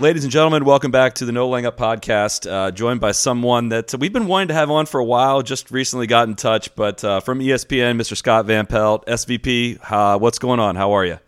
Ladies 0.00 0.24
and 0.24 0.32
gentlemen, 0.32 0.64
welcome 0.64 0.90
back 0.90 1.16
to 1.16 1.26
the 1.26 1.32
No 1.32 1.46
Laying 1.46 1.66
Up 1.66 1.76
podcast. 1.76 2.50
Uh, 2.50 2.70
joined 2.70 3.02
by 3.02 3.12
someone 3.12 3.68
that 3.68 3.94
we've 4.00 4.14
been 4.14 4.26
wanting 4.26 4.48
to 4.48 4.54
have 4.54 4.70
on 4.70 4.86
for 4.86 4.98
a 4.98 5.04
while. 5.04 5.42
Just 5.42 5.70
recently 5.70 6.06
got 6.06 6.26
in 6.26 6.36
touch, 6.36 6.74
but 6.74 7.04
uh, 7.04 7.20
from 7.20 7.40
ESPN, 7.40 8.00
Mr. 8.00 8.16
Scott 8.16 8.46
Van 8.46 8.64
Pelt, 8.64 9.04
SVP. 9.04 9.78
Uh, 9.92 10.18
what's 10.18 10.38
going 10.38 10.58
on? 10.58 10.74
How 10.74 10.92
are 10.92 11.04
you? 11.04 11.18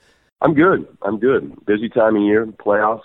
I'm 0.40 0.54
good. 0.54 0.88
I'm 1.02 1.18
good. 1.18 1.54
Busy 1.66 1.90
time 1.90 2.16
of 2.16 2.22
year, 2.22 2.46
playoffs, 2.46 3.02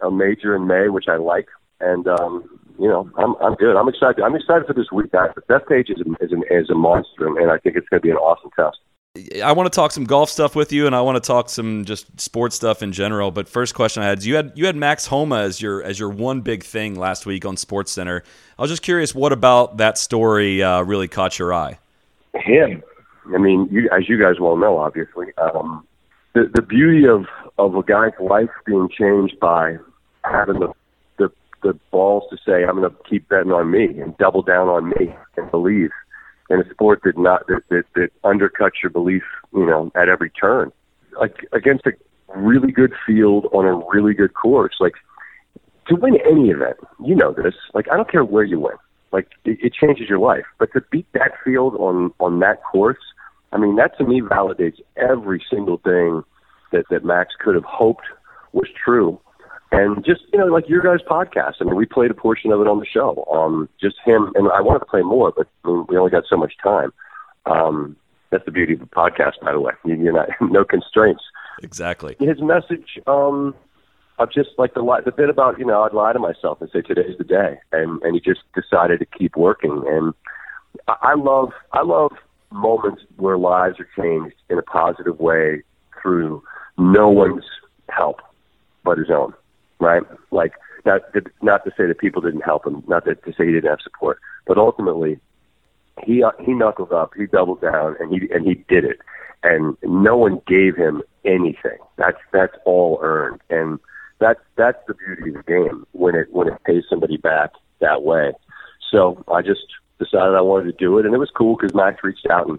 a 0.00 0.10
major 0.10 0.56
in 0.56 0.66
May, 0.66 0.88
which 0.88 1.06
I 1.06 1.18
like, 1.18 1.46
and 1.78 2.08
um, 2.08 2.58
you 2.76 2.88
know, 2.88 3.08
I'm 3.16 3.36
I'm 3.36 3.54
good. 3.54 3.76
I'm 3.76 3.88
excited. 3.88 4.24
I'm 4.24 4.34
excited 4.34 4.66
for 4.66 4.74
this 4.74 4.90
week. 4.90 5.12
Bethpage 5.12 5.88
is 5.88 6.00
is, 6.20 6.32
an, 6.32 6.42
is 6.50 6.68
a 6.68 6.74
monster, 6.74 7.28
and 7.28 7.52
I 7.52 7.58
think 7.58 7.76
it's 7.76 7.88
going 7.90 8.00
to 8.00 8.04
be 8.04 8.10
an 8.10 8.16
awesome 8.16 8.50
test. 8.56 8.78
I 9.42 9.52
want 9.52 9.70
to 9.72 9.74
talk 9.74 9.92
some 9.92 10.04
golf 10.04 10.30
stuff 10.30 10.54
with 10.54 10.72
you, 10.72 10.86
and 10.86 10.94
I 10.94 11.00
want 11.00 11.22
to 11.22 11.26
talk 11.26 11.48
some 11.48 11.84
just 11.84 12.20
sports 12.20 12.56
stuff 12.56 12.82
in 12.82 12.92
general. 12.92 13.30
But 13.30 13.48
first 13.48 13.74
question 13.74 14.02
I 14.02 14.06
had 14.06 14.18
is 14.18 14.26
you 14.26 14.36
had 14.36 14.52
you 14.54 14.66
had 14.66 14.76
Max 14.76 15.06
Homa 15.06 15.40
as 15.40 15.60
your 15.60 15.82
as 15.82 15.98
your 15.98 16.08
one 16.08 16.40
big 16.40 16.62
thing 16.62 16.94
last 16.94 17.26
week 17.26 17.44
on 17.44 17.56
Sports 17.56 17.92
Center. 17.92 18.22
I 18.58 18.62
was 18.62 18.70
just 18.70 18.82
curious, 18.82 19.14
what 19.14 19.32
about 19.32 19.78
that 19.78 19.98
story 19.98 20.62
uh, 20.62 20.82
really 20.82 21.08
caught 21.08 21.38
your 21.38 21.52
eye? 21.52 21.78
Him. 22.34 22.82
I 23.34 23.38
mean, 23.38 23.68
you, 23.70 23.88
as 23.90 24.08
you 24.08 24.20
guys 24.20 24.38
well 24.40 24.56
know, 24.56 24.78
obviously, 24.78 25.26
um, 25.38 25.86
the 26.34 26.50
the 26.54 26.62
beauty 26.62 27.06
of 27.06 27.26
of 27.58 27.74
a 27.74 27.82
guy's 27.82 28.12
life 28.20 28.50
being 28.64 28.88
changed 28.88 29.38
by 29.40 29.78
having 30.24 30.60
the 30.60 30.72
the 31.18 31.30
the 31.62 31.78
balls 31.90 32.24
to 32.30 32.36
say, 32.46 32.64
"I'm 32.64 32.76
going 32.76 32.90
to 32.90 32.96
keep 33.08 33.28
betting 33.28 33.52
on 33.52 33.70
me 33.70 34.00
and 34.00 34.16
double 34.18 34.42
down 34.42 34.68
on 34.68 34.90
me 34.90 35.14
and 35.36 35.50
believe." 35.50 35.90
In 36.50 36.60
a 36.60 36.70
sport 36.70 37.00
that 37.04 37.18
not 37.18 37.46
that, 37.48 37.62
that 37.70 37.84
that 37.94 38.10
undercuts 38.22 38.82
your 38.82 38.90
belief, 38.90 39.22
you 39.52 39.66
know, 39.66 39.90
at 39.94 40.08
every 40.08 40.30
turn. 40.30 40.72
Like 41.18 41.46
against 41.52 41.86
a 41.86 41.92
really 42.34 42.72
good 42.72 42.92
field 43.06 43.46
on 43.52 43.64
a 43.64 43.74
really 43.92 44.14
good 44.14 44.34
course. 44.34 44.74
Like 44.80 44.94
to 45.88 45.96
win 45.96 46.18
any 46.28 46.50
event, 46.50 46.76
you 47.04 47.14
know 47.14 47.32
this. 47.32 47.54
Like 47.74 47.86
I 47.90 47.96
don't 47.96 48.10
care 48.10 48.24
where 48.24 48.44
you 48.44 48.60
win. 48.60 48.76
Like 49.12 49.28
it, 49.44 49.58
it 49.62 49.72
changes 49.74 50.08
your 50.08 50.18
life. 50.18 50.44
But 50.58 50.72
to 50.74 50.82
beat 50.90 51.06
that 51.12 51.32
field 51.44 51.74
on 51.76 52.12
on 52.20 52.40
that 52.40 52.62
course, 52.62 52.98
I 53.52 53.58
mean 53.58 53.76
that 53.76 53.96
to 53.98 54.04
me 54.04 54.20
validates 54.20 54.80
every 54.96 55.44
single 55.50 55.78
thing 55.78 56.22
that 56.72 56.84
that 56.90 57.04
Max 57.04 57.34
could 57.38 57.54
have 57.54 57.64
hoped 57.64 58.04
was 58.52 58.68
true 58.82 59.20
and 59.72 60.04
just 60.04 60.22
you 60.32 60.38
know 60.38 60.46
like 60.46 60.68
your 60.68 60.82
guys 60.82 61.04
podcast. 61.08 61.54
I 61.60 61.64
mean 61.64 61.76
we 61.76 61.86
played 61.86 62.10
a 62.10 62.14
portion 62.14 62.52
of 62.52 62.60
it 62.60 62.66
on 62.66 62.78
the 62.78 62.86
show. 62.86 63.26
Um 63.32 63.68
just 63.80 63.96
him 64.04 64.32
and 64.34 64.48
i 64.52 64.60
wanted 64.60 64.80
to 64.80 64.86
play 64.86 65.02
more 65.02 65.32
but 65.36 65.48
we 65.64 65.96
only 65.96 66.10
got 66.10 66.24
so 66.28 66.36
much 66.36 66.54
time. 66.62 66.92
Um 67.46 67.96
that's 68.30 68.44
the 68.44 68.50
beauty 68.50 68.74
of 68.74 68.80
the 68.80 68.86
podcast 68.86 69.40
by 69.42 69.52
the 69.52 69.60
way. 69.60 69.72
You, 69.84 69.96
you're 69.96 70.12
not 70.12 70.28
no 70.40 70.64
constraints. 70.64 71.22
Exactly. 71.62 72.16
his 72.18 72.40
message 72.40 72.98
um 73.06 73.54
of 74.18 74.32
just 74.32 74.50
like 74.56 74.72
the 74.74 74.82
li- 74.82 75.02
the 75.04 75.12
bit 75.12 75.28
about 75.28 75.58
you 75.58 75.64
know 75.64 75.82
I'd 75.82 75.92
lie 75.92 76.12
to 76.12 76.18
myself 76.18 76.60
and 76.60 76.70
say 76.70 76.80
today's 76.82 77.18
the 77.18 77.24
day. 77.24 77.58
And 77.72 78.00
and 78.02 78.14
he 78.14 78.20
just 78.20 78.40
decided 78.54 79.00
to 79.00 79.06
keep 79.06 79.36
working. 79.36 79.84
And 79.86 80.14
I, 80.88 80.96
I 81.02 81.14
love 81.14 81.52
I 81.72 81.82
love 81.82 82.12
moments 82.52 83.02
where 83.16 83.36
lives 83.36 83.78
are 83.80 83.88
changed 83.96 84.36
in 84.48 84.58
a 84.58 84.62
positive 84.62 85.18
way 85.18 85.62
through 86.00 86.42
no 86.78 87.08
one's 87.08 87.44
help 87.88 88.20
but 88.84 88.98
his 88.98 89.10
own 89.10 89.34
right? 89.78 90.02
Like 90.30 90.52
not 90.84 91.02
not 91.42 91.64
to 91.64 91.70
say 91.76 91.86
that 91.86 91.98
people 91.98 92.22
didn't 92.22 92.42
help 92.42 92.66
him, 92.66 92.82
not 92.86 93.04
that 93.04 93.24
to 93.24 93.32
say 93.32 93.46
he 93.46 93.52
didn't 93.52 93.70
have 93.70 93.80
support, 93.82 94.18
but 94.46 94.58
ultimately 94.58 95.18
he 96.04 96.24
he 96.44 96.52
knuckled 96.52 96.92
up, 96.92 97.12
he 97.16 97.26
doubled 97.26 97.60
down, 97.60 97.96
and 98.00 98.12
he 98.12 98.30
and 98.32 98.46
he 98.46 98.54
did 98.68 98.84
it, 98.84 99.00
and 99.42 99.76
no 99.82 100.16
one 100.16 100.40
gave 100.46 100.76
him 100.76 101.02
anything. 101.24 101.78
That's 101.96 102.18
that's 102.32 102.54
all 102.64 102.98
earned, 103.02 103.40
and 103.50 103.78
that's 104.18 104.40
that's 104.56 104.78
the 104.86 104.94
beauty 104.94 105.30
of 105.30 105.44
the 105.44 105.52
game 105.52 105.86
when 105.92 106.14
it 106.14 106.28
when 106.32 106.48
it 106.48 106.62
pays 106.64 106.84
somebody 106.88 107.16
back 107.16 107.50
that 107.80 108.02
way. 108.02 108.32
So 108.90 109.24
I 109.28 109.42
just 109.42 109.66
decided 109.98 110.34
I 110.34 110.40
wanted 110.42 110.66
to 110.66 110.84
do 110.84 110.98
it, 110.98 111.06
and 111.06 111.14
it 111.14 111.18
was 111.18 111.30
cool 111.30 111.56
because 111.56 111.74
Max 111.74 112.02
reached 112.04 112.26
out 112.30 112.48
and 112.48 112.58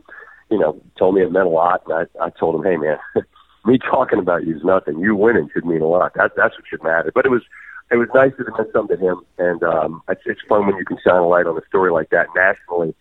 you 0.49 0.59
know 0.59 0.81
told 0.97 1.15
me 1.15 1.21
it 1.21 1.31
meant 1.31 1.47
a 1.47 1.49
lot, 1.49 1.83
and 1.87 2.07
I 2.19 2.25
I 2.25 2.29
told 2.31 2.55
him, 2.55 2.63
hey 2.63 2.77
man. 2.77 2.97
me 3.65 3.77
talking 3.77 4.19
about 4.19 4.45
you 4.45 4.55
is 4.55 4.63
nothing. 4.63 4.99
You 4.99 5.15
winning 5.15 5.49
should 5.53 5.65
mean 5.65 5.81
a 5.81 5.87
lot. 5.87 6.13
That, 6.15 6.31
that's 6.35 6.55
what 6.55 6.67
should 6.69 6.83
matter. 6.83 7.11
But 7.13 7.25
it 7.25 7.29
was 7.29 7.43
it 7.91 7.97
was 7.97 8.09
nice 8.13 8.33
that 8.37 8.47
it 8.47 8.53
meant 8.57 8.69
something 8.73 8.97
to 8.97 9.05
him, 9.05 9.21
and 9.37 9.63
um, 9.63 10.01
it's, 10.09 10.21
it's 10.25 10.41
fun 10.49 10.65
when 10.67 10.75
you 10.75 10.85
can 10.85 10.97
shine 11.03 11.21
a 11.21 11.27
light 11.27 11.45
on 11.45 11.57
a 11.57 11.65
story 11.67 11.91
like 11.91 12.09
that 12.09 12.27
nationally, 12.35 12.93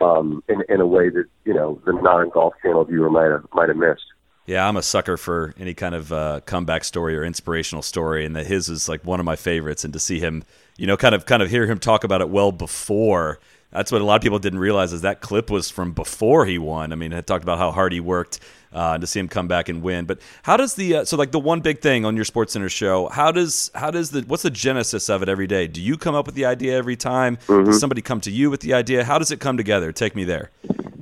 um, 0.00 0.42
in 0.48 0.62
in 0.68 0.80
a 0.80 0.86
way 0.86 1.10
that 1.10 1.24
you 1.44 1.54
know 1.54 1.80
the 1.84 1.92
non 1.92 2.30
golf 2.30 2.54
channel 2.62 2.84
viewer 2.84 3.10
might 3.10 3.30
have 3.30 3.44
might 3.52 3.68
have 3.68 3.76
missed. 3.76 4.04
Yeah, 4.46 4.66
I'm 4.66 4.76
a 4.76 4.82
sucker 4.82 5.16
for 5.16 5.54
any 5.58 5.74
kind 5.74 5.94
of 5.94 6.12
uh, 6.12 6.40
comeback 6.44 6.84
story 6.84 7.16
or 7.16 7.22
inspirational 7.22 7.82
story, 7.82 8.24
and 8.24 8.34
that 8.34 8.46
his 8.46 8.68
is 8.68 8.88
like 8.88 9.04
one 9.04 9.20
of 9.20 9.26
my 9.26 9.36
favorites. 9.36 9.84
And 9.84 9.92
to 9.92 10.00
see 10.00 10.18
him, 10.18 10.42
you 10.76 10.86
know, 10.86 10.96
kind 10.96 11.14
of 11.14 11.26
kind 11.26 11.42
of 11.42 11.50
hear 11.50 11.66
him 11.66 11.78
talk 11.78 12.02
about 12.02 12.20
it 12.20 12.30
well 12.30 12.50
before. 12.50 13.38
That's 13.72 13.92
what 13.92 14.00
a 14.00 14.04
lot 14.04 14.16
of 14.16 14.22
people 14.22 14.40
didn't 14.40 14.58
realize 14.58 14.92
is 14.92 15.02
that 15.02 15.20
clip 15.20 15.48
was 15.48 15.70
from 15.70 15.92
before 15.92 16.44
he 16.44 16.58
won. 16.58 16.92
I 16.92 16.96
mean, 16.96 17.12
it 17.12 17.26
talked 17.26 17.44
about 17.44 17.58
how 17.58 17.70
hard 17.70 17.92
he 17.92 18.00
worked 18.00 18.40
uh, 18.72 18.98
to 18.98 19.06
see 19.06 19.20
him 19.20 19.28
come 19.28 19.46
back 19.46 19.68
and 19.68 19.82
win. 19.82 20.06
But 20.06 20.20
how 20.42 20.56
does 20.56 20.74
the 20.74 20.96
uh, 20.96 21.04
so 21.04 21.16
like 21.16 21.30
the 21.30 21.38
one 21.38 21.60
big 21.60 21.80
thing 21.80 22.04
on 22.04 22.16
your 22.16 22.24
Sports 22.24 22.52
Center 22.52 22.68
show? 22.68 23.08
How 23.08 23.30
does 23.30 23.70
how 23.74 23.90
does 23.90 24.10
the 24.10 24.22
what's 24.22 24.42
the 24.42 24.50
genesis 24.50 25.08
of 25.08 25.22
it 25.22 25.28
every 25.28 25.46
day? 25.46 25.68
Do 25.68 25.80
you 25.80 25.96
come 25.96 26.14
up 26.14 26.26
with 26.26 26.34
the 26.34 26.46
idea 26.46 26.76
every 26.76 26.96
time? 26.96 27.38
Does 27.46 27.78
somebody 27.78 28.02
come 28.02 28.20
to 28.22 28.30
you 28.30 28.50
with 28.50 28.60
the 28.60 28.74
idea? 28.74 29.04
How 29.04 29.18
does 29.18 29.30
it 29.30 29.38
come 29.38 29.56
together? 29.56 29.92
Take 29.92 30.16
me 30.16 30.24
there. 30.24 30.50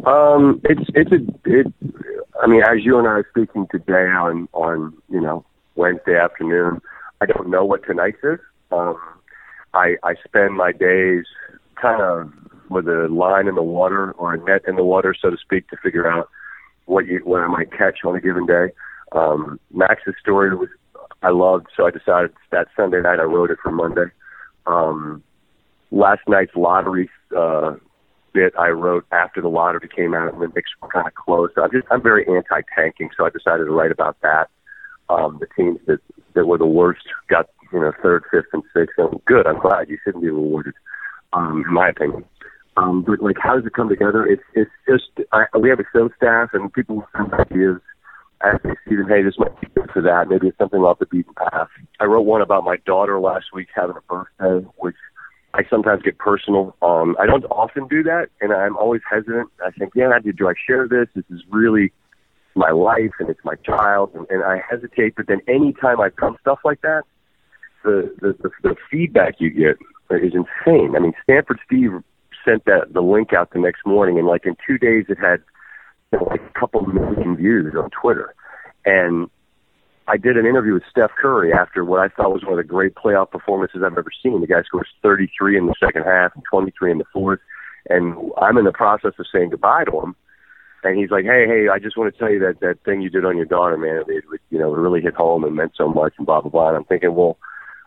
Um, 0.06 0.60
it's 0.64 0.88
it's 0.94 1.12
a 1.12 1.20
it. 1.44 1.72
I 2.42 2.46
mean, 2.46 2.62
as 2.62 2.84
you 2.84 2.98
and 2.98 3.08
I 3.08 3.12
are 3.12 3.26
speaking 3.30 3.66
today 3.70 4.06
on 4.08 4.48
on 4.52 4.94
you 5.08 5.20
know 5.20 5.44
Wednesday 5.74 6.16
afternoon, 6.16 6.82
I 7.20 7.26
don't 7.26 7.48
know 7.48 7.64
what 7.64 7.84
tonight 7.86 8.16
is. 8.22 8.38
Um, 8.70 8.98
I 9.72 9.96
I 10.02 10.14
spend 10.26 10.54
my 10.54 10.72
days 10.72 11.24
kind 11.80 12.02
of 12.02 12.32
with 12.70 12.86
a 12.88 13.08
line 13.10 13.48
in 13.48 13.54
the 13.54 13.62
water 13.62 14.12
or 14.12 14.34
a 14.34 14.38
net 14.38 14.62
in 14.66 14.76
the 14.76 14.84
water, 14.84 15.14
so 15.20 15.30
to 15.30 15.36
speak, 15.36 15.68
to 15.68 15.76
figure 15.82 16.10
out 16.10 16.28
what 16.86 17.06
you 17.06 17.20
what 17.24 17.40
I 17.40 17.46
might 17.46 17.72
catch 17.72 17.98
on 18.04 18.16
a 18.16 18.20
given 18.20 18.46
day. 18.46 18.72
Um, 19.12 19.58
Max's 19.72 20.14
story 20.20 20.54
was 20.54 20.68
I 21.22 21.30
loved, 21.30 21.66
so 21.76 21.86
I 21.86 21.90
decided 21.90 22.32
that 22.50 22.68
Sunday 22.76 23.00
night 23.00 23.20
I 23.20 23.24
wrote 23.24 23.50
it 23.50 23.58
for 23.62 23.72
Monday. 23.72 24.06
Um, 24.66 25.22
last 25.90 26.20
night's 26.28 26.54
lottery 26.54 27.10
uh, 27.36 27.74
bit 28.32 28.54
I 28.58 28.68
wrote 28.68 29.06
after 29.10 29.40
the 29.40 29.48
lottery 29.48 29.88
came 29.88 30.14
out 30.14 30.32
and 30.32 30.42
the 30.42 30.48
Knicks 30.48 30.70
were 30.80 30.88
kind 30.88 31.06
of 31.06 31.14
closed. 31.14 31.52
So 31.54 31.62
I'm 31.62 31.70
just 31.70 31.86
I'm 31.90 32.02
very 32.02 32.26
anti-tanking, 32.26 33.10
so 33.16 33.24
I 33.24 33.30
decided 33.30 33.64
to 33.64 33.70
write 33.70 33.92
about 33.92 34.16
that. 34.22 34.48
Um, 35.08 35.38
the 35.40 35.46
teams 35.56 35.80
that 35.86 36.00
that 36.34 36.46
were 36.46 36.58
the 36.58 36.66
worst 36.66 37.06
got 37.28 37.48
you 37.72 37.80
know 37.80 37.92
third, 38.02 38.24
fifth, 38.30 38.52
and 38.52 38.62
sixth. 38.74 38.98
And 38.98 39.20
good. 39.24 39.46
I'm 39.46 39.60
glad 39.60 39.88
you 39.88 39.98
shouldn't 40.04 40.22
be 40.22 40.30
rewarded, 40.30 40.74
um, 41.32 41.64
in 41.66 41.72
my 41.72 41.88
opinion. 41.88 42.24
Um, 42.78 43.02
but 43.02 43.20
like, 43.20 43.36
how 43.42 43.56
does 43.56 43.66
it 43.66 43.72
come 43.72 43.88
together? 43.88 44.24
It's 44.26 44.42
it's 44.54 44.70
just 44.88 45.26
I, 45.32 45.44
we 45.58 45.68
have 45.68 45.80
a 45.80 45.84
show 45.92 46.08
staff 46.16 46.50
and 46.52 46.72
people 46.72 47.04
send 47.16 47.32
ideas 47.34 47.80
as 48.40 48.60
they 48.62 48.74
see 48.88 48.96
them. 48.96 49.08
Hey, 49.08 49.22
this 49.22 49.34
might 49.38 49.60
be 49.60 49.66
good 49.74 49.90
for 49.90 50.02
that. 50.02 50.28
Maybe 50.28 50.48
it's 50.48 50.58
something 50.58 50.80
off 50.80 51.00
the 51.00 51.06
beaten 51.06 51.34
path. 51.34 51.68
I 51.98 52.04
wrote 52.04 52.22
one 52.22 52.40
about 52.40 52.64
my 52.64 52.76
daughter 52.86 53.18
last 53.18 53.46
week 53.52 53.68
having 53.74 53.96
a 53.96 54.00
birthday, 54.12 54.66
which 54.76 54.96
I 55.54 55.62
sometimes 55.68 56.02
get 56.02 56.18
personal. 56.18 56.76
Um, 56.82 57.16
I 57.18 57.26
don't 57.26 57.44
often 57.46 57.88
do 57.88 58.02
that, 58.04 58.28
and 58.40 58.52
I'm 58.52 58.76
always 58.76 59.00
hesitant. 59.10 59.48
I 59.64 59.70
think, 59.72 59.92
yeah, 59.96 60.16
do, 60.22 60.32
do 60.32 60.48
I 60.48 60.54
share 60.66 60.86
this? 60.86 61.08
This 61.16 61.24
is 61.30 61.42
really 61.50 61.92
my 62.54 62.70
life, 62.70 63.12
and 63.18 63.28
it's 63.28 63.44
my 63.44 63.54
child, 63.56 64.10
and, 64.14 64.26
and 64.30 64.44
I 64.44 64.62
hesitate. 64.70 65.16
But 65.16 65.26
then, 65.26 65.40
anytime 65.48 66.00
I've 66.00 66.16
done 66.16 66.36
stuff 66.40 66.60
like 66.64 66.82
that, 66.82 67.02
the 67.82 68.14
the, 68.20 68.36
the 68.40 68.50
the 68.62 68.76
feedback 68.88 69.36
you 69.40 69.50
get 69.50 69.78
is 70.10 70.32
insane. 70.32 70.94
I 70.94 71.00
mean, 71.00 71.12
Stanford 71.24 71.58
Steve 71.66 71.92
sent 72.48 72.64
that 72.64 72.92
the 72.92 73.00
link 73.00 73.32
out 73.32 73.50
the 73.52 73.58
next 73.58 73.84
morning, 73.84 74.18
and 74.18 74.26
like 74.26 74.46
in 74.46 74.56
two 74.66 74.78
days, 74.78 75.06
it 75.08 75.18
had 75.18 75.42
you 76.12 76.18
know, 76.18 76.26
like 76.30 76.40
a 76.40 76.58
couple 76.58 76.86
million 76.86 77.36
views 77.36 77.74
on 77.76 77.90
Twitter. 77.90 78.34
And 78.84 79.28
I 80.06 80.16
did 80.16 80.36
an 80.36 80.46
interview 80.46 80.72
with 80.72 80.84
Steph 80.90 81.10
Curry 81.20 81.52
after 81.52 81.84
what 81.84 82.00
I 82.00 82.08
thought 82.08 82.32
was 82.32 82.42
one 82.42 82.52
of 82.52 82.58
the 82.58 82.64
great 82.64 82.94
playoff 82.94 83.30
performances 83.30 83.82
I've 83.84 83.98
ever 83.98 84.10
seen. 84.22 84.40
The 84.40 84.46
guy 84.46 84.62
scores 84.62 84.88
33 85.02 85.58
in 85.58 85.66
the 85.66 85.74
second 85.78 86.04
half 86.04 86.34
and 86.34 86.42
23 86.50 86.92
in 86.92 86.98
the 86.98 87.04
fourth, 87.12 87.40
and 87.90 88.16
I'm 88.40 88.56
in 88.56 88.64
the 88.64 88.72
process 88.72 89.12
of 89.18 89.26
saying 89.32 89.50
goodbye 89.50 89.84
to 89.84 90.00
him. 90.00 90.16
And 90.84 90.96
he's 90.96 91.10
like, 91.10 91.24
"Hey, 91.24 91.44
hey, 91.46 91.68
I 91.68 91.78
just 91.80 91.96
want 91.96 92.12
to 92.12 92.18
tell 92.18 92.30
you 92.30 92.38
that 92.38 92.60
that 92.60 92.78
thing 92.84 93.02
you 93.02 93.10
did 93.10 93.24
on 93.24 93.36
your 93.36 93.46
daughter, 93.46 93.76
man, 93.76 93.96
it, 93.96 94.06
it 94.08 94.40
you 94.48 94.58
know, 94.58 94.72
it 94.72 94.78
really 94.78 95.02
hit 95.02 95.14
home 95.14 95.42
and 95.44 95.56
meant 95.56 95.72
so 95.76 95.88
much, 95.88 96.14
and 96.16 96.26
blah 96.26 96.40
blah 96.40 96.50
blah." 96.50 96.68
And 96.68 96.76
I'm 96.76 96.84
thinking, 96.84 97.14
well, 97.14 97.36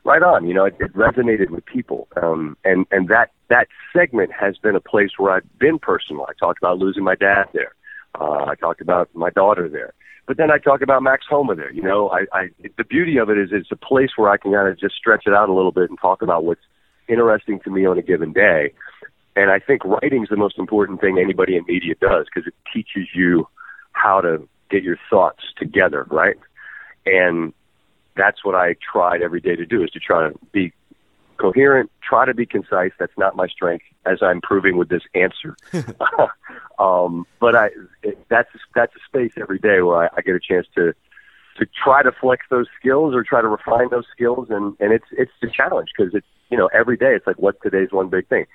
right 0.04 0.22
on. 0.24 0.48
You 0.48 0.54
know, 0.54 0.66
it, 0.66 0.76
it 0.80 0.94
resonated 0.94 1.50
with 1.50 1.66
people, 1.66 2.08
um, 2.22 2.58
and 2.64 2.86
and 2.92 3.08
that 3.10 3.32
that 3.50 3.68
segment 3.94 4.32
has 4.32 4.58
been 4.58 4.76
a 4.76 4.82
place 4.82 5.12
where 5.18 5.32
I've 5.32 5.60
been 5.60 5.80
personal. 5.80 6.26
I 6.30 6.34
talked 6.40 6.60
about 6.62 6.78
losing 6.78 7.04
my 7.04 7.16
dad 7.16 7.46
there. 7.54 7.74
Uh, 8.20 8.46
I 8.46 8.56
talked 8.56 8.82
about 8.82 9.10
my 9.14 9.30
daughter 9.30 9.70
there. 9.70 9.94
But 10.28 10.38
then 10.38 10.52
I 10.52 10.58
talk 10.60 10.82
about 10.82 11.04
Max 11.04 11.26
Homa 11.30 11.56
there. 11.56 11.72
You 11.72 11.82
know, 11.82 12.10
I, 12.10 12.26
I 12.32 12.50
the 12.78 12.84
beauty 12.84 13.18
of 13.18 13.30
it 13.30 13.38
is 13.38 13.50
it's 13.52 13.72
a 13.72 13.76
place 13.76 14.12
where 14.16 14.30
I 14.30 14.38
can 14.38 14.54
kind 14.54 14.68
of 14.68 14.80
just 14.80 14.96
stretch 14.96 15.24
it 15.26 15.34
out 15.34 15.50
a 15.50 15.54
little 15.54 15.72
bit 15.72 15.90
and 15.90 16.00
talk 16.00 16.22
about 16.22 16.46
what's 16.46 16.62
interesting 17.08 17.60
to 17.62 17.70
me 17.70 17.86
on 17.86 17.98
a 17.98 18.02
given 18.02 18.32
day. 18.32 18.74
And 19.36 19.50
I 19.50 19.60
think 19.60 19.84
writing 19.86 20.24
is 20.24 20.30
the 20.30 20.38
most 20.38 20.58
important 20.58 21.02
thing 21.02 21.18
anybody 21.18 21.56
in 21.56 21.66
media 21.68 21.96
does 22.00 22.28
because 22.34 22.48
it 22.48 22.54
teaches 22.74 23.10
you 23.14 23.48
how 23.94 24.22
to 24.22 24.48
get 24.70 24.84
your 24.84 24.98
thoughts 25.10 25.44
together, 25.58 26.06
right? 26.10 26.38
And 27.06 27.54
that's 28.16 28.44
what 28.44 28.56
I 28.56 28.76
tried 28.92 29.22
every 29.22 29.42
day 29.42 29.56
to 29.56 29.66
do 29.66 29.84
is 29.84 29.90
to 29.92 30.00
try 30.00 30.30
to 30.30 30.38
be 30.52 30.74
coherent, 31.38 31.90
try 32.08 32.26
to 32.26 32.34
be 32.34 32.46
concise. 32.46 32.92
That's 33.00 33.18
not 33.18 33.36
my 33.36 33.48
strength, 33.48 33.86
as 34.06 34.20
I'm 34.22 34.42
proving 34.42 34.78
with 34.78 34.90
this 34.90 35.04
answer. 35.16 35.58
um, 36.80 37.26
but 37.40 37.56
I, 37.56 37.70
it, 38.04 38.24
that's 38.30 38.50
that's 38.76 38.94
a 38.96 39.00
space 39.08 39.34
every 39.40 39.60
day 39.60 39.82
where 39.82 40.04
I, 40.04 40.10
I 40.18 40.22
get 40.22 40.36
a 40.36 40.40
chance 40.40 40.68
to 40.76 40.94
to 41.58 41.66
try 41.84 42.04
to 42.04 42.12
flex 42.12 42.46
those 42.50 42.68
skills 42.80 43.14
or 43.14 43.24
try 43.24 43.42
to 43.42 43.48
refine 43.48 43.90
those 43.90 44.06
skills, 44.12 44.48
and 44.50 44.76
and 44.80 44.94
it's 44.94 45.06
it's 45.12 45.32
a 45.44 45.48
challenge 45.48 45.90
because 45.98 46.14
it's 46.14 46.28
you 46.50 46.58
know 46.58 46.70
every 46.74 46.98
day 46.98 47.14
it's 47.16 47.28
like 47.28 47.38
what's 47.38 47.60
today's 47.62 47.92
one 47.92 48.10
big 48.10 48.28
thing. 48.28 48.46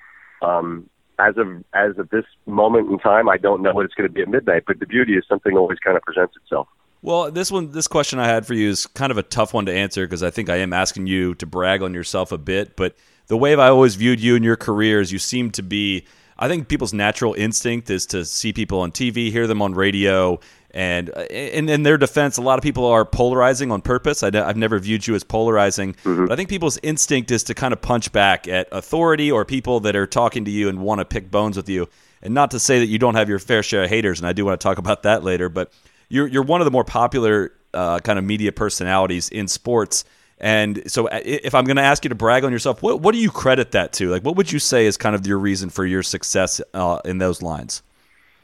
Um, 0.41 0.89
as 1.19 1.35
of 1.37 1.47
as 1.73 1.97
of 1.97 2.09
this 2.09 2.25
moment 2.45 2.89
in 2.89 2.99
time, 2.99 3.27
I 3.27 3.37
don't 3.37 3.61
know 3.61 3.73
what 3.73 3.85
it's 3.85 3.93
going 3.93 4.07
to 4.07 4.13
be 4.13 4.21
at 4.21 4.29
midnight. 4.29 4.63
But 4.65 4.79
the 4.79 4.85
beauty 4.85 5.13
is 5.13 5.25
something 5.27 5.57
always 5.57 5.79
kind 5.79 5.97
of 5.97 6.03
presents 6.03 6.35
itself. 6.37 6.67
Well, 7.07 7.31
this 7.31 7.49
one, 7.49 7.71
this 7.71 7.87
question 7.87 8.19
I 8.19 8.27
had 8.27 8.45
for 8.45 8.53
you 8.53 8.67
is 8.67 8.85
kind 8.85 9.11
of 9.13 9.17
a 9.17 9.23
tough 9.23 9.53
one 9.53 9.65
to 9.67 9.73
answer 9.73 10.05
because 10.05 10.23
I 10.23 10.29
think 10.29 10.49
I 10.49 10.57
am 10.57 10.73
asking 10.73 11.07
you 11.07 11.35
to 11.35 11.45
brag 11.45 11.81
on 11.81 11.93
yourself 11.93 12.33
a 12.33 12.37
bit. 12.37 12.75
But 12.75 12.97
the 13.27 13.37
way 13.37 13.55
I 13.55 13.69
always 13.69 13.95
viewed 13.95 14.19
you 14.19 14.35
in 14.35 14.43
your 14.43 14.57
career 14.57 14.99
is 14.99 15.09
you 15.09 15.17
seem 15.17 15.51
to 15.51 15.63
be. 15.63 16.03
I 16.37 16.49
think 16.49 16.67
people's 16.67 16.91
natural 16.91 17.33
instinct 17.33 17.89
is 17.89 18.07
to 18.07 18.25
see 18.25 18.51
people 18.51 18.81
on 18.81 18.91
TV, 18.91 19.31
hear 19.31 19.47
them 19.47 19.61
on 19.61 19.73
radio, 19.73 20.41
and 20.71 21.07
in, 21.29 21.69
in 21.69 21.83
their 21.83 21.97
defense, 21.97 22.35
a 22.35 22.41
lot 22.41 22.59
of 22.59 22.63
people 22.63 22.85
are 22.85 23.05
polarizing 23.05 23.71
on 23.71 23.81
purpose. 23.81 24.21
I, 24.21 24.29
have 24.35 24.57
never 24.57 24.77
viewed 24.77 25.07
you 25.07 25.15
as 25.15 25.23
polarizing, 25.23 25.93
mm-hmm. 25.93 26.25
but 26.25 26.33
I 26.33 26.35
think 26.35 26.49
people's 26.49 26.77
instinct 26.83 27.31
is 27.31 27.41
to 27.45 27.53
kind 27.53 27.71
of 27.71 27.81
punch 27.81 28.11
back 28.11 28.49
at 28.49 28.67
authority 28.73 29.31
or 29.31 29.45
people 29.45 29.79
that 29.79 29.95
are 29.95 30.07
talking 30.07 30.43
to 30.43 30.51
you 30.51 30.67
and 30.67 30.81
want 30.81 30.99
to 30.99 31.05
pick 31.05 31.31
bones 31.31 31.55
with 31.55 31.69
you. 31.69 31.87
And 32.21 32.33
not 32.33 32.51
to 32.51 32.59
say 32.59 32.79
that 32.79 32.87
you 32.87 32.99
don't 32.99 33.15
have 33.15 33.29
your 33.29 33.39
fair 33.39 33.63
share 33.63 33.85
of 33.85 33.89
haters, 33.89 34.19
and 34.19 34.27
I 34.27 34.33
do 34.33 34.43
want 34.43 34.59
to 34.59 34.63
talk 34.63 34.77
about 34.77 35.03
that 35.03 35.23
later, 35.23 35.47
but 35.47 35.71
you're 36.09 36.27
you're 36.27 36.43
one 36.43 36.61
of 36.61 36.65
the 36.65 36.71
more 36.71 36.83
popular 36.83 37.51
uh, 37.73 37.99
kind 37.99 38.19
of 38.19 38.25
media 38.25 38.51
personalities 38.51 39.29
in 39.29 39.47
sports. 39.47 40.03
And 40.39 40.89
so, 40.89 41.07
uh, 41.07 41.19
if 41.23 41.55
I'm 41.55 41.65
going 41.65 41.77
to 41.77 41.83
ask 41.83 42.05
you 42.05 42.09
to 42.09 42.15
brag 42.15 42.43
on 42.43 42.51
yourself, 42.51 42.83
what 42.83 43.01
what 43.01 43.13
do 43.13 43.19
you 43.19 43.31
credit 43.31 43.71
that 43.71 43.93
to? 43.93 44.09
Like, 44.09 44.23
what 44.23 44.35
would 44.35 44.51
you 44.51 44.59
say 44.59 44.85
is 44.85 44.97
kind 44.97 45.15
of 45.15 45.25
your 45.25 45.39
reason 45.39 45.69
for 45.69 45.85
your 45.85 46.03
success 46.03 46.61
uh, 46.73 46.99
in 47.05 47.17
those 47.17 47.41
lines? 47.41 47.81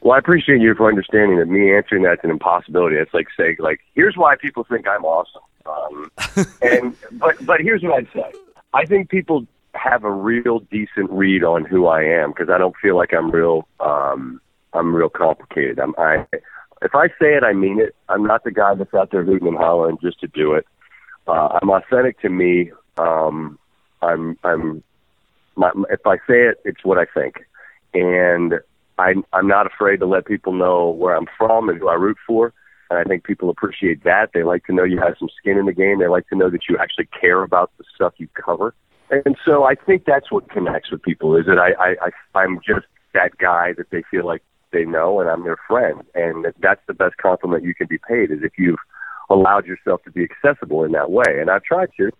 Well, 0.00 0.12
I 0.14 0.18
appreciate 0.18 0.60
you 0.60 0.74
for 0.74 0.88
understanding 0.88 1.38
that 1.38 1.46
me 1.46 1.74
answering 1.74 2.02
that's 2.02 2.22
an 2.24 2.30
impossibility. 2.30 2.96
It's 2.96 3.14
like 3.14 3.28
saying, 3.38 3.56
like, 3.58 3.80
here's 3.94 4.16
why 4.16 4.36
people 4.36 4.64
think 4.64 4.86
I'm 4.86 5.04
awesome. 5.04 5.42
Um, 5.66 6.10
and 6.62 6.96
but 7.12 7.44
but 7.46 7.60
here's 7.60 7.82
what 7.82 7.94
I'd 7.94 8.08
say. 8.12 8.38
I 8.74 8.84
think 8.84 9.08
people 9.08 9.46
have 9.74 10.04
a 10.04 10.10
real 10.10 10.60
decent 10.60 11.10
read 11.10 11.44
on 11.44 11.64
who 11.64 11.86
I 11.86 12.02
am 12.02 12.30
because 12.30 12.50
I 12.50 12.58
don't 12.58 12.76
feel 12.76 12.96
like 12.96 13.14
I'm 13.14 13.30
real. 13.30 13.68
Um, 13.80 14.40
I'm 14.72 14.94
real 14.94 15.08
complicated. 15.08 15.78
I'm 15.78 15.94
I 15.96 16.26
if 16.84 16.94
I 16.94 17.08
say 17.08 17.34
it, 17.34 17.42
I 17.42 17.52
mean 17.52 17.80
it. 17.80 17.94
I'm 18.08 18.24
not 18.24 18.44
the 18.44 18.50
guy 18.50 18.74
that's 18.74 18.94
out 18.94 19.10
there 19.10 19.24
hooting 19.24 19.48
and 19.48 19.56
hollering 19.56 19.98
just 20.02 20.20
to 20.20 20.28
do 20.28 20.52
it. 20.52 20.66
Uh, 21.26 21.58
I'm 21.60 21.70
authentic 21.70 22.20
to 22.20 22.28
me. 22.28 22.70
Um, 22.98 23.58
I'm, 24.02 24.38
I'm, 24.44 24.82
my, 25.56 25.72
if 25.90 26.06
I 26.06 26.16
say 26.18 26.42
it, 26.48 26.60
it's 26.64 26.84
what 26.84 26.98
I 26.98 27.06
think, 27.06 27.46
and 27.94 28.54
I, 28.98 29.14
I'm 29.32 29.48
not 29.48 29.66
afraid 29.66 30.00
to 30.00 30.06
let 30.06 30.26
people 30.26 30.52
know 30.52 30.90
where 30.90 31.16
I'm 31.16 31.26
from 31.38 31.68
and 31.68 31.78
who 31.78 31.88
I 31.88 31.94
root 31.94 32.18
for. 32.26 32.52
And 32.90 32.98
I 32.98 33.04
think 33.04 33.24
people 33.24 33.48
appreciate 33.48 34.04
that. 34.04 34.30
They 34.34 34.42
like 34.42 34.66
to 34.66 34.74
know 34.74 34.84
you 34.84 35.00
have 35.00 35.16
some 35.18 35.30
skin 35.40 35.58
in 35.58 35.66
the 35.66 35.72
game. 35.72 35.98
They 35.98 36.06
like 36.06 36.28
to 36.28 36.36
know 36.36 36.50
that 36.50 36.68
you 36.68 36.76
actually 36.78 37.08
care 37.18 37.42
about 37.42 37.72
the 37.78 37.84
stuff 37.94 38.12
you 38.18 38.28
cover. 38.34 38.74
And 39.10 39.36
so 39.44 39.64
I 39.64 39.74
think 39.74 40.04
that's 40.04 40.30
what 40.30 40.50
connects 40.50 40.90
with 40.90 41.02
people 41.02 41.36
is 41.36 41.46
that 41.46 41.58
I, 41.58 41.72
I, 41.72 41.94
I 42.00 42.40
I'm 42.40 42.60
just 42.66 42.86
that 43.12 43.36
guy 43.38 43.72
that 43.76 43.90
they 43.90 44.02
feel 44.10 44.26
like 44.26 44.42
they 44.74 44.84
know 44.84 45.20
and 45.20 45.30
I'm 45.30 45.44
their 45.44 45.56
friend. 45.66 46.02
And 46.14 46.46
that's 46.60 46.82
the 46.86 46.92
best 46.92 47.16
compliment 47.16 47.64
you 47.64 47.74
can 47.74 47.86
be 47.86 47.98
paid 48.06 48.30
is 48.30 48.40
if 48.42 48.52
you've 48.58 48.78
allowed 49.30 49.64
yourself 49.64 50.02
to 50.04 50.10
be 50.10 50.24
accessible 50.24 50.84
in 50.84 50.92
that 50.92 51.10
way. 51.10 51.38
And 51.40 51.50
I've 51.50 51.62
tried 51.62 51.88
to. 51.96 52.10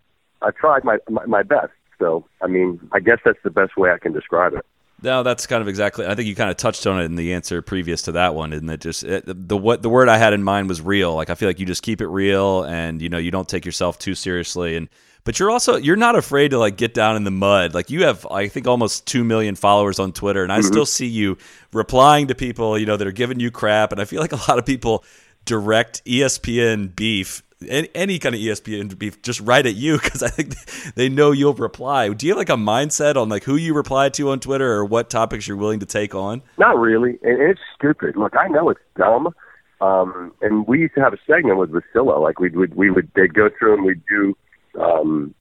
I've 0.40 0.56
tried 0.56 0.84
my, 0.84 0.98
my, 1.10 1.26
my 1.26 1.42
best. 1.42 1.72
So, 1.98 2.24
I 2.40 2.46
mean, 2.46 2.80
I 2.92 3.00
guess 3.00 3.18
that's 3.24 3.38
the 3.44 3.50
best 3.50 3.76
way 3.76 3.90
I 3.90 3.98
can 3.98 4.12
describe 4.12 4.54
it. 4.54 4.64
No, 5.02 5.22
that's 5.22 5.46
kind 5.46 5.60
of 5.60 5.68
exactly. 5.68 6.06
I 6.06 6.14
think 6.14 6.28
you 6.28 6.34
kind 6.34 6.50
of 6.50 6.56
touched 6.56 6.86
on 6.86 7.00
it 7.00 7.04
in 7.04 7.16
the 7.16 7.34
answer 7.34 7.60
previous 7.60 8.02
to 8.02 8.12
that 8.12 8.34
one, 8.34 8.54
and 8.54 8.70
it 8.70 8.80
just 8.80 9.04
it, 9.04 9.24
the 9.26 9.56
what 9.56 9.82
the 9.82 9.90
word 9.90 10.08
I 10.08 10.16
had 10.16 10.32
in 10.32 10.42
mind 10.42 10.68
was 10.68 10.80
real. 10.80 11.14
Like 11.14 11.28
I 11.28 11.34
feel 11.34 11.48
like 11.48 11.60
you 11.60 11.66
just 11.66 11.82
keep 11.82 12.00
it 12.00 12.06
real, 12.06 12.62
and 12.64 13.02
you 13.02 13.10
know 13.10 13.18
you 13.18 13.30
don't 13.30 13.48
take 13.48 13.66
yourself 13.66 13.98
too 13.98 14.14
seriously, 14.14 14.76
and 14.76 14.88
but 15.24 15.38
you're 15.38 15.50
also 15.50 15.76
you're 15.76 15.96
not 15.96 16.16
afraid 16.16 16.50
to 16.50 16.58
like 16.58 16.76
get 16.76 16.94
down 16.94 17.16
in 17.16 17.24
the 17.24 17.30
mud. 17.30 17.74
Like 17.74 17.90
you 17.90 18.04
have 18.04 18.26
I 18.30 18.48
think 18.48 18.66
almost 18.66 19.06
2 19.06 19.24
million 19.24 19.54
followers 19.54 19.98
on 19.98 20.12
Twitter 20.12 20.42
and 20.42 20.52
I 20.52 20.58
mm-hmm. 20.58 20.66
still 20.66 20.86
see 20.86 21.06
you 21.06 21.38
replying 21.72 22.28
to 22.28 22.34
people, 22.34 22.78
you 22.78 22.86
know, 22.86 22.96
that 22.96 23.06
are 23.06 23.12
giving 23.12 23.40
you 23.40 23.50
crap 23.50 23.92
and 23.92 24.00
I 24.00 24.04
feel 24.04 24.20
like 24.20 24.32
a 24.32 24.36
lot 24.48 24.58
of 24.58 24.66
people 24.66 25.04
direct 25.44 26.04
ESPN 26.04 26.94
beef 26.94 27.42
any, 27.68 28.18
kind 28.18 28.34
of 28.34 28.40
ESPN 28.40 28.96
beef 28.98 29.22
just 29.22 29.40
right 29.40 29.64
at 29.64 29.74
you 29.74 29.98
because 29.98 30.22
I 30.22 30.28
think 30.28 30.54
they 30.94 31.08
know 31.08 31.32
you'll 31.32 31.54
reply. 31.54 32.08
Do 32.08 32.26
you 32.26 32.32
have 32.32 32.38
like 32.38 32.50
a 32.50 32.60
mindset 32.60 33.16
on 33.16 33.28
like 33.28 33.44
who 33.44 33.56
you 33.56 33.74
reply 33.74 34.08
to 34.10 34.30
on 34.30 34.40
Twitter 34.40 34.70
or 34.70 34.84
what 34.84 35.10
topics 35.10 35.48
you're 35.48 35.56
willing 35.56 35.80
to 35.80 35.86
take 35.86 36.14
on? 36.14 36.42
Not 36.58 36.78
really, 36.78 37.18
and 37.22 37.40
it's 37.40 37.60
stupid. 37.74 38.16
Look, 38.16 38.36
I 38.36 38.48
know 38.48 38.68
it's 38.70 38.80
dumb, 38.96 39.34
um, 39.80 40.32
and 40.42 40.66
we 40.66 40.80
used 40.80 40.94
to 40.94 41.00
have 41.00 41.12
a 41.12 41.18
segment 41.26 41.58
with 41.58 41.70
Russillo. 41.70 42.20
Like 42.20 42.38
we 42.38 42.50
would 42.50 42.74
we 42.74 42.90
would 42.90 43.10
they'd 43.14 43.34
go 43.34 43.48
through 43.58 43.74
and 43.74 43.84
we'd 43.84 44.02
do 44.06 44.36
um, 44.80 45.34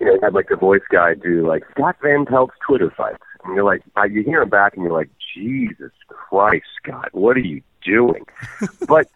you 0.00 0.06
know, 0.06 0.18
had 0.22 0.34
like 0.34 0.48
the 0.48 0.56
voice 0.56 0.82
guy 0.90 1.14
do 1.14 1.46
like 1.46 1.64
Scott 1.72 1.96
Van 2.02 2.24
Pelt's 2.24 2.54
Twitter 2.66 2.92
fights, 2.96 3.22
and 3.44 3.54
you're 3.54 3.64
like, 3.64 3.82
uh, 3.96 4.04
you 4.04 4.22
hear 4.22 4.42
him 4.42 4.48
back, 4.48 4.74
and 4.74 4.82
you're 4.82 4.92
like, 4.92 5.10
Jesus 5.34 5.92
Christ, 6.08 6.66
Scott, 6.82 7.10
what 7.12 7.36
are 7.36 7.40
you 7.40 7.62
doing? 7.82 8.24
but 8.88 9.08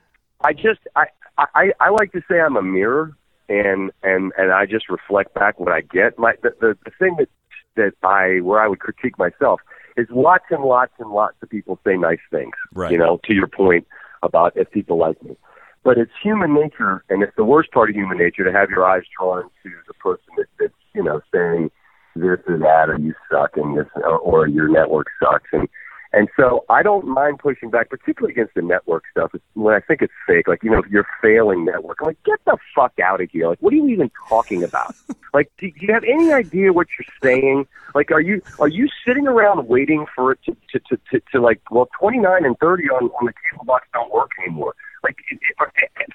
I 0.42 0.52
just, 0.52 0.80
I, 0.94 1.06
I, 1.38 1.72
I 1.80 1.90
like 1.90 2.12
to 2.12 2.22
say 2.28 2.40
I'm 2.40 2.56
a 2.56 2.62
mirror, 2.62 3.16
and 3.48 3.90
and 4.02 4.32
and 4.36 4.52
I 4.52 4.66
just 4.66 4.88
reflect 4.88 5.34
back 5.34 5.58
what 5.58 5.72
I 5.72 5.80
get. 5.80 6.18
My 6.18 6.34
the 6.42 6.54
the, 6.60 6.78
the 6.84 6.90
thing 6.98 7.16
that 7.18 7.28
that 7.76 7.92
I 8.02 8.40
where 8.40 8.60
I 8.60 8.68
would 8.68 8.80
critique 8.80 9.18
myself 9.18 9.60
is 9.96 10.06
lots 10.10 10.44
and 10.50 10.64
lots 10.64 10.92
and 10.98 11.10
lots 11.10 11.36
of 11.42 11.48
people 11.48 11.78
say 11.86 11.96
nice 11.96 12.18
things. 12.30 12.54
Right. 12.72 12.92
You 12.92 12.98
know, 12.98 13.20
to 13.24 13.34
your 13.34 13.46
point 13.46 13.86
about 14.22 14.56
if 14.56 14.70
people 14.70 14.98
like 14.98 15.22
me. 15.22 15.36
But 15.84 15.98
it's 15.98 16.12
human 16.22 16.54
nature, 16.54 17.04
and 17.10 17.22
it's 17.22 17.36
the 17.36 17.44
worst 17.44 17.70
part 17.70 17.90
of 17.90 17.96
human 17.96 18.18
nature 18.18 18.42
to 18.44 18.52
have 18.52 18.70
your 18.70 18.86
eyes 18.86 19.02
drawn 19.16 19.44
to 19.62 19.70
the 19.86 19.94
person 19.94 20.24
that, 20.38 20.46
that's, 20.58 20.72
you 20.94 21.02
know, 21.02 21.20
saying 21.32 21.70
this 22.16 22.40
or 22.48 22.58
that, 22.58 22.88
or 22.88 22.98
you 22.98 23.14
suck, 23.30 23.56
and 23.56 23.76
this, 23.76 23.86
or, 23.96 24.18
or 24.18 24.48
your 24.48 24.68
network 24.68 25.08
sucks, 25.20 25.50
and 25.52 25.68
and 26.14 26.28
so 26.38 26.64
I 26.68 26.84
don't 26.84 27.08
mind 27.08 27.40
pushing 27.40 27.70
back, 27.70 27.90
particularly 27.90 28.32
against 28.32 28.54
the 28.54 28.62
network 28.62 29.02
stuff. 29.10 29.32
when 29.54 29.74
I 29.74 29.80
think 29.80 30.00
it's 30.00 30.12
fake, 30.28 30.46
like 30.46 30.62
you 30.62 30.70
know, 30.70 30.82
you're 30.88 31.06
failing 31.20 31.64
network. 31.64 31.98
I'm 32.00 32.06
like, 32.06 32.22
get 32.22 32.38
the 32.44 32.56
fuck 32.74 32.92
out 33.02 33.20
of 33.20 33.30
here! 33.30 33.48
Like, 33.48 33.58
what 33.58 33.72
are 33.72 33.76
you 33.76 33.88
even 33.88 34.12
talking 34.28 34.62
about? 34.62 34.94
like, 35.34 35.50
do, 35.58 35.68
do 35.72 35.86
you 35.86 35.92
have 35.92 36.04
any 36.04 36.32
idea 36.32 36.72
what 36.72 36.86
you're 36.96 37.14
saying? 37.20 37.66
Like, 37.96 38.12
are 38.12 38.20
you 38.20 38.42
are 38.60 38.68
you 38.68 38.88
sitting 39.04 39.26
around 39.26 39.66
waiting 39.66 40.06
for 40.14 40.30
it 40.32 40.38
to 40.44 40.56
to 40.70 40.78
to, 40.88 41.00
to, 41.10 41.20
to 41.32 41.40
like, 41.40 41.60
well, 41.72 41.88
29 41.98 42.44
and 42.44 42.56
30 42.58 42.84
on 42.90 43.10
on 43.20 43.26
the 43.26 43.32
cable 43.50 43.64
box 43.64 43.88
don't 43.92 44.12
work 44.12 44.30
anymore. 44.46 44.74
Like, 45.04 45.18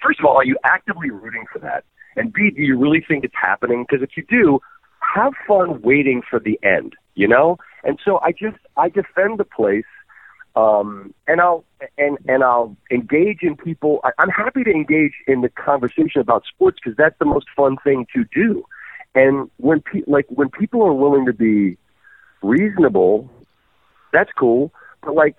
first 0.03 0.19
of 0.19 0.25
all, 0.25 0.35
are 0.35 0.43
you 0.43 0.57
actively 0.63 1.09
rooting 1.09 1.45
for 1.51 1.59
that? 1.59 1.83
And 2.15 2.33
B, 2.33 2.49
do 2.49 2.61
you 2.61 2.77
really 2.77 3.03
think 3.07 3.23
it's 3.23 3.35
happening? 3.39 3.85
Because 3.87 4.03
if 4.03 4.17
you 4.17 4.23
do, 4.29 4.59
have 5.15 5.33
fun 5.47 5.81
waiting 5.81 6.21
for 6.29 6.39
the 6.39 6.59
end, 6.63 6.93
you 7.15 7.27
know? 7.27 7.57
And 7.83 7.99
so 8.03 8.19
I 8.21 8.31
just, 8.31 8.57
I 8.75 8.89
defend 8.89 9.39
the 9.39 9.45
place. 9.45 9.85
Um, 10.55 11.13
and 11.27 11.39
I'll 11.39 11.63
and 11.97 12.17
and 12.27 12.43
I'll 12.43 12.75
engage 12.91 13.43
in 13.43 13.55
people. 13.55 14.01
I, 14.03 14.09
I'm 14.17 14.29
happy 14.29 14.63
to 14.63 14.71
engage 14.71 15.13
in 15.27 15.41
the 15.41 15.49
conversation 15.49 16.19
about 16.19 16.43
sports 16.53 16.79
because 16.83 16.97
that's 16.97 17.17
the 17.19 17.25
most 17.25 17.45
fun 17.55 17.77
thing 17.83 18.07
to 18.15 18.25
do. 18.33 18.63
And 19.13 19.49
when 19.57 19.81
pe- 19.81 20.01
like 20.07 20.25
when 20.29 20.49
people 20.49 20.81
are 20.83 20.93
willing 20.93 21.27
to 21.27 21.33
be 21.33 21.77
reasonable, 22.41 23.29
that's 24.11 24.31
cool. 24.37 24.73
But 25.01 25.15
like 25.15 25.37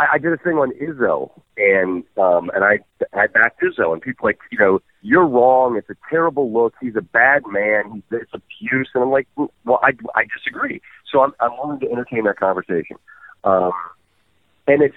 I, 0.00 0.14
I 0.14 0.18
did 0.18 0.32
a 0.32 0.38
thing 0.38 0.54
on 0.54 0.72
Izzo, 0.80 1.30
and 1.58 2.04
um, 2.16 2.50
and 2.54 2.64
I 2.64 2.78
I 3.12 3.26
backed 3.26 3.60
Izzo, 3.62 3.92
and 3.92 4.00
people 4.00 4.26
like 4.26 4.38
you 4.50 4.58
know 4.58 4.80
you're 5.02 5.26
wrong. 5.26 5.76
It's 5.76 5.90
a 5.90 5.96
terrible 6.08 6.52
look. 6.52 6.74
He's 6.80 6.96
a 6.96 7.02
bad 7.02 7.42
man. 7.46 7.92
He's 7.92 8.02
it's 8.10 8.32
abuse, 8.32 8.88
and 8.94 9.04
I'm 9.04 9.10
like, 9.10 9.28
well, 9.36 9.80
I 9.82 9.90
I 10.14 10.24
disagree. 10.34 10.80
So 11.12 11.20
I'm 11.20 11.32
I'm 11.40 11.50
willing 11.58 11.80
to 11.80 11.90
entertain 11.90 12.24
that 12.24 12.38
conversation, 12.38 12.96
um, 13.44 13.72
and 14.66 14.82
it's 14.82 14.96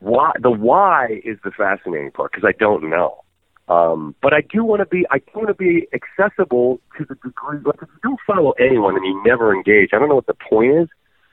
why 0.00 0.32
the 0.40 0.50
why 0.50 1.20
is 1.24 1.38
the 1.42 1.50
fascinating 1.50 2.10
part 2.10 2.32
because 2.32 2.46
I 2.46 2.56
don't 2.58 2.90
know. 2.90 3.22
Um, 3.68 4.14
but 4.22 4.32
I 4.32 4.42
do 4.42 4.64
want 4.64 4.80
to 4.80 4.86
be 4.86 5.06
I 5.10 5.18
do 5.18 5.32
want 5.34 5.48
to 5.48 5.54
be 5.54 5.88
accessible 5.94 6.78
to 6.98 7.06
the 7.06 7.14
degree. 7.14 7.58
Like 7.64 7.80
if 7.82 7.88
you 7.88 8.00
don't 8.02 8.20
follow 8.26 8.52
anyone 8.60 8.96
and 8.96 9.04
you 9.04 9.22
never 9.24 9.54
engage, 9.54 9.90
I 9.94 9.98
don't 9.98 10.10
know 10.10 10.14
what 10.14 10.26
the 10.26 10.36
point 10.50 10.72
is, 10.76 10.88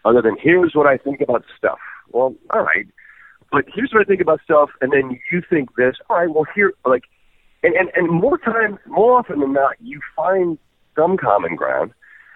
other 0.06 0.22
than 0.22 0.38
here's 0.42 0.74
what 0.74 0.88
I 0.88 0.98
think 0.98 1.20
about 1.20 1.44
stuff. 1.58 1.80
Well, 2.10 2.36
all 2.52 2.62
right, 2.64 2.88
but 3.52 3.66
here's 3.74 3.92
what 3.94 4.02
I 4.02 4.06
think 4.06 4.22
about 4.22 4.42
stuff, 4.44 4.70
and 4.82 4.92
then 4.92 5.20
you 5.32 5.42
think 5.50 5.76
this. 5.76 5.96
All 6.10 6.18
right, 6.18 6.30
well 6.30 6.46
here, 6.56 6.74
like, 6.86 7.04
and 7.64 7.74
and 7.76 7.90
and 7.96 8.10
more 8.10 8.38
times, 8.38 8.78
more 8.88 9.18
often 9.18 9.40
than 9.40 9.54
not, 9.54 9.76
you 9.82 10.00
find 10.16 10.58
some 10.96 11.18
common 11.18 11.56
ground 11.56 11.92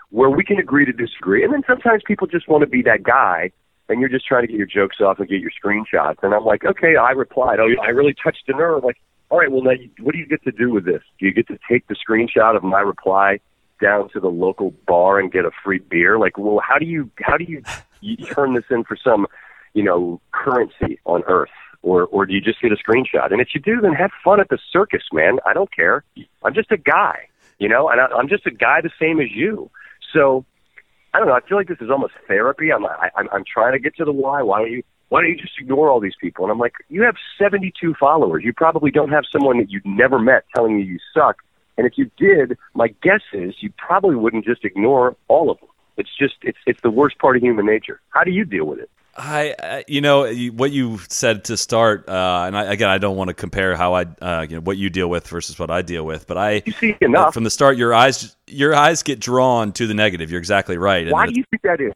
where 0.09 0.29
we 0.29 0.43
can 0.43 0.57
agree 0.57 0.86
to 0.86 0.93
disagree, 0.93 1.43
and 1.43 1.53
then 1.53 1.63
sometimes 1.67 2.01
people 2.05 2.27
just 2.27 2.47
want 2.47 2.62
to 2.62 2.67
be 2.67 2.81
that 2.81 3.03
guy 3.03 3.51
and 3.89 4.00
you're 4.00 4.09
just 4.09 4.25
trying 4.25 4.43
to 4.43 4.47
get 4.47 4.57
your 4.57 4.67
jokes 4.67 4.97
off 5.01 5.19
and 5.19 5.27
get 5.27 5.39
your 5.39 5.51
screenshots. 5.51 6.17
And 6.21 6.33
I'm 6.33 6.45
like, 6.45 6.65
okay, 6.65 6.95
I 6.95 7.12
replied. 7.12 7.59
Oh, 7.59 7.69
I 7.81 7.89
really 7.89 8.15
touched 8.21 8.43
a 8.47 8.53
nerve. 8.53 8.83
Like, 8.83 8.97
all 9.29 9.39
right, 9.39 9.51
well, 9.51 9.62
now 9.62 9.71
you, 9.71 9.89
what 10.01 10.13
do 10.13 10.19
you 10.19 10.25
get 10.25 10.43
to 10.43 10.51
do 10.51 10.71
with 10.71 10.86
this? 10.86 11.01
Do 11.19 11.25
you 11.25 11.33
get 11.33 11.47
to 11.47 11.57
take 11.69 11.88
the 11.88 11.95
screenshot 11.95 12.55
of 12.55 12.63
my 12.63 12.79
reply 12.79 13.39
down 13.81 14.09
to 14.09 14.19
the 14.19 14.29
local 14.29 14.71
bar 14.86 15.19
and 15.19 15.31
get 15.31 15.45
a 15.45 15.51
free 15.63 15.79
beer? 15.79 16.19
Like, 16.19 16.38
well, 16.38 16.59
how 16.65 16.77
do 16.77 16.86
you 16.86 17.09
how 17.19 17.38
do 17.38 17.45
you, 17.45 17.63
you 18.01 18.17
turn 18.17 18.53
this 18.53 18.65
in 18.69 18.83
for 18.83 18.97
some, 19.01 19.27
you 19.77 19.84
know, 19.84 20.19
currency 20.31 21.00
on 21.05 21.22
Earth? 21.27 21.51
Or, 21.84 22.05
or 22.07 22.25
do 22.25 22.34
you 22.34 22.41
just 22.41 22.60
get 22.60 22.72
a 22.72 22.75
screenshot? 22.75 23.31
And 23.31 23.39
if 23.39 23.50
you 23.53 23.62
do, 23.62 23.79
then 23.79 23.93
have 23.93 24.10
fun 24.24 24.39
at 24.39 24.50
the 24.50 24.57
circus, 24.74 25.03
man. 25.13 25.38
I 25.46 25.53
don't 25.53 25.72
care. 25.74 26.03
I'm 26.43 26.55
just 26.55 26.72
a 26.72 26.77
guy, 26.77 27.29
you 27.60 27.69
know, 27.69 27.88
and 27.88 28.01
I, 28.01 28.05
I'm 28.07 28.27
just 28.27 28.48
a 28.48 28.51
guy 28.51 28.81
the 28.81 28.89
same 29.00 29.22
as 29.22 29.27
you. 29.31 29.69
So 30.12 30.43
I 31.13 31.19
don't 31.19 31.27
know. 31.27 31.36
I 31.36 31.41
feel 31.48 31.57
like 31.57 31.67
this 31.67 31.77
is 31.79 31.91
almost 31.91 32.13
therapy. 32.27 32.74
I'm 32.74 32.84
I, 32.86 33.12
I'm 33.15 33.29
I'm 33.31 33.43
trying 33.46 33.74
to 33.74 33.79
get 33.79 33.96
to 33.98 34.05
the 34.05 34.12
why. 34.12 34.41
Why 34.41 34.62
don't 34.62 34.72
you 34.72 34.84
why 35.10 35.22
don't 35.22 35.29
you 35.29 35.38
just 35.38 35.53
ignore 35.60 35.89
all 35.89 36.00
these 36.00 36.15
people? 36.19 36.43
And 36.43 36.51
I'm 36.51 36.60
like, 36.60 36.74
you 36.89 37.03
have 37.03 37.15
72 37.38 37.93
followers. 38.00 38.43
You 38.43 38.53
probably 38.53 38.89
don't 38.89 39.12
have 39.12 39.24
someone 39.31 39.60
that 39.60 39.69
you've 39.69 39.86
never 39.86 40.17
met 40.17 40.46
telling 40.55 40.79
you 40.79 40.84
you 40.84 41.00
suck. 41.13 41.38
And 41.77 41.86
if 41.86 41.93
you 41.96 42.10
did, 42.17 42.57
my 42.74 42.88
guess 43.03 43.22
is 43.34 43.53
you 43.60 43.72
probably 43.77 44.15
wouldn't 44.15 44.46
just 44.46 44.65
ignore 44.65 45.15
all 45.27 45.51
of 45.51 45.60
them. 45.60 45.69
It's 45.96 46.10
just 46.19 46.36
it's 46.41 46.57
it's 46.65 46.81
the 46.81 46.91
worst 46.91 47.19
part 47.19 47.38
of 47.38 47.43
human 47.43 47.67
nature. 47.67 48.01
How 48.10 48.24
do 48.24 48.31
you 48.31 48.46
deal 48.46 48.65
with 48.65 48.79
it? 48.79 48.89
I, 49.17 49.83
you 49.88 50.01
know, 50.01 50.31
what 50.51 50.71
you 50.71 51.00
said 51.09 51.45
to 51.45 51.57
start, 51.57 52.07
uh, 52.07 52.43
and 52.45 52.55
I, 52.55 52.65
again, 52.65 52.89
I 52.89 53.00
don't 53.00 53.17
want 53.17 53.29
to 53.29 53.33
compare 53.33 53.75
how 53.75 53.95
I, 53.95 54.05
uh, 54.21 54.45
you 54.47 54.57
know, 54.57 54.62
what 54.62 54.77
you 54.77 54.91
deal 54.91 55.09
with 55.09 55.27
versus 55.27 55.57
what 55.57 55.71
I 55.71 55.81
deal 55.81 56.05
with, 56.05 56.27
but 56.27 56.38
I, 56.38 56.62
you 56.65 56.71
see 56.74 56.95
enough 57.01 57.33
from 57.33 57.43
the 57.43 57.50
start. 57.50 57.77
Your 57.77 57.93
eyes, 57.93 58.36
your 58.45 58.75
eyes 58.75 59.01
get 59.01 59.19
drawn 59.19 59.71
to 59.74 59.88
the 59.88 59.95
negative. 59.95 60.29
You're 60.29 60.39
exactly 60.39 60.77
right. 60.77 61.12
Why 61.12 61.25
do 61.25 61.33
you 61.36 61.43
think 61.50 61.63
that 61.63 61.81
is? 61.81 61.93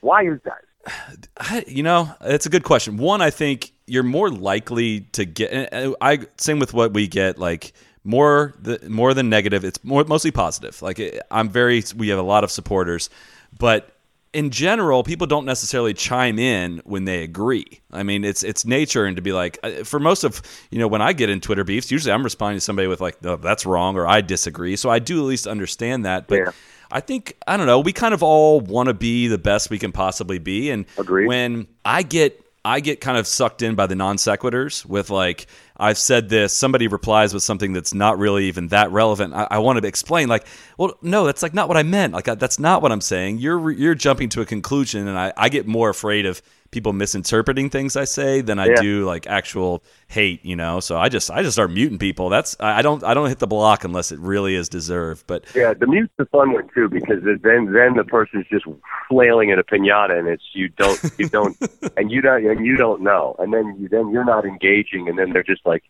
Why 0.00 0.24
is 0.24 0.40
that? 0.44 1.28
I, 1.36 1.64
you 1.68 1.82
know, 1.82 2.12
it's 2.22 2.46
a 2.46 2.50
good 2.50 2.64
question. 2.64 2.96
One, 2.96 3.20
I 3.20 3.30
think 3.30 3.72
you're 3.86 4.02
more 4.02 4.30
likely 4.30 5.02
to 5.12 5.24
get. 5.24 5.68
I 6.00 6.26
same 6.38 6.58
with 6.58 6.72
what 6.74 6.92
we 6.92 7.08
get, 7.08 7.38
like 7.38 7.72
more 8.04 8.54
the 8.60 8.80
more 8.88 9.14
than 9.14 9.28
negative. 9.28 9.64
It's 9.64 9.82
more 9.84 10.04
mostly 10.04 10.30
positive. 10.30 10.80
Like 10.80 11.00
I'm 11.30 11.50
very, 11.50 11.84
we 11.96 12.08
have 12.08 12.18
a 12.18 12.22
lot 12.22 12.42
of 12.42 12.50
supporters, 12.50 13.10
but 13.58 13.97
in 14.32 14.50
general, 14.50 15.02
people 15.02 15.26
don't 15.26 15.46
necessarily 15.46 15.94
chime 15.94 16.38
in 16.38 16.82
when 16.84 17.04
they 17.04 17.22
agree. 17.22 17.80
I 17.92 18.02
mean, 18.02 18.24
it's 18.24 18.42
it's 18.42 18.64
nature, 18.64 19.04
and 19.06 19.16
to 19.16 19.22
be 19.22 19.32
like, 19.32 19.58
uh, 19.62 19.84
for 19.84 19.98
most 19.98 20.24
of 20.24 20.42
you 20.70 20.78
know, 20.78 20.88
when 20.88 21.02
I 21.02 21.12
get 21.12 21.30
in 21.30 21.40
Twitter 21.40 21.64
beefs, 21.64 21.90
usually 21.90 22.12
I'm 22.12 22.22
responding 22.22 22.58
to 22.58 22.60
somebody 22.60 22.88
with 22.88 23.00
like, 23.00 23.22
no, 23.22 23.36
that's 23.36 23.64
wrong, 23.64 23.96
or 23.96 24.06
I 24.06 24.20
disagree. 24.20 24.76
So 24.76 24.90
I 24.90 24.98
do 24.98 25.20
at 25.20 25.26
least 25.26 25.46
understand 25.46 26.04
that. 26.04 26.28
But 26.28 26.38
yeah. 26.38 26.50
I 26.90 27.00
think 27.00 27.36
I 27.46 27.56
don't 27.56 27.66
know. 27.66 27.80
We 27.80 27.92
kind 27.92 28.14
of 28.14 28.22
all 28.22 28.60
want 28.60 28.88
to 28.88 28.94
be 28.94 29.28
the 29.28 29.38
best 29.38 29.70
we 29.70 29.78
can 29.78 29.92
possibly 29.92 30.38
be, 30.38 30.70
and 30.70 30.84
Agreed. 30.98 31.26
when 31.26 31.66
I 31.84 32.02
get 32.02 32.44
I 32.64 32.80
get 32.80 33.00
kind 33.00 33.16
of 33.16 33.26
sucked 33.26 33.62
in 33.62 33.74
by 33.74 33.86
the 33.86 33.94
non 33.94 34.16
sequiturs 34.16 34.84
with 34.84 35.10
like 35.10 35.46
I've 35.78 35.98
said 35.98 36.28
this. 36.28 36.52
Somebody 36.52 36.88
replies 36.88 37.32
with 37.32 37.42
something 37.42 37.72
that's 37.72 37.94
not 37.94 38.18
really 38.18 38.46
even 38.46 38.68
that 38.68 38.90
relevant. 38.90 39.34
I, 39.34 39.46
I 39.50 39.58
want 39.58 39.80
to 39.80 39.86
explain, 39.86 40.28
like, 40.28 40.46
well, 40.76 40.94
no, 41.02 41.24
that's 41.24 41.42
like 41.42 41.54
not 41.54 41.68
what 41.68 41.76
I 41.76 41.82
meant. 41.84 42.14
Like 42.14 42.24
that's 42.24 42.58
not 42.58 42.82
what 42.82 42.90
I'm 42.90 43.00
saying. 43.00 43.38
You're 43.38 43.70
you're 43.70 43.94
jumping 43.94 44.28
to 44.30 44.40
a 44.40 44.46
conclusion, 44.46 45.06
and 45.06 45.18
I, 45.18 45.32
I 45.36 45.48
get 45.48 45.66
more 45.66 45.88
afraid 45.88 46.26
of 46.26 46.42
people 46.70 46.92
misinterpreting 46.92 47.70
things 47.70 47.96
I 47.96 48.04
say 48.04 48.40
than 48.40 48.58
I 48.58 48.66
yeah. 48.66 48.80
do 48.80 49.04
like 49.04 49.26
actual 49.26 49.82
hate, 50.08 50.44
you 50.44 50.56
know. 50.56 50.80
So 50.80 50.98
I 50.98 51.08
just 51.08 51.30
I 51.30 51.42
just 51.42 51.54
start 51.54 51.70
muting 51.70 51.98
people. 51.98 52.28
That's 52.28 52.56
I 52.60 52.82
don't 52.82 53.02
I 53.04 53.14
don't 53.14 53.28
hit 53.28 53.38
the 53.38 53.46
block 53.46 53.84
unless 53.84 54.12
it 54.12 54.18
really 54.18 54.54
is 54.54 54.68
deserved. 54.68 55.24
But 55.26 55.44
yeah, 55.54 55.74
the 55.74 55.86
mute's 55.86 56.12
the 56.16 56.26
fun 56.26 56.52
one 56.52 56.68
too 56.74 56.88
because 56.88 57.22
then 57.22 57.72
then 57.72 57.96
the 57.96 58.04
person's 58.06 58.46
just 58.48 58.66
flailing 59.08 59.50
at 59.50 59.58
a 59.58 59.64
pinata 59.64 60.18
and 60.18 60.28
it's 60.28 60.44
you 60.52 60.68
don't 60.68 61.00
you 61.18 61.28
don't 61.28 61.56
and 61.96 62.10
you 62.10 62.20
don't 62.20 62.44
and 62.44 62.64
you 62.64 62.76
don't 62.76 63.02
know 63.02 63.34
and 63.38 63.52
then 63.52 63.76
you 63.78 63.88
then 63.88 64.10
you're 64.10 64.24
not 64.24 64.44
engaging 64.44 65.08
and 65.08 65.18
then 65.18 65.32
they're 65.32 65.42
just 65.42 65.64
like 65.64 65.84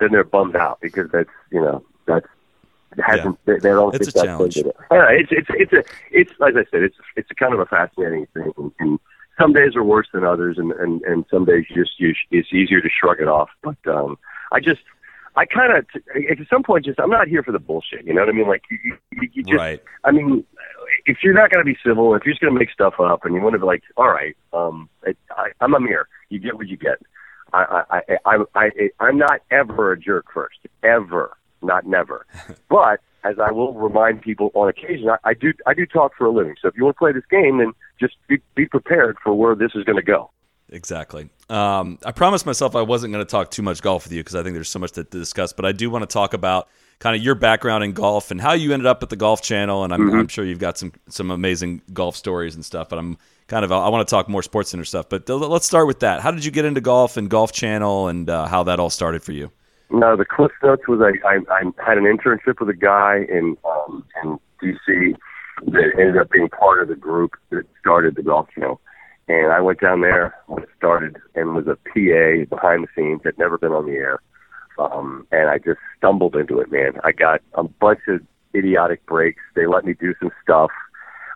then 0.00 0.12
they're 0.12 0.24
bummed 0.24 0.56
out 0.56 0.78
because 0.80 1.10
that's 1.10 1.30
you 1.50 1.60
know 1.60 1.82
that's 2.06 2.26
hasn't 3.04 3.38
yeah. 3.46 3.54
they, 3.54 3.60
they 3.60 3.68
don't 3.70 3.94
it's 3.94 4.12
think 4.12 4.24
a 4.24 4.26
challenge. 4.26 4.56
It. 4.56 4.66
it's 4.90 5.30
it's 5.30 5.48
it's 5.50 5.72
a 5.72 5.84
it's 6.10 6.30
as 6.32 6.56
I 6.56 6.64
said 6.70 6.82
it's 6.82 6.96
it's 7.16 7.30
a 7.30 7.34
kind 7.34 7.54
of 7.54 7.60
a 7.60 7.66
fascinating 7.66 8.26
thing 8.34 8.52
and 8.78 8.98
some 9.40 9.52
days 9.52 9.76
are 9.76 9.84
worse 9.84 10.08
than 10.12 10.24
others, 10.24 10.58
and 10.58 10.72
and 10.72 11.02
and 11.02 11.24
some 11.30 11.44
days 11.44 11.64
you 11.68 11.84
just 11.84 11.98
you, 11.98 12.14
it's 12.30 12.52
easier 12.52 12.80
to 12.80 12.88
shrug 12.88 13.20
it 13.20 13.28
off. 13.28 13.50
But 13.62 13.76
um, 13.86 14.18
I 14.52 14.60
just 14.60 14.80
I 15.36 15.46
kind 15.46 15.72
of 15.72 15.86
at 16.30 16.38
some 16.50 16.62
point 16.62 16.84
just 16.84 16.98
I'm 16.98 17.10
not 17.10 17.28
here 17.28 17.42
for 17.42 17.52
the 17.52 17.58
bullshit. 17.58 18.04
You 18.04 18.14
know 18.14 18.22
what 18.22 18.28
I 18.28 18.32
mean? 18.32 18.48
Like 18.48 18.62
you, 18.70 18.96
you, 19.12 19.28
you 19.32 19.42
just 19.44 19.56
right. 19.58 19.82
I 20.04 20.10
mean, 20.10 20.44
if 21.06 21.18
you're 21.22 21.34
not 21.34 21.50
going 21.50 21.64
to 21.64 21.72
be 21.72 21.78
civil, 21.84 22.14
if 22.14 22.24
you're 22.24 22.32
just 22.32 22.40
going 22.40 22.52
to 22.52 22.58
make 22.58 22.70
stuff 22.70 22.94
up, 22.98 23.24
and 23.24 23.34
you 23.34 23.40
want 23.40 23.54
to 23.54 23.60
be 23.60 23.66
like, 23.66 23.82
all 23.96 24.08
right, 24.08 24.36
um, 24.52 24.88
I, 25.06 25.14
I, 25.30 25.50
I'm 25.60 25.74
a 25.74 25.80
mirror. 25.80 26.08
You 26.28 26.40
get 26.40 26.56
what 26.56 26.68
you 26.68 26.76
get. 26.76 26.98
I 27.52 27.84
I 27.90 28.02
I 28.24 28.36
I, 28.36 28.44
I 28.56 28.90
I'm 29.00 29.18
not 29.18 29.40
ever 29.50 29.92
a 29.92 29.98
jerk 29.98 30.26
first, 30.34 30.58
ever, 30.82 31.36
not 31.62 31.86
never. 31.86 32.26
but 32.68 33.00
as 33.24 33.36
I 33.38 33.52
will 33.52 33.74
remind 33.74 34.22
people 34.22 34.50
on 34.54 34.68
occasion, 34.68 35.08
I, 35.10 35.18
I 35.24 35.34
do 35.34 35.52
I 35.66 35.74
do 35.74 35.86
talk 35.86 36.12
for 36.16 36.26
a 36.26 36.30
living. 36.30 36.56
So 36.60 36.68
if 36.68 36.76
you 36.76 36.84
want 36.84 36.96
to 36.96 36.98
play 36.98 37.12
this 37.12 37.26
game, 37.30 37.58
then 37.58 37.72
just 37.98 38.16
be, 38.28 38.38
be 38.54 38.66
prepared 38.66 39.16
for 39.22 39.34
where 39.34 39.54
this 39.54 39.72
is 39.74 39.84
going 39.84 39.96
to 39.96 40.02
go. 40.02 40.30
Exactly. 40.70 41.30
Um, 41.48 41.98
I 42.04 42.12
promised 42.12 42.44
myself 42.44 42.76
I 42.76 42.82
wasn't 42.82 43.12
going 43.12 43.24
to 43.24 43.30
talk 43.30 43.50
too 43.50 43.62
much 43.62 43.80
golf 43.80 44.04
with 44.04 44.12
you 44.12 44.20
because 44.20 44.34
I 44.34 44.42
think 44.42 44.54
there's 44.54 44.68
so 44.68 44.78
much 44.78 44.92
to 44.92 45.04
discuss. 45.04 45.52
But 45.52 45.64
I 45.64 45.72
do 45.72 45.88
want 45.88 46.02
to 46.02 46.12
talk 46.12 46.34
about 46.34 46.68
kind 46.98 47.16
of 47.16 47.22
your 47.22 47.34
background 47.34 47.84
in 47.84 47.92
golf 47.92 48.30
and 48.30 48.40
how 48.40 48.52
you 48.52 48.72
ended 48.72 48.86
up 48.86 49.02
at 49.02 49.08
the 49.08 49.16
Golf 49.16 49.40
Channel. 49.40 49.84
And 49.84 49.94
I'm, 49.94 50.00
mm-hmm. 50.00 50.18
I'm 50.18 50.28
sure 50.28 50.44
you've 50.44 50.58
got 50.58 50.76
some 50.76 50.92
some 51.08 51.30
amazing 51.30 51.80
golf 51.92 52.16
stories 52.16 52.54
and 52.54 52.64
stuff. 52.64 52.90
But 52.90 52.98
I'm 52.98 53.16
kind 53.46 53.64
of 53.64 53.72
I 53.72 53.88
want 53.88 54.06
to 54.06 54.10
talk 54.10 54.28
more 54.28 54.42
Sports 54.42 54.70
Center 54.70 54.84
stuff. 54.84 55.08
But 55.08 55.28
let's 55.28 55.66
start 55.66 55.86
with 55.86 56.00
that. 56.00 56.20
How 56.20 56.30
did 56.30 56.44
you 56.44 56.50
get 56.50 56.66
into 56.66 56.82
golf 56.82 57.16
and 57.16 57.30
Golf 57.30 57.52
Channel 57.52 58.08
and 58.08 58.28
uh, 58.28 58.46
how 58.46 58.62
that 58.64 58.78
all 58.78 58.90
started 58.90 59.22
for 59.22 59.32
you? 59.32 59.50
No, 59.90 60.16
the 60.16 60.26
Cliff 60.26 60.52
Notes 60.62 60.86
was 60.86 61.00
I, 61.00 61.26
I, 61.26 61.38
I 61.50 61.62
had 61.82 61.96
an 61.96 62.04
internship 62.04 62.60
with 62.60 62.68
a 62.68 62.74
guy 62.74 63.24
in 63.28 63.56
um, 63.64 64.04
in 64.22 64.38
DC 64.62 65.16
that 65.66 65.92
ended 65.98 66.16
up 66.16 66.30
being 66.30 66.48
part 66.48 66.82
of 66.82 66.88
the 66.88 66.96
group 66.96 67.32
that 67.50 67.64
started 67.80 68.16
the 68.16 68.22
Golf 68.22 68.48
show. 68.56 68.80
And 69.28 69.52
I 69.52 69.60
went 69.60 69.80
down 69.80 70.00
there 70.00 70.34
when 70.46 70.62
it 70.62 70.70
started 70.76 71.16
and 71.34 71.54
was 71.54 71.66
a 71.66 71.76
PA 71.76 72.54
behind 72.54 72.84
the 72.84 72.88
scenes, 72.96 73.20
had 73.24 73.38
never 73.38 73.58
been 73.58 73.72
on 73.72 73.86
the 73.86 73.92
air. 73.92 74.20
Um, 74.78 75.26
and 75.32 75.50
I 75.50 75.58
just 75.58 75.80
stumbled 75.96 76.36
into 76.36 76.60
it, 76.60 76.70
man. 76.70 76.92
I 77.04 77.12
got 77.12 77.42
a 77.54 77.64
bunch 77.64 78.00
of 78.08 78.20
idiotic 78.54 79.04
breaks. 79.06 79.42
They 79.54 79.66
let 79.66 79.84
me 79.84 79.92
do 79.92 80.14
some 80.20 80.30
stuff. 80.42 80.70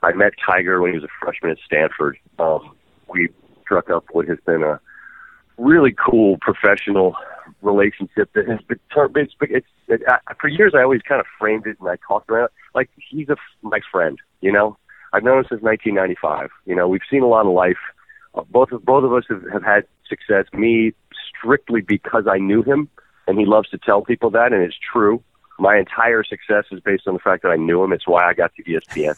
I 0.03 0.13
met 0.13 0.33
Tiger 0.45 0.81
when 0.81 0.93
he 0.93 0.99
was 0.99 1.05
a 1.05 1.25
freshman 1.25 1.53
at 1.53 1.59
Stanford. 1.65 2.19
Um, 2.39 2.75
we 3.09 3.29
struck 3.63 3.91
up 3.91 4.07
what 4.13 4.27
has 4.29 4.39
been 4.47 4.63
a 4.63 4.81
really 5.59 5.93
cool 5.93 6.39
professional 6.41 7.15
relationship 7.61 8.33
that 8.35 8.49
has 8.49 8.61
been 8.63 8.79
it's, 9.17 9.35
it's 9.41 9.67
it, 9.89 10.03
uh, 10.09 10.35
for 10.41 10.49
years 10.49 10.73
I 10.77 10.83
always 10.83 11.03
kind 11.03 11.21
of 11.21 11.27
framed 11.39 11.67
it 11.67 11.77
and 11.81 11.89
I 11.89 11.97
talked 12.07 12.31
it 12.31 12.51
like 12.75 12.91
he's 12.97 13.29
a 13.29 13.37
my 13.63 13.81
friend 13.91 14.19
you 14.41 14.53
know 14.53 14.77
I've 15.13 15.23
known 15.23 15.39
him 15.39 15.47
since 15.49 15.63
1995 15.63 16.51
you 16.67 16.75
know 16.75 16.89
we've 16.89 17.03
seen 17.11 17.23
a 17.23 17.27
lot 17.27 17.47
of 17.47 17.53
life 17.53 17.79
uh, 18.35 18.43
both 18.51 18.73
of 18.73 18.85
both 18.85 19.05
of 19.05 19.13
us 19.13 19.25
have, 19.29 19.43
have 19.53 19.63
had 19.63 19.85
success 20.09 20.47
me 20.53 20.93
strictly 21.39 21.81
because 21.81 22.25
I 22.31 22.39
knew 22.39 22.63
him 22.63 22.89
and 23.27 23.39
he 23.39 23.47
loves 23.47 23.69
to 23.71 23.79
tell 23.79 24.03
people 24.03 24.31
that 24.31 24.53
and 24.53 24.63
it's 24.63 24.77
true 24.93 25.23
my 25.59 25.77
entire 25.79 26.25
success 26.25 26.65
is 26.73 26.81
based 26.81 27.07
on 27.07 27.15
the 27.15 27.21
fact 27.21 27.43
that 27.43 27.51
I 27.51 27.57
knew 27.57 27.83
him 27.83 27.93
it's 27.93 28.07
why 28.07 28.29
I 28.29 28.35
got 28.35 28.53
to 28.57 28.63
ESPN 28.63 29.17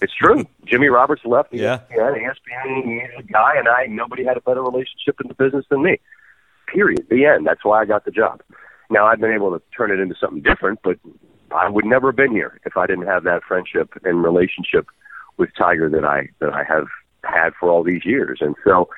it's 0.00 0.12
true. 0.12 0.44
Jimmy 0.64 0.88
Roberts 0.88 1.22
left 1.24 1.54
yeah. 1.54 1.80
ESPN. 1.90 2.28
ESPN 2.28 2.84
he's 2.84 3.18
a 3.18 3.22
guy, 3.22 3.54
and 3.56 3.68
I 3.68 3.86
nobody 3.86 4.24
had 4.24 4.36
a 4.36 4.40
better 4.40 4.62
relationship 4.62 5.18
in 5.22 5.28
the 5.28 5.34
business 5.34 5.64
than 5.70 5.82
me. 5.82 5.98
Period. 6.66 7.06
The 7.10 7.24
end. 7.24 7.46
That's 7.46 7.64
why 7.64 7.80
I 7.80 7.84
got 7.84 8.04
the 8.04 8.10
job. 8.10 8.42
Now 8.90 9.06
I've 9.06 9.20
been 9.20 9.32
able 9.32 9.50
to 9.50 9.62
turn 9.76 9.90
it 9.90 10.00
into 10.00 10.14
something 10.20 10.42
different, 10.42 10.80
but 10.82 10.98
I 11.54 11.68
would 11.68 11.84
never 11.84 12.08
have 12.08 12.16
been 12.16 12.32
here 12.32 12.60
if 12.64 12.76
I 12.76 12.86
didn't 12.86 13.06
have 13.06 13.24
that 13.24 13.42
friendship 13.46 13.90
and 14.04 14.22
relationship 14.22 14.86
with 15.36 15.50
Tiger 15.56 15.88
that 15.90 16.04
I 16.04 16.28
that 16.40 16.52
I 16.52 16.64
have 16.64 16.86
had 17.24 17.50
for 17.58 17.70
all 17.70 17.82
these 17.82 18.04
years. 18.04 18.38
And 18.40 18.54
so, 18.64 18.88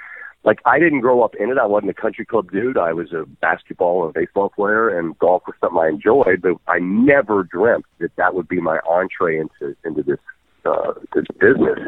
like, 0.45 0.61
I 0.65 0.79
didn't 0.79 1.01
grow 1.01 1.23
up 1.23 1.35
in 1.35 1.51
it. 1.51 1.59
I 1.59 1.67
wasn't 1.67 1.91
a 1.91 1.95
country 1.95 2.25
club 2.25 2.51
dude. 2.51 2.79
I 2.79 2.93
was 2.93 3.13
a 3.13 3.25
basketball 3.41 4.05
and 4.05 4.15
baseball 4.15 4.51
player, 4.51 4.89
and 4.89 5.19
golf 5.19 5.43
was 5.47 5.57
something 5.61 5.79
I 5.79 5.89
enjoyed. 5.89 6.43
But 6.43 6.57
I 6.67 6.79
never 6.79 7.45
dreamt 7.45 7.87
that 7.99 8.15
that 8.17 8.35
would 8.35 8.49
be 8.49 8.61
my 8.61 8.79
entree 8.89 9.39
into 9.39 9.77
into 9.85 10.03
this 10.03 10.21
uh, 10.65 10.93
business. 11.41 11.79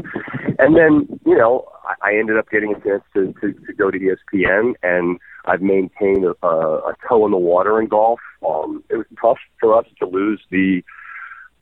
And 0.58 0.76
then, 0.76 1.20
you 1.24 1.36
know, 1.36 1.66
I, 2.02 2.14
ended 2.14 2.36
up 2.38 2.50
getting 2.50 2.74
a 2.74 2.80
chance 2.80 3.02
to, 3.14 3.32
to, 3.40 3.52
to 3.52 3.72
go 3.72 3.90
to 3.90 3.98
ESPN, 3.98 4.74
and 4.82 5.18
I've 5.44 5.62
maintained 5.62 6.24
a, 6.24 6.46
a 6.46 6.94
toe 7.08 7.24
in 7.24 7.32
the 7.32 7.38
water 7.38 7.80
in 7.80 7.88
golf. 7.88 8.20
Um, 8.46 8.84
it 8.90 8.96
was 8.96 9.06
tough 9.20 9.38
for 9.58 9.76
us 9.76 9.86
to 9.98 10.06
lose 10.06 10.40
the 10.50 10.82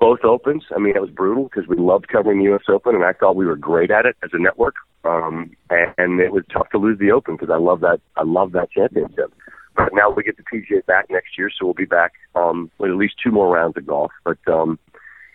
both 0.00 0.24
opens. 0.24 0.64
I 0.74 0.78
mean, 0.78 0.94
it 0.94 1.00
was 1.00 1.10
brutal 1.10 1.44
because 1.44 1.68
we 1.68 1.76
loved 1.76 2.08
covering 2.08 2.38
the 2.38 2.44
U.S. 2.44 2.62
Open, 2.68 2.94
and 2.94 3.04
I 3.04 3.12
thought 3.12 3.36
we 3.36 3.46
were 3.46 3.56
great 3.56 3.90
at 3.90 4.06
it 4.06 4.16
as 4.22 4.30
a 4.32 4.38
network. 4.38 4.74
Um, 5.04 5.56
and, 5.70 5.94
and 5.98 6.20
it 6.20 6.32
was 6.32 6.44
tough 6.52 6.70
to 6.70 6.78
lose 6.78 6.98
the 6.98 7.10
Open 7.10 7.36
because 7.36 7.52
I 7.52 7.58
love 7.58 7.80
that. 7.80 8.00
I 8.16 8.22
love 8.24 8.52
that 8.52 8.70
championship. 8.70 9.32
But 9.76 9.94
now 9.94 10.10
we 10.10 10.24
get 10.24 10.36
the 10.36 10.42
PGA 10.42 10.84
back 10.86 11.06
next 11.08 11.38
year, 11.38 11.50
so 11.50 11.64
we'll 11.64 11.74
be 11.74 11.84
back 11.84 12.12
um, 12.34 12.70
with 12.78 12.90
at 12.90 12.96
least 12.96 13.14
two 13.22 13.30
more 13.30 13.52
rounds 13.52 13.76
of 13.76 13.86
golf. 13.86 14.10
But 14.24 14.38
um, 14.48 14.78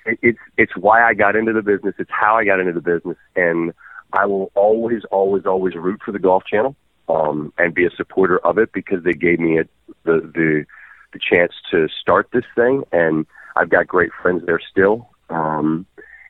it, 0.06 0.20
it's 0.22 0.40
it's 0.58 0.78
why 0.78 1.04
I 1.04 1.14
got 1.14 1.36
into 1.36 1.54
the 1.54 1.62
business. 1.62 1.96
It's 1.98 2.12
how 2.12 2.38
I 2.38 2.46
got 2.46 2.60
into 2.60 2.74
the 2.74 2.82
business, 2.82 3.18
and 3.36 3.74
I 4.14 4.26
will 4.26 4.52
always, 4.56 5.02
always, 5.12 5.46
always 5.46 5.76
root 5.76 6.02
for 6.06 6.12
the 6.12 6.20
Golf 6.20 6.44
Channel 6.46 6.76
um, 7.10 7.52
and 7.58 7.74
be 7.74 7.86
a 7.86 7.90
supporter 7.92 8.40
of 8.40 8.58
it 8.58 8.72
because 8.74 9.04
they 9.04 9.14
gave 9.14 9.40
me 9.40 9.60
a, 9.60 9.64
the 10.04 10.22
the 10.34 10.66
the 11.14 11.20
chance 11.20 11.54
to 11.72 11.88
start 12.02 12.30
this 12.34 12.46
thing, 12.56 12.84
and 12.92 13.26
I've 13.56 13.70
got 13.70 13.88
great 13.88 14.12
friends 14.22 14.44
there 14.46 14.60
still, 14.60 15.10
um, 15.30 15.86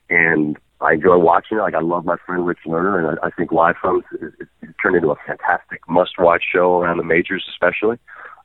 and 0.10 0.58
I 0.82 0.94
enjoy 0.94 1.18
watching 1.18 1.58
it. 1.58 1.62
Like 1.62 1.76
I 1.76 1.82
love 1.82 2.06
my 2.06 2.18
friend 2.26 2.46
Rich 2.46 2.60
Lerner, 2.66 2.98
and 2.98 3.20
I, 3.20 3.28
I 3.28 3.30
think 3.32 3.52
Live 3.52 3.76
From 3.82 4.04
is, 4.12 4.22
is, 4.22 4.48
is 4.62 4.76
turned 4.82 4.96
into 4.96 5.12
a 5.12 5.16
fantastic 5.26 5.82
must-watch 5.88 6.44
show 6.52 6.82
around 6.82 6.98
the 6.98 7.04
majors, 7.04 7.46
especially. 7.50 7.98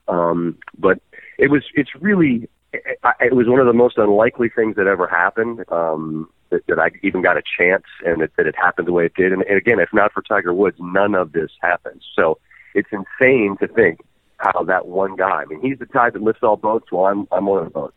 Um, 0.07 0.59
but 0.79 1.01
it 1.39 1.51
was 1.51 1.65
it's 1.75 1.91
really 2.01 2.49
it, 2.73 2.99
it 3.21 3.35
was 3.35 3.49
one 3.49 3.61
of 3.61 3.67
the 3.67 3.73
most 3.73 3.99
unlikely 3.99 4.49
things 4.49 4.77
that 4.77 4.87
ever 4.87 5.07
happened. 5.07 5.65
Um, 5.71 6.29
that, 6.51 6.67
that 6.67 6.79
I 6.79 6.91
even 7.03 7.23
got 7.23 7.37
a 7.37 7.43
chance, 7.43 7.85
and 8.05 8.23
that, 8.23 8.31
that 8.37 8.47
it 8.47 8.55
happened 8.57 8.89
the 8.89 8.93
way 8.93 9.05
it 9.05 9.15
did. 9.15 9.33
And, 9.33 9.43
and 9.43 9.59
again, 9.59 9.81
if 9.81 9.91
not 9.93 10.13
for 10.13 10.23
Tiger 10.23 10.55
Woods, 10.55 10.79
none 10.81 11.15
of 11.15 11.33
this 11.33 11.51
happens. 11.61 12.03
So 12.17 12.39
it's 12.75 12.89
insane 12.91 13.57
to 13.61 13.69
think 13.69 14.01
how 14.39 14.63
that 14.65 14.87
one 14.87 15.17
guy. 15.17 15.43
I 15.43 15.45
mean, 15.45 15.61
he's 15.61 15.79
the 15.79 15.87
tide 15.87 16.15
that 16.15 16.23
lifts 16.23 16.43
all 16.43 16.57
boats. 16.57 16.91
Well, 16.91 17.07
I'm 17.07 17.29
I'm 17.31 17.47
one 17.47 17.59
of 17.59 17.65
the 17.65 17.71
boats. 17.71 17.95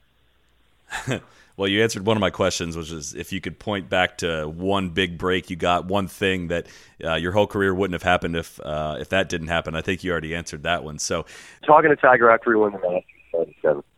well, 1.58 1.68
you 1.68 1.82
answered 1.82 2.06
one 2.06 2.18
of 2.18 2.22
my 2.22 2.30
questions, 2.30 2.76
which 2.76 2.92
is 2.92 3.14
if 3.14 3.32
you 3.32 3.40
could 3.40 3.60
point 3.60 3.90
back 3.90 4.18
to 4.20 4.46
one 4.46 4.90
big 4.90 5.18
break 5.18 5.50
you 5.50 5.56
got, 5.56 5.86
one 5.86 6.08
thing 6.08 6.48
that 6.50 6.68
uh, 7.04 7.16
your 7.16 7.32
whole 7.32 7.48
career 7.48 7.74
wouldn't 7.74 7.94
have 7.94 8.04
happened 8.04 8.36
if 8.36 8.60
uh, 8.60 8.98
if 9.00 9.10
that 9.10 9.30
didn't 9.30 9.48
happen. 9.48 9.76
I 9.76 9.82
think 9.82 10.04
you 10.04 10.12
already 10.12 10.36
answered 10.36 10.64
that 10.64 10.84
one. 10.84 11.00
So, 11.00 11.26
talking 11.66 11.90
to 11.90 11.96
Tiger 11.96 12.30
after 12.30 12.52
he 12.52 12.58
won 12.58 12.74
the 12.74 12.80
Masters, 12.80 13.04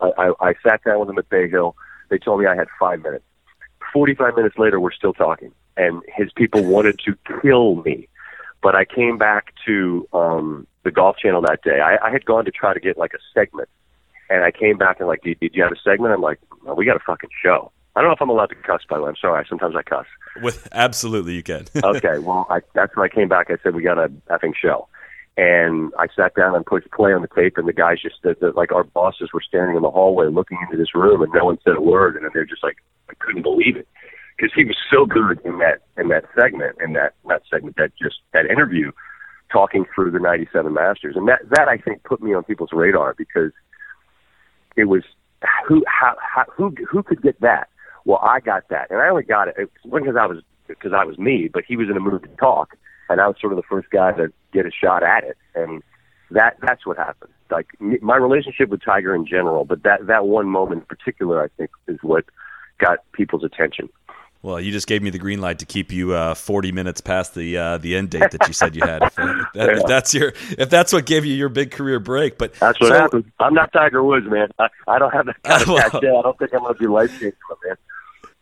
I, 0.00 0.10
I, 0.18 0.32
I 0.40 0.54
sat 0.66 0.82
down 0.84 1.00
with 1.00 1.08
him 1.08 1.18
at 1.18 1.28
Bay 1.28 1.48
Hill. 1.48 1.76
They 2.10 2.18
told 2.18 2.40
me 2.40 2.46
I 2.46 2.54
had 2.54 2.68
five 2.78 3.02
minutes. 3.02 3.24
45 3.92 4.36
minutes 4.36 4.58
later, 4.58 4.80
we're 4.80 4.92
still 4.92 5.12
talking, 5.12 5.52
and 5.76 6.02
his 6.14 6.32
people 6.32 6.64
wanted 6.64 6.98
to 7.06 7.16
kill 7.40 7.76
me. 7.76 8.08
But 8.62 8.74
I 8.74 8.84
came 8.84 9.18
back 9.18 9.54
to 9.66 10.08
um, 10.12 10.66
the 10.84 10.90
Golf 10.90 11.16
Channel 11.18 11.42
that 11.42 11.62
day. 11.62 11.80
I, 11.80 12.08
I 12.08 12.10
had 12.10 12.24
gone 12.24 12.44
to 12.44 12.50
try 12.50 12.74
to 12.74 12.80
get 12.80 12.98
like 12.98 13.12
a 13.14 13.18
segment, 13.32 13.68
and 14.30 14.42
I 14.42 14.50
came 14.50 14.78
back 14.78 14.98
and 14.98 15.08
like, 15.08 15.22
did, 15.22 15.38
did 15.40 15.54
you 15.54 15.62
have 15.62 15.72
a 15.72 15.80
segment? 15.82 16.12
I'm 16.14 16.20
like, 16.20 16.40
we 16.76 16.84
got 16.84 16.96
a 16.96 17.04
fucking 17.06 17.30
show. 17.42 17.70
I 17.96 18.00
don't 18.00 18.08
know 18.08 18.14
if 18.14 18.22
I'm 18.22 18.30
allowed 18.30 18.46
to 18.46 18.56
cuss, 18.56 18.82
by 18.88 18.96
the 18.96 19.04
way. 19.04 19.10
I'm 19.10 19.16
sorry. 19.16 19.46
Sometimes 19.48 19.76
I 19.76 19.82
cuss. 19.82 20.06
With 20.42 20.66
absolutely, 20.72 21.34
you 21.34 21.44
can. 21.44 21.66
okay, 21.84 22.18
well, 22.18 22.46
I, 22.50 22.60
that's 22.74 22.96
when 22.96 23.08
I 23.08 23.14
came 23.14 23.28
back. 23.28 23.50
I 23.50 23.56
said 23.62 23.74
we 23.74 23.82
got 23.82 23.98
a 23.98 24.08
effing 24.30 24.54
show, 24.60 24.88
and 25.36 25.92
I 25.98 26.06
sat 26.14 26.34
down 26.34 26.54
and 26.54 26.64
pushed 26.64 26.90
play 26.92 27.12
on 27.12 27.22
the 27.22 27.28
tape, 27.28 27.58
and 27.58 27.66
the 27.66 27.72
guys 27.72 28.00
just 28.00 28.16
the, 28.22 28.36
the, 28.40 28.52
like 28.54 28.70
our 28.72 28.84
bosses 28.84 29.30
were 29.32 29.42
standing 29.46 29.76
in 29.76 29.82
the 29.82 29.90
hallway 29.90 30.26
looking 30.28 30.58
into 30.62 30.76
this 30.76 30.94
room, 30.94 31.22
and 31.22 31.32
no 31.34 31.46
one 31.46 31.58
said 31.64 31.76
a 31.76 31.80
word, 31.80 32.16
and 32.16 32.30
they're 32.32 32.44
just 32.44 32.62
like, 32.62 32.76
I 33.10 33.14
couldn't 33.18 33.42
believe 33.42 33.76
it. 33.76 33.88
Because 34.36 34.52
he 34.54 34.64
was 34.64 34.76
so 34.92 35.06
good 35.06 35.40
in 35.44 35.58
that 35.58 35.82
in 35.96 36.08
that 36.08 36.24
segment 36.38 36.76
in 36.84 36.92
that 36.94 37.14
that 37.28 37.42
segment 37.50 37.76
that 37.76 37.92
just 38.00 38.16
that 38.32 38.46
interview 38.46 38.90
talking 39.52 39.84
through 39.94 40.10
the 40.10 40.18
97 40.18 40.72
Masters. 40.72 41.14
And 41.16 41.28
that 41.28 41.40
that 41.50 41.68
I 41.68 41.78
think 41.78 42.02
put 42.02 42.20
me 42.20 42.34
on 42.34 42.42
people's 42.42 42.72
radar 42.72 43.14
because 43.16 43.52
it 44.76 44.84
was 44.84 45.02
who 45.68 45.84
how, 45.86 46.16
how 46.20 46.44
who 46.52 46.74
who 46.88 47.02
could 47.02 47.22
get 47.22 47.40
that? 47.42 47.68
Well 48.04 48.18
I 48.22 48.40
got 48.40 48.68
that. 48.70 48.90
And 48.90 49.00
I 49.00 49.08
only 49.08 49.22
got 49.22 49.48
it, 49.48 49.54
it 49.56 49.70
wasn't 49.84 50.06
because 50.06 50.18
I 50.20 50.26
was 50.26 50.38
because 50.66 50.92
I 50.92 51.04
was 51.04 51.16
me 51.16 51.48
but 51.52 51.62
he 51.66 51.76
was 51.76 51.88
in 51.88 51.96
a 51.96 52.00
mood 52.00 52.22
to 52.24 52.28
talk 52.36 52.76
and 53.08 53.20
I 53.20 53.28
was 53.28 53.36
sort 53.40 53.52
of 53.52 53.56
the 53.56 53.64
first 53.68 53.90
guy 53.90 54.12
to 54.12 54.32
get 54.52 54.66
a 54.66 54.70
shot 54.70 55.02
at 55.02 55.24
it 55.24 55.36
and 55.54 55.82
that 56.30 56.56
that's 56.62 56.86
what 56.86 56.96
happened 56.96 57.32
like 57.50 57.66
my 57.80 58.16
relationship 58.16 58.68
with 58.68 58.82
Tiger 58.82 59.14
in 59.14 59.26
general 59.26 59.64
but 59.64 59.82
that 59.82 60.06
that 60.06 60.26
one 60.26 60.48
moment 60.48 60.82
in 60.82 60.86
particular 60.86 61.42
I 61.42 61.48
think 61.56 61.70
is 61.86 61.98
what 62.02 62.24
got 62.78 62.98
people's 63.12 63.44
attention 63.44 63.88
well, 64.44 64.60
you 64.60 64.72
just 64.72 64.86
gave 64.86 65.02
me 65.02 65.08
the 65.08 65.18
green 65.18 65.40
light 65.40 65.60
to 65.60 65.64
keep 65.64 65.90
you 65.90 66.12
uh, 66.12 66.34
40 66.34 66.70
minutes 66.70 67.00
past 67.00 67.34
the 67.34 67.56
uh, 67.56 67.78
the 67.78 67.96
end 67.96 68.10
date 68.10 68.30
that 68.30 68.46
you 68.46 68.52
said 68.52 68.76
you 68.76 68.82
had. 68.84 69.02
If, 69.02 69.14
that, 69.14 69.46
yeah. 69.54 69.76
if, 69.78 69.86
that's 69.86 70.12
your 70.12 70.34
if 70.58 70.68
that's 70.68 70.92
what 70.92 71.06
gave 71.06 71.24
you 71.24 71.32
your 71.32 71.48
big 71.48 71.70
career 71.70 71.98
break, 71.98 72.36
but 72.36 72.52
that's 72.56 72.78
what 72.78 72.88
so, 72.88 72.94
happened. 72.94 73.32
I'm 73.40 73.54
not 73.54 73.72
Tiger 73.72 74.04
Woods, 74.04 74.26
man. 74.28 74.48
I, 74.58 74.68
I 74.86 74.98
don't 74.98 75.12
have 75.12 75.24
that 75.24 75.42
kind 75.44 75.62
of 75.62 75.68
well, 75.68 75.78
I 75.78 76.22
don't 76.22 76.38
think 76.38 76.52
I'm 76.52 76.60
going 76.60 76.74
to 76.74 76.78
be 76.78 76.86
life 76.86 77.10
changing, 77.12 77.32
man. 77.66 77.76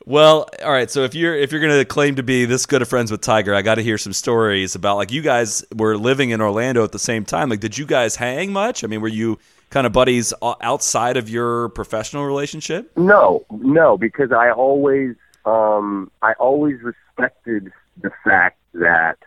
Well, 0.05 0.49
all 0.65 0.73
right. 0.73 0.91
So 0.91 1.05
if 1.05 1.15
you're 1.15 1.35
if 1.35 1.53
you're 1.53 1.61
going 1.61 1.79
to 1.79 1.85
claim 1.85 2.17
to 2.17 2.23
be 2.23 2.45
this 2.45 2.67
good 2.67 2.83
of 2.83 2.89
friends 2.89 3.11
with 3.11 3.21
Tiger, 3.21 3.55
I 3.55 3.63
got 3.63 3.77
to 3.77 3.83
hear 3.83 3.99
some 3.99 4.13
stories 4.13 4.75
about 4.75 4.97
like 4.97 5.13
you 5.13 5.23
guys 5.23 5.65
were 5.75 5.97
living 5.97 6.31
in 6.31 6.41
Orlando 6.41 6.83
at 6.85 6.93
the 6.93 6.99
same 6.99 7.25
time. 7.25 7.49
Like, 7.49 7.61
did 7.61 7.79
you 7.79 7.87
guys 7.87 8.17
hang 8.17 8.53
much? 8.53 8.85
I 8.85 8.89
mean, 8.89 9.01
were 9.01 9.09
you 9.09 9.39
kind 9.71 9.87
of 9.87 9.93
buddies 9.93 10.35
outside 10.61 11.17
of 11.17 11.29
your 11.29 11.71
professional 11.71 12.25
relationship? 12.27 12.97
No, 12.97 13.45
no, 13.51 13.97
because 13.97 14.33
I 14.33 14.51
always 14.51 15.15
um, 15.45 16.11
I 16.21 16.33
always 16.35 16.81
respected 16.83 17.73
the 18.01 18.11
fact 18.25 18.59
that 18.75 19.19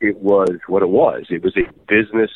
it 0.00 0.18
was 0.18 0.50
what 0.66 0.82
it 0.82 0.88
was. 0.88 1.26
It 1.30 1.42
was 1.42 1.56
a 1.56 1.70
business 1.86 2.30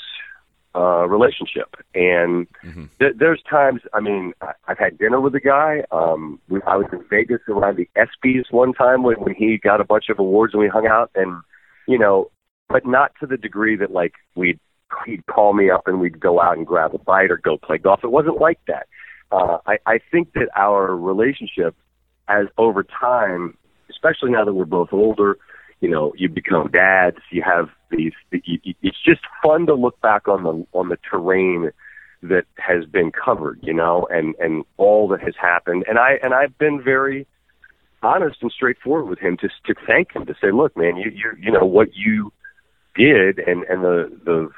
uh, 0.74 1.06
relationship, 1.08 1.76
and 1.94 2.46
mm-hmm. 2.64 2.84
th- 2.98 3.14
there's 3.16 3.42
times. 3.48 3.82
I 3.92 4.00
mean, 4.00 4.32
I- 4.40 4.54
I've 4.66 4.78
had 4.78 4.98
dinner 4.98 5.20
with 5.20 5.34
a 5.34 5.40
guy. 5.40 5.84
Um, 5.90 6.40
we, 6.48 6.60
I 6.66 6.76
was 6.76 6.86
in 6.92 7.04
Vegas 7.08 7.40
around 7.48 7.76
the 7.76 7.88
ESPYS 7.96 8.50
one 8.50 8.72
time 8.72 9.02
when, 9.02 9.16
when 9.16 9.34
he 9.34 9.58
got 9.58 9.80
a 9.80 9.84
bunch 9.84 10.08
of 10.08 10.18
awards, 10.18 10.54
and 10.54 10.62
we 10.62 10.68
hung 10.68 10.86
out, 10.86 11.10
and 11.14 11.40
you 11.86 11.98
know, 11.98 12.30
but 12.68 12.86
not 12.86 13.12
to 13.20 13.26
the 13.26 13.36
degree 13.36 13.76
that 13.76 13.92
like 13.92 14.14
we'd 14.34 14.58
he'd 15.06 15.26
call 15.26 15.52
me 15.54 15.70
up 15.70 15.86
and 15.86 16.00
we'd 16.00 16.20
go 16.20 16.40
out 16.40 16.56
and 16.56 16.66
grab 16.66 16.94
a 16.94 16.98
bite 16.98 17.30
or 17.30 17.36
go 17.36 17.56
play 17.56 17.78
golf. 17.78 18.00
It 18.04 18.10
wasn't 18.10 18.40
like 18.40 18.60
that. 18.68 18.86
Uh, 19.32 19.58
I, 19.66 19.78
I 19.86 19.98
think 20.10 20.32
that 20.34 20.48
our 20.56 20.94
relationship 20.94 21.74
as 22.28 22.46
over 22.58 22.84
time, 22.84 23.56
especially 23.90 24.30
now 24.30 24.44
that 24.44 24.54
we're 24.54 24.64
both 24.64 24.92
older, 24.92 25.38
you 25.84 25.90
know, 25.90 26.14
you 26.16 26.30
become 26.30 26.70
dads. 26.70 27.18
You 27.30 27.42
have 27.42 27.68
these. 27.90 28.14
It's 28.32 29.04
just 29.04 29.20
fun 29.42 29.66
to 29.66 29.74
look 29.74 30.00
back 30.00 30.28
on 30.28 30.42
the 30.42 30.66
on 30.72 30.88
the 30.88 30.96
terrain 31.10 31.72
that 32.22 32.44
has 32.56 32.86
been 32.86 33.12
covered, 33.12 33.58
you 33.62 33.74
know, 33.74 34.08
and 34.10 34.34
and 34.38 34.64
all 34.78 35.08
that 35.08 35.20
has 35.20 35.34
happened. 35.38 35.84
And 35.86 35.98
I 35.98 36.12
and 36.22 36.32
I've 36.32 36.56
been 36.56 36.82
very 36.82 37.26
honest 38.02 38.38
and 38.40 38.50
straightforward 38.50 39.10
with 39.10 39.18
him 39.18 39.36
to 39.42 39.48
to 39.66 39.74
thank 39.86 40.16
him 40.16 40.24
to 40.24 40.34
say, 40.40 40.52
look, 40.52 40.74
man, 40.74 40.96
you 40.96 41.10
you 41.10 41.32
you 41.38 41.52
know 41.52 41.66
what 41.66 41.88
you 41.94 42.32
did 42.94 43.38
and 43.38 43.64
and 43.64 43.84
the 43.84 44.10
the 44.24 44.48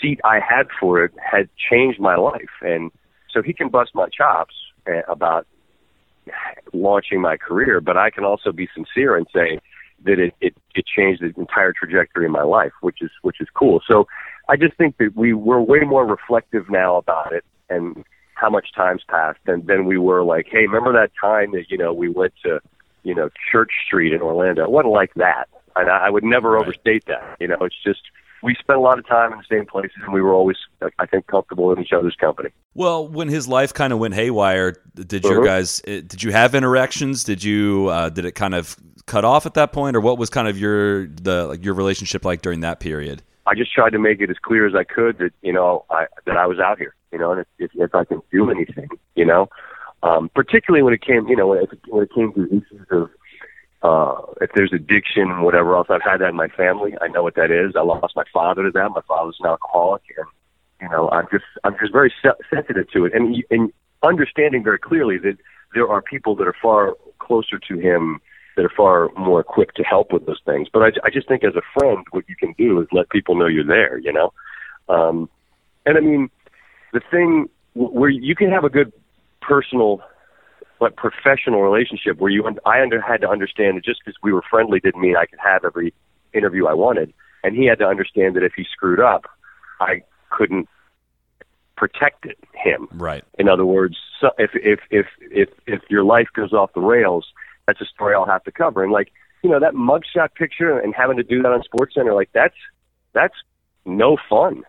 seat 0.00 0.18
I 0.24 0.40
had 0.40 0.66
for 0.80 1.04
it 1.04 1.12
had 1.24 1.48
changed 1.70 2.00
my 2.00 2.16
life, 2.16 2.50
and 2.60 2.90
so 3.32 3.40
he 3.40 3.52
can 3.52 3.68
bust 3.68 3.92
my 3.94 4.08
chops 4.08 4.56
eh, 4.88 5.02
about 5.06 5.46
launching 6.72 7.20
my 7.20 7.36
career, 7.36 7.80
but 7.80 7.96
I 7.96 8.10
can 8.10 8.24
also 8.24 8.50
be 8.50 8.68
sincere 8.74 9.16
and 9.16 9.28
say 9.32 9.60
that 10.04 10.18
it, 10.18 10.34
it, 10.40 10.54
it 10.74 10.84
changed 10.86 11.22
the 11.22 11.32
entire 11.40 11.72
trajectory 11.72 12.26
of 12.26 12.32
my 12.32 12.42
life, 12.42 12.72
which 12.80 13.02
is 13.02 13.10
which 13.22 13.40
is 13.40 13.48
cool. 13.54 13.80
So 13.88 14.06
I 14.48 14.56
just 14.56 14.76
think 14.76 14.96
that 14.98 15.16
we 15.16 15.32
we're 15.32 15.60
way 15.60 15.80
more 15.80 16.06
reflective 16.06 16.68
now 16.70 16.96
about 16.96 17.32
it 17.32 17.44
and 17.68 18.04
how 18.34 18.50
much 18.50 18.72
time's 18.74 19.02
passed 19.08 19.38
than 19.46 19.64
than 19.66 19.86
we 19.86 19.98
were 19.98 20.22
like, 20.24 20.46
hey, 20.50 20.66
remember 20.66 20.92
that 20.92 21.12
time 21.20 21.52
that 21.52 21.70
you 21.70 21.78
know 21.78 21.92
we 21.92 22.08
went 22.08 22.34
to 22.44 22.60
you 23.02 23.14
know 23.14 23.28
Church 23.50 23.70
Street 23.86 24.12
in 24.12 24.20
Orlando? 24.20 24.64
It 24.64 24.70
wasn't 24.70 24.92
like 24.92 25.14
that, 25.14 25.48
and 25.76 25.90
I, 25.90 26.06
I 26.06 26.10
would 26.10 26.24
never 26.24 26.52
right. 26.52 26.62
overstate 26.62 27.04
that. 27.06 27.36
You 27.40 27.48
know, 27.48 27.58
it's 27.60 27.82
just 27.82 28.02
we 28.42 28.54
spent 28.56 28.78
a 28.78 28.82
lot 28.82 28.98
of 28.98 29.06
time 29.06 29.32
in 29.32 29.38
the 29.38 29.44
same 29.48 29.66
places, 29.66 29.96
and 30.02 30.12
we 30.12 30.20
were 30.20 30.32
always, 30.32 30.56
I 30.98 31.06
think, 31.06 31.26
comfortable 31.26 31.72
in 31.72 31.80
each 31.80 31.92
other's 31.92 32.16
company. 32.16 32.50
Well, 32.74 33.06
when 33.06 33.28
his 33.28 33.46
life 33.46 33.72
kind 33.72 33.92
of 33.92 33.98
went 33.98 34.14
haywire, 34.14 34.76
did 34.94 35.24
your 35.24 35.38
uh-huh. 35.38 35.46
guys? 35.46 35.80
Eh, 35.86 36.02
did 36.06 36.22
you 36.22 36.32
have 36.32 36.54
interactions? 36.54 37.24
Did 37.24 37.44
you? 37.44 37.88
Uh, 37.88 38.08
did 38.08 38.24
it 38.24 38.32
kind 38.32 38.54
of 38.54 38.76
cut 39.06 39.24
off 39.24 39.46
at 39.46 39.54
that 39.54 39.72
point, 39.72 39.96
or 39.96 40.00
what 40.00 40.18
was 40.18 40.30
kind 40.30 40.48
of 40.48 40.58
your 40.58 41.06
the 41.06 41.46
like 41.46 41.64
your 41.64 41.74
relationship 41.74 42.24
like 42.24 42.42
during 42.42 42.60
that 42.60 42.80
period? 42.80 43.22
I 43.46 43.54
just 43.54 43.72
tried 43.72 43.90
to 43.90 43.98
make 43.98 44.20
it 44.20 44.30
as 44.30 44.36
clear 44.40 44.66
as 44.66 44.74
I 44.74 44.84
could 44.84 45.18
that 45.18 45.32
you 45.42 45.52
know 45.52 45.84
I, 45.90 46.06
that 46.26 46.36
I 46.36 46.46
was 46.46 46.58
out 46.58 46.78
here, 46.78 46.94
you 47.12 47.18
know, 47.18 47.32
and 47.32 47.40
if, 47.40 47.46
if, 47.58 47.70
if 47.74 47.94
I 47.94 48.04
can 48.04 48.22
do 48.30 48.50
anything, 48.50 48.88
you 49.14 49.24
know, 49.24 49.48
um, 50.02 50.30
particularly 50.34 50.82
when 50.82 50.94
it 50.94 51.02
came, 51.02 51.28
you 51.28 51.36
know, 51.36 51.48
when 51.48 51.58
it, 51.58 51.70
when 51.88 52.02
it 52.02 52.10
came 52.14 52.32
to 52.34 52.46
issues 52.46 52.86
of 52.90 53.10
uh, 53.82 54.14
if 54.40 54.50
there's 54.54 54.72
addiction 54.72 55.30
and 55.30 55.42
whatever 55.42 55.74
else, 55.74 55.88
I've 55.90 56.02
had 56.02 56.18
that 56.18 56.28
in 56.28 56.36
my 56.36 56.48
family. 56.48 56.94
I 57.00 57.08
know 57.08 57.22
what 57.22 57.34
that 57.34 57.50
is. 57.50 57.74
I 57.76 57.82
lost 57.82 58.14
my 58.14 58.24
father 58.32 58.62
to 58.64 58.70
that. 58.70 58.90
My 58.90 59.00
father's 59.08 59.38
an 59.40 59.46
alcoholic, 59.46 60.02
and 60.16 60.26
you 60.80 60.88
know, 60.88 61.08
I'm 61.10 61.26
just 61.32 61.44
I'm 61.64 61.76
just 61.80 61.92
very 61.92 62.12
se- 62.22 62.44
sensitive 62.52 62.90
to 62.92 63.04
it, 63.06 63.14
and 63.14 63.42
and 63.50 63.72
understanding 64.02 64.62
very 64.62 64.78
clearly 64.78 65.18
that 65.18 65.36
there 65.74 65.88
are 65.88 66.02
people 66.02 66.36
that 66.36 66.46
are 66.46 66.54
far 66.62 66.94
closer 67.18 67.58
to 67.58 67.78
him 67.78 68.20
that 68.56 68.64
are 68.64 68.72
far 68.76 69.08
more 69.16 69.40
equipped 69.40 69.76
to 69.76 69.82
help 69.82 70.12
with 70.12 70.26
those 70.26 70.40
things. 70.44 70.68
But 70.72 70.82
I, 70.82 70.88
I 71.04 71.10
just 71.10 71.26
think 71.26 71.42
as 71.42 71.54
a 71.56 71.62
friend, 71.78 72.04
what 72.10 72.28
you 72.28 72.36
can 72.36 72.54
do 72.58 72.80
is 72.80 72.88
let 72.92 73.08
people 73.10 73.34
know 73.34 73.46
you're 73.46 73.64
there. 73.64 73.98
You 73.98 74.12
know, 74.12 74.32
um, 74.88 75.28
And 75.86 75.96
I 75.96 76.00
mean, 76.00 76.30
the 76.92 77.00
thing 77.10 77.48
where 77.74 78.10
you 78.10 78.34
can 78.34 78.50
have 78.50 78.64
a 78.64 78.68
good 78.68 78.92
personal 79.40 80.02
but 80.82 80.96
professional 80.96 81.62
relationship 81.62 82.18
where 82.18 82.28
you 82.28 82.44
I 82.66 82.82
under, 82.82 83.00
had 83.00 83.20
to 83.20 83.28
understand 83.28 83.76
that 83.76 83.84
just 83.84 84.00
because 84.04 84.18
we 84.20 84.32
were 84.32 84.42
friendly 84.50 84.80
didn't 84.80 85.00
mean 85.00 85.14
I 85.16 85.26
could 85.26 85.38
have 85.38 85.64
every 85.64 85.94
interview 86.32 86.66
I 86.66 86.74
wanted, 86.74 87.14
and 87.44 87.54
he 87.54 87.66
had 87.66 87.78
to 87.78 87.84
understand 87.84 88.34
that 88.34 88.42
if 88.42 88.54
he 88.56 88.64
screwed 88.64 88.98
up, 88.98 89.26
I 89.78 90.02
couldn't 90.30 90.68
protect 91.76 92.26
it, 92.26 92.36
him. 92.52 92.88
Right. 92.90 93.22
In 93.38 93.48
other 93.48 93.64
words, 93.64 93.96
so 94.20 94.30
if 94.38 94.50
if 94.54 94.80
if 94.90 95.06
if 95.20 95.50
if 95.68 95.82
your 95.88 96.02
life 96.02 96.26
goes 96.34 96.52
off 96.52 96.72
the 96.74 96.80
rails, 96.80 97.26
that's 97.68 97.80
a 97.80 97.86
story 97.86 98.16
I'll 98.16 98.26
have 98.26 98.42
to 98.42 98.50
cover. 98.50 98.82
And 98.82 98.90
like 98.90 99.12
you 99.44 99.50
know 99.50 99.60
that 99.60 99.74
mugshot 99.74 100.34
picture 100.34 100.80
and 100.80 100.92
having 100.96 101.16
to 101.16 101.22
do 101.22 101.42
that 101.42 101.52
on 101.52 101.62
Sports 101.62 101.94
Center, 101.94 102.12
like 102.12 102.30
that's 102.34 102.56
that's 103.12 103.36
no 103.86 104.16
fun. 104.28 104.64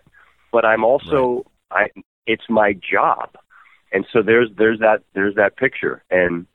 But 0.52 0.64
I'm 0.64 0.84
also 0.84 1.48
right. 1.72 1.90
I 1.96 2.02
it's 2.28 2.48
my 2.50 2.74
job 2.74 3.32
and 3.94 4.06
so 4.12 4.22
there's 4.22 4.50
there's 4.58 4.80
that 4.80 5.04
there's 5.14 5.36
that 5.36 5.56
picture, 5.56 6.04
and 6.10 6.46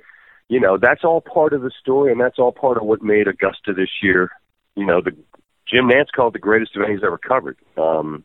you 0.48 0.60
know 0.60 0.76
that's 0.76 1.04
all 1.04 1.20
part 1.20 1.52
of 1.52 1.62
the 1.62 1.70
story, 1.80 2.12
and 2.12 2.20
that's 2.20 2.38
all 2.38 2.52
part 2.52 2.76
of 2.76 2.82
what 2.82 3.02
made 3.02 3.28
Augusta 3.28 3.72
this 3.72 4.02
year. 4.02 4.30
You 4.74 4.84
know, 4.84 5.00
the 5.00 5.12
Jim 5.66 5.88
Nantz 5.88 6.12
called 6.14 6.34
the 6.34 6.38
greatest 6.38 6.72
event 6.74 6.92
he's 6.92 7.04
ever 7.04 7.18
covered. 7.18 7.56
Um, 7.76 8.24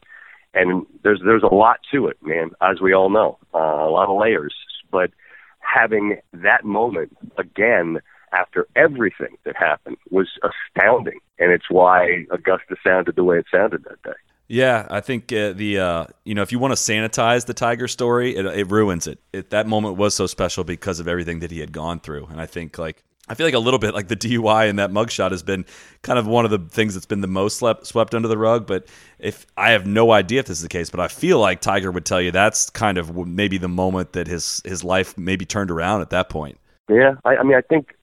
and 0.54 0.86
there's 1.04 1.22
there's 1.24 1.44
a 1.44 1.54
lot 1.54 1.80
to 1.94 2.08
it, 2.08 2.18
man, 2.22 2.52
as 2.62 2.82
we 2.82 2.94
all 2.94 3.10
know, 3.10 3.38
uh, 3.54 3.58
a 3.58 3.90
lot 3.90 4.10
of 4.10 4.20
layers. 4.20 4.54
But 4.92 5.12
having 5.60 6.18
that 6.34 6.64
moment 6.64 7.16
again 7.38 8.00
after 8.32 8.68
everything 8.76 9.38
that 9.46 9.56
happened 9.56 9.98
was 10.10 10.28
astounding, 10.44 11.20
and 11.40 11.52
it's 11.52 11.70
why 11.70 12.26
Augusta 12.32 12.76
sounded 12.84 13.16
the 13.16 13.24
way 13.24 13.38
it 13.38 13.46
sounded 13.52 13.84
that 13.84 14.02
day. 14.04 14.18
Yeah, 14.48 14.88
I 14.90 15.00
think 15.00 15.32
uh, 15.32 15.54
the 15.54 15.80
uh, 15.80 16.06
you 16.26 16.36
know 16.36 16.42
if 16.42 16.52
you 16.52 16.60
want 16.60 16.72
to 16.72 16.76
sanitize 16.76 17.46
the 17.46 17.54
Tiger 17.54 17.88
story, 17.88 18.36
it, 18.36 18.46
it 18.46 18.70
ruins 18.70 19.08
it. 19.08 19.20
it. 19.32 19.50
That 19.52 19.68
moment 19.68 19.98
was 19.98 20.14
so 20.14 20.28
special 20.28 20.64
because 20.64 21.00
of 21.00 21.08
everything 21.08 21.40
that 21.40 21.52
he 21.52 21.60
had 21.60 21.72
gone 21.72 22.00
through, 22.00 22.28
and 22.28 22.40
I 22.42 22.46
think 22.46 22.78
like 22.78 23.04
I 23.30 23.36
feel 23.36 23.48
like 23.48 23.54
a 23.54 23.60
little 23.60 23.80
bit 23.80 23.94
like 23.94 24.10
the 24.10 24.16
DUI 24.18 24.70
and 24.70 24.80
that 24.80 24.92
mugshot 24.92 25.32
has 25.32 25.44
been 25.44 25.66
kind 26.02 26.20
of 26.20 26.28
one 26.28 26.46
of 26.46 26.52
the 26.52 26.60
things 26.60 26.94
that's 26.94 27.06
been 27.06 27.22
the 27.22 27.28
most 27.28 27.58
slept, 27.58 27.88
swept 27.88 28.14
under 28.14 28.28
the 28.28 28.38
rug. 28.38 28.68
But 28.68 28.88
if 29.18 29.46
I 29.56 29.72
have 29.72 29.88
no 29.88 30.12
idea 30.12 30.42
if 30.42 30.48
this 30.48 30.58
is 30.58 30.64
the 30.64 30.70
case, 30.70 30.90
but 30.90 31.00
I 31.00 31.08
feel 31.08 31.40
like 31.40 31.62
Tiger 31.62 31.92
would 31.92 32.06
tell 32.06 32.22
you 32.22 32.32
that's 32.32 32.70
kind 32.70 32.98
of 32.98 33.16
maybe 33.28 33.58
the 33.58 33.70
moment 33.70 34.14
that 34.14 34.28
his 34.28 34.62
his 34.66 34.84
life 34.84 35.18
maybe 35.18 35.46
turned 35.46 35.72
around 35.72 36.02
at 36.02 36.10
that 36.10 36.30
point. 36.30 36.60
Yeah, 36.90 37.16
I, 37.24 37.38
I 37.38 37.44
mean, 37.44 37.56
I 37.56 37.62
think 37.62 37.96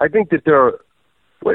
I 0.00 0.08
think 0.08 0.30
that 0.30 0.44
there 0.46 0.60
are 0.60 0.80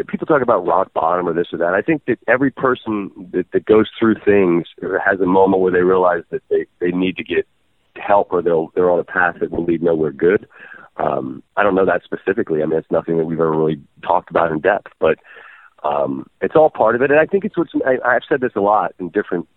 people 0.08 0.26
talk 0.28 0.42
about 0.42 0.66
rock 0.66 0.94
bottom 0.94 1.28
or 1.28 1.34
this 1.34 1.48
or 1.52 1.60
that. 1.60 1.74
I 1.74 1.82
think 1.82 2.04
that 2.06 2.20
every 2.28 2.52
person 2.52 3.12
that, 3.32 3.52
that 3.54 3.66
goes 3.66 3.90
through 3.98 4.16
things 4.26 4.68
has 4.82 5.20
a 5.20 5.26
moment 5.26 5.62
where 5.62 5.72
they 5.72 5.82
realize 5.82 6.24
that 6.32 6.42
they, 6.50 6.66
they 6.80 6.92
need 6.92 7.18
to 7.18 7.24
get 7.24 7.48
help 7.96 8.32
or 8.32 8.42
they'll, 8.42 8.72
they're 8.76 8.92
on 8.92 9.00
a 9.00 9.04
path 9.04 9.36
that 9.40 9.52
will 9.52 9.64
lead 9.64 9.82
nowhere 9.82 10.12
good. 10.12 10.48
Um, 10.98 11.44
I 11.56 11.64
don't 11.64 11.76
know 11.76 11.86
that 11.86 12.02
specifically. 12.04 12.62
I 12.62 12.66
mean, 12.66 12.80
it's 12.80 12.92
nothing 12.92 13.18
that 13.18 13.26
we've 13.26 13.40
ever 13.40 13.52
really 13.52 13.82
talked 14.04 14.30
about 14.30 14.52
in 14.52 14.60
depth, 14.60 14.92
but 15.00 15.20
um, 15.84 16.28
it's 16.42 16.56
all 16.56 16.70
part 16.70 16.96
of 16.96 17.02
it. 17.02 17.12
And 17.12 17.20
I 17.20 17.26
think 17.26 17.46
it's 17.46 17.58
what's, 17.58 17.72
I, 17.86 17.98
I've 18.08 18.24
said 18.28 18.42
this 18.42 18.54
a 18.56 18.62
lot 18.62 18.94
in 19.00 19.10
different 19.10 19.48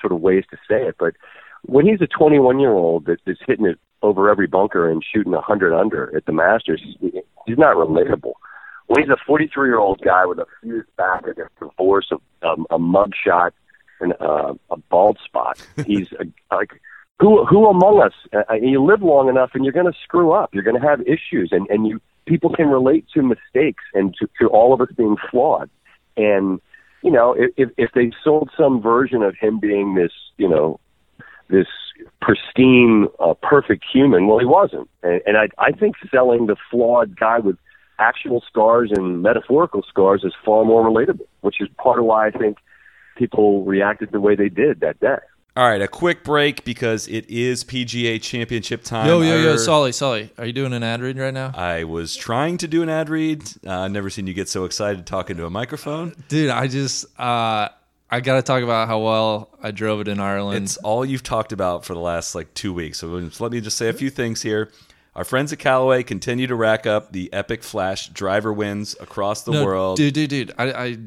sort 0.00 0.12
of 0.12 0.20
ways 0.20 0.44
to 0.50 0.56
say 0.68 0.82
it, 0.82 0.96
but 0.98 1.14
when 1.62 1.86
he's 1.86 2.00
a 2.00 2.06
21 2.06 2.60
year 2.60 2.72
old 2.72 3.06
that 3.06 3.18
is 3.26 3.38
hitting 3.46 3.66
it 3.66 3.78
over 4.02 4.28
every 4.30 4.46
bunker 4.46 4.90
and 4.90 5.02
shooting 5.02 5.32
a 5.32 5.36
100 5.36 5.74
under 5.74 6.14
at 6.16 6.26
the 6.26 6.32
Masters, 6.32 6.82
he's 7.00 7.58
not 7.58 7.76
relatable 7.76 8.34
when 8.86 9.02
he's 9.02 9.10
a 9.10 9.16
43 9.26 9.68
year 9.68 9.78
old 9.78 10.00
guy 10.02 10.26
with 10.26 10.38
a 10.38 10.46
fused 10.60 10.94
back, 10.96 11.24
a 11.26 11.34
divorce, 11.60 12.10
a, 12.12 12.46
um, 12.46 12.66
a 12.70 12.78
mug 12.78 13.12
shot, 13.14 13.54
and 14.00 14.12
uh, 14.20 14.54
a 14.70 14.76
bald 14.76 15.18
spot, 15.24 15.60
he's 15.86 16.12
a, 16.12 16.26
like 16.54 16.80
who 17.18 17.44
who 17.46 17.66
among 17.66 18.00
us? 18.02 18.12
Uh, 18.32 18.54
you 18.54 18.84
live 18.84 19.02
long 19.02 19.28
enough, 19.28 19.50
and 19.54 19.64
you're 19.64 19.72
going 19.72 19.90
to 19.90 19.98
screw 20.02 20.32
up. 20.32 20.50
You're 20.52 20.62
going 20.62 20.80
to 20.80 20.86
have 20.86 21.00
issues, 21.02 21.50
and 21.50 21.66
and 21.70 21.86
you 21.86 22.00
people 22.26 22.52
can 22.52 22.68
relate 22.68 23.06
to 23.14 23.22
mistakes 23.22 23.84
and 23.94 24.14
to, 24.16 24.28
to 24.40 24.48
all 24.48 24.74
of 24.74 24.80
us 24.80 24.88
being 24.96 25.16
flawed. 25.30 25.70
And 26.16 26.60
you 27.02 27.10
know, 27.10 27.34
if 27.38 27.70
if 27.76 27.92
they 27.92 28.12
sold 28.22 28.50
some 28.56 28.82
version 28.82 29.22
of 29.22 29.34
him 29.36 29.58
being 29.60 29.94
this, 29.94 30.12
you 30.36 30.48
know, 30.48 30.78
this 31.48 31.68
pristine, 32.20 33.06
uh, 33.18 33.34
perfect 33.42 33.84
human, 33.90 34.26
well, 34.26 34.38
he 34.38 34.44
wasn't. 34.44 34.90
And, 35.02 35.22
and 35.26 35.36
I 35.38 35.48
I 35.58 35.72
think 35.72 35.96
selling 36.10 36.46
the 36.46 36.56
flawed 36.70 37.18
guy 37.18 37.38
with 37.38 37.56
actual 37.98 38.42
scars 38.46 38.90
and 38.92 39.22
metaphorical 39.22 39.82
scars 39.88 40.22
is 40.24 40.32
far 40.44 40.64
more 40.64 40.84
relatable, 40.84 41.26
which 41.40 41.60
is 41.60 41.68
part 41.78 41.98
of 41.98 42.04
why 42.04 42.26
I 42.26 42.30
think 42.30 42.58
people 43.16 43.64
reacted 43.64 44.12
the 44.12 44.20
way 44.20 44.36
they 44.36 44.48
did 44.48 44.80
that 44.80 45.00
day. 45.00 45.16
All 45.56 45.66
right, 45.66 45.80
a 45.80 45.88
quick 45.88 46.22
break 46.22 46.64
because 46.64 47.08
it 47.08 47.30
is 47.30 47.64
PGA 47.64 48.20
Championship 48.20 48.84
time. 48.84 49.06
Yo, 49.06 49.22
yo, 49.22 49.38
yo, 49.38 49.56
Sully, 49.56 49.90
Sully, 49.90 50.30
are 50.36 50.44
you 50.44 50.52
doing 50.52 50.74
an 50.74 50.82
ad 50.82 51.00
read 51.00 51.16
right 51.16 51.32
now? 51.32 51.50
I 51.54 51.84
was 51.84 52.14
trying 52.14 52.58
to 52.58 52.68
do 52.68 52.82
an 52.82 52.90
ad 52.90 53.08
read. 53.08 53.42
Uh, 53.66 53.88
never 53.88 54.10
seen 54.10 54.26
you 54.26 54.34
get 54.34 54.50
so 54.50 54.66
excited 54.66 55.06
talking 55.06 55.38
to 55.38 55.46
a 55.46 55.50
microphone, 55.50 56.14
dude. 56.28 56.50
I 56.50 56.66
just, 56.66 57.06
uh, 57.18 57.70
I 58.10 58.20
got 58.20 58.34
to 58.34 58.42
talk 58.42 58.62
about 58.62 58.86
how 58.86 58.98
well 58.98 59.48
I 59.62 59.70
drove 59.70 60.02
it 60.02 60.08
in 60.08 60.20
Ireland. 60.20 60.62
It's 60.62 60.76
all 60.76 61.06
you've 61.06 61.22
talked 61.22 61.52
about 61.52 61.86
for 61.86 61.94
the 61.94 62.00
last 62.00 62.34
like 62.34 62.52
two 62.52 62.74
weeks. 62.74 62.98
So 62.98 63.06
let 63.06 63.50
me 63.50 63.62
just 63.62 63.78
say 63.78 63.88
a 63.88 63.94
few 63.94 64.10
things 64.10 64.42
here. 64.42 64.70
Our 65.16 65.24
friends 65.24 65.50
at 65.50 65.58
Callaway 65.58 66.02
continue 66.02 66.46
to 66.46 66.54
rack 66.54 66.86
up 66.86 67.10
the 67.10 67.32
epic 67.32 67.62
flash 67.62 68.10
driver 68.10 68.52
wins 68.52 68.94
across 69.00 69.44
the 69.44 69.52
no, 69.52 69.64
world. 69.64 69.96
Dude, 69.96 70.12
dude, 70.12 70.28
dude. 70.28 70.52
I, 70.58 70.72
I 70.72 70.98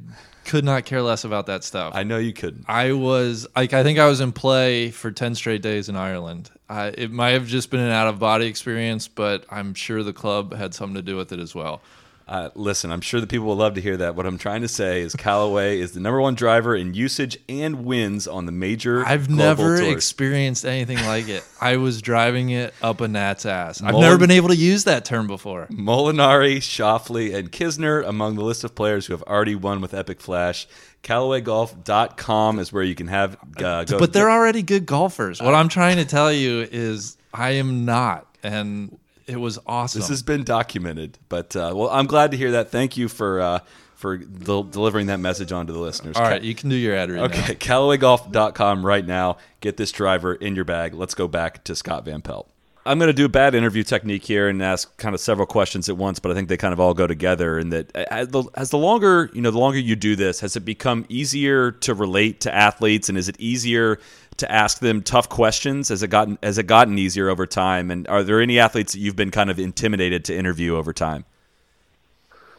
could 0.45 0.65
not 0.65 0.85
care 0.85 1.03
less 1.03 1.25
about 1.25 1.45
that 1.45 1.63
stuff. 1.63 1.93
I 1.95 2.01
know 2.01 2.17
you 2.17 2.33
couldn't. 2.33 2.65
I 2.67 2.93
was 2.93 3.45
like, 3.55 3.71
I 3.71 3.83
think 3.83 3.99
I 3.99 4.07
was 4.07 4.19
in 4.19 4.31
play 4.31 4.89
for 4.89 5.11
ten 5.11 5.35
straight 5.35 5.61
days 5.61 5.89
in 5.89 5.95
Ireland. 5.95 6.49
I, 6.67 6.87
it 6.87 7.11
might 7.11 7.31
have 7.31 7.45
just 7.45 7.69
been 7.69 7.81
an 7.81 7.91
out 7.91 8.07
of 8.07 8.17
body 8.17 8.47
experience, 8.47 9.07
but 9.07 9.45
I'm 9.51 9.75
sure 9.75 10.01
the 10.01 10.11
club 10.11 10.55
had 10.55 10.73
something 10.73 10.95
to 10.95 11.03
do 11.03 11.15
with 11.15 11.31
it 11.31 11.39
as 11.39 11.53
well. 11.53 11.83
Uh, 12.29 12.51
listen, 12.53 12.91
I'm 12.91 13.01
sure 13.01 13.19
the 13.19 13.25
people 13.25 13.47
will 13.47 13.55
love 13.55 13.73
to 13.73 13.81
hear 13.81 13.97
that. 13.97 14.13
What 14.13 14.27
I'm 14.27 14.37
trying 14.37 14.61
to 14.61 14.67
say 14.67 15.01
is 15.01 15.15
Callaway 15.15 15.79
is 15.79 15.93
the 15.93 15.99
number 15.99 16.21
one 16.21 16.35
driver 16.35 16.75
in 16.75 16.93
usage 16.93 17.39
and 17.49 17.83
wins 17.83 18.27
on 18.27 18.45
the 18.45 18.51
major. 18.51 19.03
I've 19.03 19.31
never 19.31 19.79
tours. 19.79 19.89
experienced 19.91 20.63
anything 20.63 21.03
like 21.07 21.27
it. 21.27 21.43
I 21.59 21.77
was 21.77 22.03
driving 22.03 22.51
it 22.51 22.75
up 22.83 23.01
a 23.01 23.07
gnat's 23.07 23.47
ass. 23.47 23.81
I've 23.81 23.95
never 23.95 24.19
been 24.19 24.29
able 24.29 24.49
to 24.49 24.55
use 24.55 24.83
that 24.83 25.05
term 25.05 25.25
before. 25.25 25.65
Molinari, 25.71 26.57
Schauffele, 26.57 27.33
and 27.33 27.51
Kisner 27.51 28.07
among 28.07 28.35
the 28.35 28.43
list 28.43 28.63
of 28.63 28.75
players 28.75 29.07
who 29.07 29.13
have 29.13 29.23
already 29.23 29.55
won 29.55 29.81
with 29.81 29.95
Epic 29.95 30.21
Flash. 30.21 30.67
CallawayGolf.com 31.01 32.59
is 32.59 32.71
where 32.71 32.83
you 32.83 32.93
can 32.93 33.07
have. 33.07 33.37
Uh, 33.57 33.85
go, 33.85 33.97
but 33.97 34.13
they're 34.13 34.29
already 34.29 34.61
good 34.61 34.85
golfers. 34.85 35.41
What 35.41 35.55
I'm 35.55 35.67
trying 35.67 35.97
to 35.97 36.05
tell 36.05 36.31
you 36.31 36.67
is 36.71 37.17
I 37.33 37.51
am 37.51 37.85
not, 37.85 38.27
and 38.43 38.98
it 39.29 39.37
was 39.37 39.59
awesome. 39.67 40.01
This 40.01 40.09
has 40.09 40.23
been 40.23 40.43
documented, 40.43 41.17
but 41.29 41.55
uh, 41.55 41.71
well, 41.75 41.89
I'm 41.89 42.07
glad 42.07 42.31
to 42.31 42.37
hear 42.37 42.51
that. 42.51 42.71
Thank 42.71 42.97
you 42.97 43.07
for 43.07 43.39
uh, 43.39 43.59
for 43.95 44.17
del- 44.17 44.63
delivering 44.63 45.07
that 45.07 45.19
message 45.19 45.51
on 45.51 45.67
to 45.67 45.73
the 45.73 45.79
listeners. 45.79 46.15
All 46.17 46.23
right, 46.23 46.41
you 46.41 46.55
can 46.55 46.69
do 46.69 46.75
your 46.75 46.95
ad 46.95 47.11
read. 47.11 47.31
Okay, 47.31 47.55
CallawayGolf.com 47.55 48.85
right 48.85 49.05
now. 49.05 49.37
Get 49.61 49.77
this 49.77 49.91
driver 49.91 50.33
in 50.33 50.55
your 50.55 50.65
bag. 50.65 50.93
Let's 50.93 51.13
go 51.13 51.27
back 51.27 51.63
to 51.65 51.75
Scott 51.75 52.05
Van 52.05 52.21
Pelt. 52.21 52.49
I'm 52.85 52.97
going 52.97 53.09
to 53.09 53.13
do 53.13 53.25
a 53.25 53.29
bad 53.29 53.53
interview 53.53 53.83
technique 53.83 54.23
here 54.23 54.47
and 54.47 54.63
ask 54.63 54.97
kind 54.97 55.13
of 55.13 55.21
several 55.21 55.45
questions 55.45 55.89
at 55.89 55.97
once, 55.97 56.17
but 56.17 56.31
I 56.31 56.33
think 56.33 56.49
they 56.49 56.57
kind 56.57 56.73
of 56.73 56.79
all 56.79 56.93
go 56.93 57.05
together. 57.05 57.59
And 57.59 57.71
that 57.71 57.95
as 57.95 58.29
the, 58.29 58.45
as 58.55 58.71
the 58.71 58.77
longer 58.77 59.29
you 59.33 59.41
know, 59.41 59.51
the 59.51 59.59
longer 59.59 59.77
you 59.77 59.95
do 59.95 60.15
this, 60.15 60.39
has 60.39 60.55
it 60.55 60.61
become 60.61 61.05
easier 61.07 61.71
to 61.71 61.93
relate 61.93 62.39
to 62.41 62.55
athletes, 62.55 63.09
and 63.09 63.17
is 63.17 63.29
it 63.29 63.35
easier 63.39 63.99
to 64.39 64.51
ask 64.51 64.79
them 64.79 65.01
tough 65.01 65.29
questions? 65.29 65.89
Has 65.89 66.03
it 66.03 66.09
gotten 66.09 66.37
has 66.43 66.57
it 66.57 66.67
gotten 66.67 66.97
easier 66.97 67.29
over 67.29 67.45
time? 67.45 67.91
And 67.91 68.07
are 68.07 68.23
there 68.23 68.41
any 68.41 68.59
athletes 68.59 68.93
that 68.93 68.99
you've 68.99 69.15
been 69.15 69.31
kind 69.31 69.49
of 69.49 69.59
intimidated 69.59 70.25
to 70.25 70.37
interview 70.37 70.75
over 70.75 70.93
time? 70.93 71.25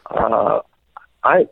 Uh, 0.09 0.59
I 1.23 1.47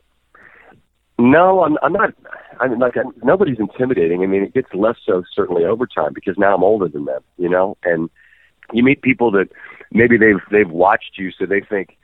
no, 1.19 1.63
I'm, 1.63 1.77
I'm 1.83 1.93
not. 1.93 2.13
I 2.61 2.67
mean, 2.67 2.79
like 2.79 2.97
i 2.97 3.03
nobody's 3.23 3.59
intimidating. 3.59 4.23
I 4.23 4.25
mean, 4.25 4.43
it 4.43 4.53
gets 4.53 4.73
less 4.73 4.95
so 5.05 5.23
certainly 5.35 5.65
over 5.65 5.85
time 5.85 6.13
because 6.13 6.37
now 6.37 6.55
I'm 6.55 6.63
older 6.63 6.87
than 6.87 7.05
them, 7.05 7.21
you 7.37 7.49
know, 7.49 7.77
and 7.83 8.09
you 8.71 8.83
meet 8.83 9.01
people 9.01 9.31
that 9.31 9.49
maybe 9.91 10.17
they've 10.17 10.39
they've 10.51 10.69
watched 10.69 11.17
you, 11.17 11.31
so 11.31 11.45
they 11.45 11.61
think, 11.61 11.97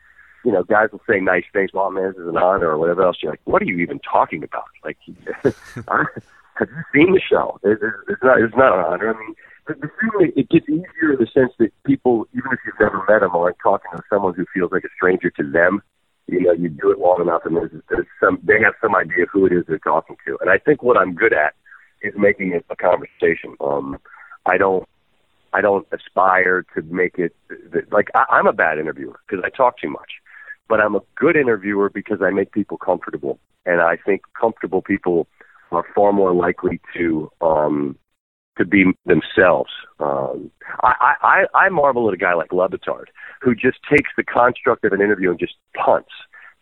you 0.43 0.51
know, 0.51 0.63
guys 0.63 0.89
will 0.91 1.01
say 1.09 1.19
nice 1.19 1.45
things. 1.53 1.71
Well, 1.73 1.89
man, 1.91 2.11
this 2.11 2.21
is 2.21 2.27
an 2.27 2.37
honor 2.37 2.67
or 2.67 2.77
whatever 2.77 3.03
else. 3.03 3.17
You're 3.21 3.31
like, 3.31 3.41
what 3.45 3.61
are 3.61 3.65
you 3.65 3.77
even 3.79 3.99
talking 3.99 4.43
about? 4.43 4.65
Like, 4.83 4.97
have 6.55 6.69
you 6.69 6.83
seen 6.93 7.13
the 7.13 7.21
show? 7.21 7.59
It, 7.63 7.79
it, 7.81 7.93
it's 8.09 8.23
not. 8.23 8.41
It's 8.41 8.55
not 8.55 8.77
an 8.77 8.85
honor. 8.85 9.13
I 9.13 9.19
mean, 9.19 9.35
the, 9.67 9.73
thing 9.75 10.31
it 10.35 10.49
gets 10.49 10.69
easier 10.69 11.13
in 11.13 11.19
the 11.19 11.27
sense 11.33 11.51
that 11.59 11.71
people, 11.85 12.27
even 12.33 12.51
if 12.51 12.59
you've 12.65 12.79
never 12.79 13.03
met 13.09 13.19
them, 13.19 13.35
or 13.35 13.47
like 13.47 13.57
talking 13.61 13.91
to 13.95 14.03
someone 14.09 14.33
who 14.35 14.45
feels 14.53 14.71
like 14.71 14.83
a 14.83 14.93
stranger 14.95 15.29
to 15.31 15.43
them, 15.43 15.81
you 16.27 16.41
know, 16.41 16.53
you 16.53 16.69
do 16.69 16.91
it 16.91 16.99
long 16.99 17.21
enough, 17.21 17.41
and 17.45 17.55
there's, 17.55 17.71
there's 17.89 18.07
some. 18.19 18.39
They 18.43 18.59
have 18.61 18.73
some 18.81 18.95
idea 18.95 19.25
who 19.31 19.45
it 19.45 19.53
is 19.53 19.63
they're 19.67 19.79
talking 19.79 20.15
to, 20.25 20.37
and 20.41 20.49
I 20.49 20.57
think 20.57 20.81
what 20.81 20.97
I'm 20.97 21.13
good 21.13 21.33
at 21.33 21.53
is 22.01 22.13
making 22.17 22.53
it 22.53 22.65
a 22.69 22.75
conversation. 22.75 23.55
Um, 23.59 23.97
I 24.45 24.57
don't. 24.57 24.87
I 25.53 25.61
don't 25.61 25.87
aspire 25.93 26.65
to 26.75 26.81
make 26.81 27.17
it 27.17 27.33
like 27.91 28.09
I, 28.13 28.25
I'm 28.29 28.47
a 28.47 28.53
bad 28.53 28.77
interviewer 28.77 29.19
because 29.27 29.43
I 29.45 29.49
talk 29.49 29.77
too 29.77 29.89
much, 29.89 30.11
but 30.67 30.81
I'm 30.81 30.95
a 30.95 31.01
good 31.15 31.35
interviewer 31.35 31.89
because 31.89 32.19
I 32.21 32.29
make 32.29 32.51
people 32.51 32.77
comfortable, 32.77 33.39
and 33.65 33.81
I 33.81 33.97
think 33.97 34.21
comfortable 34.39 34.81
people 34.81 35.27
are 35.75 35.85
far 35.93 36.13
more 36.13 36.33
likely 36.33 36.79
to 36.95 37.31
um, 37.41 37.97
to 38.57 38.65
be 38.65 38.85
themselves. 39.05 39.71
Um, 39.99 40.51
I, 40.81 41.13
I, 41.21 41.43
I 41.53 41.69
marvel 41.69 42.07
at 42.07 42.13
a 42.13 42.17
guy 42.17 42.33
like 42.33 42.51
Le 42.53 42.69
who 43.41 43.53
just 43.53 43.77
takes 43.89 44.09
the 44.17 44.23
construct 44.23 44.85
of 44.85 44.93
an 44.93 45.01
interview 45.01 45.29
and 45.29 45.39
just 45.39 45.55
punts, 45.73 46.09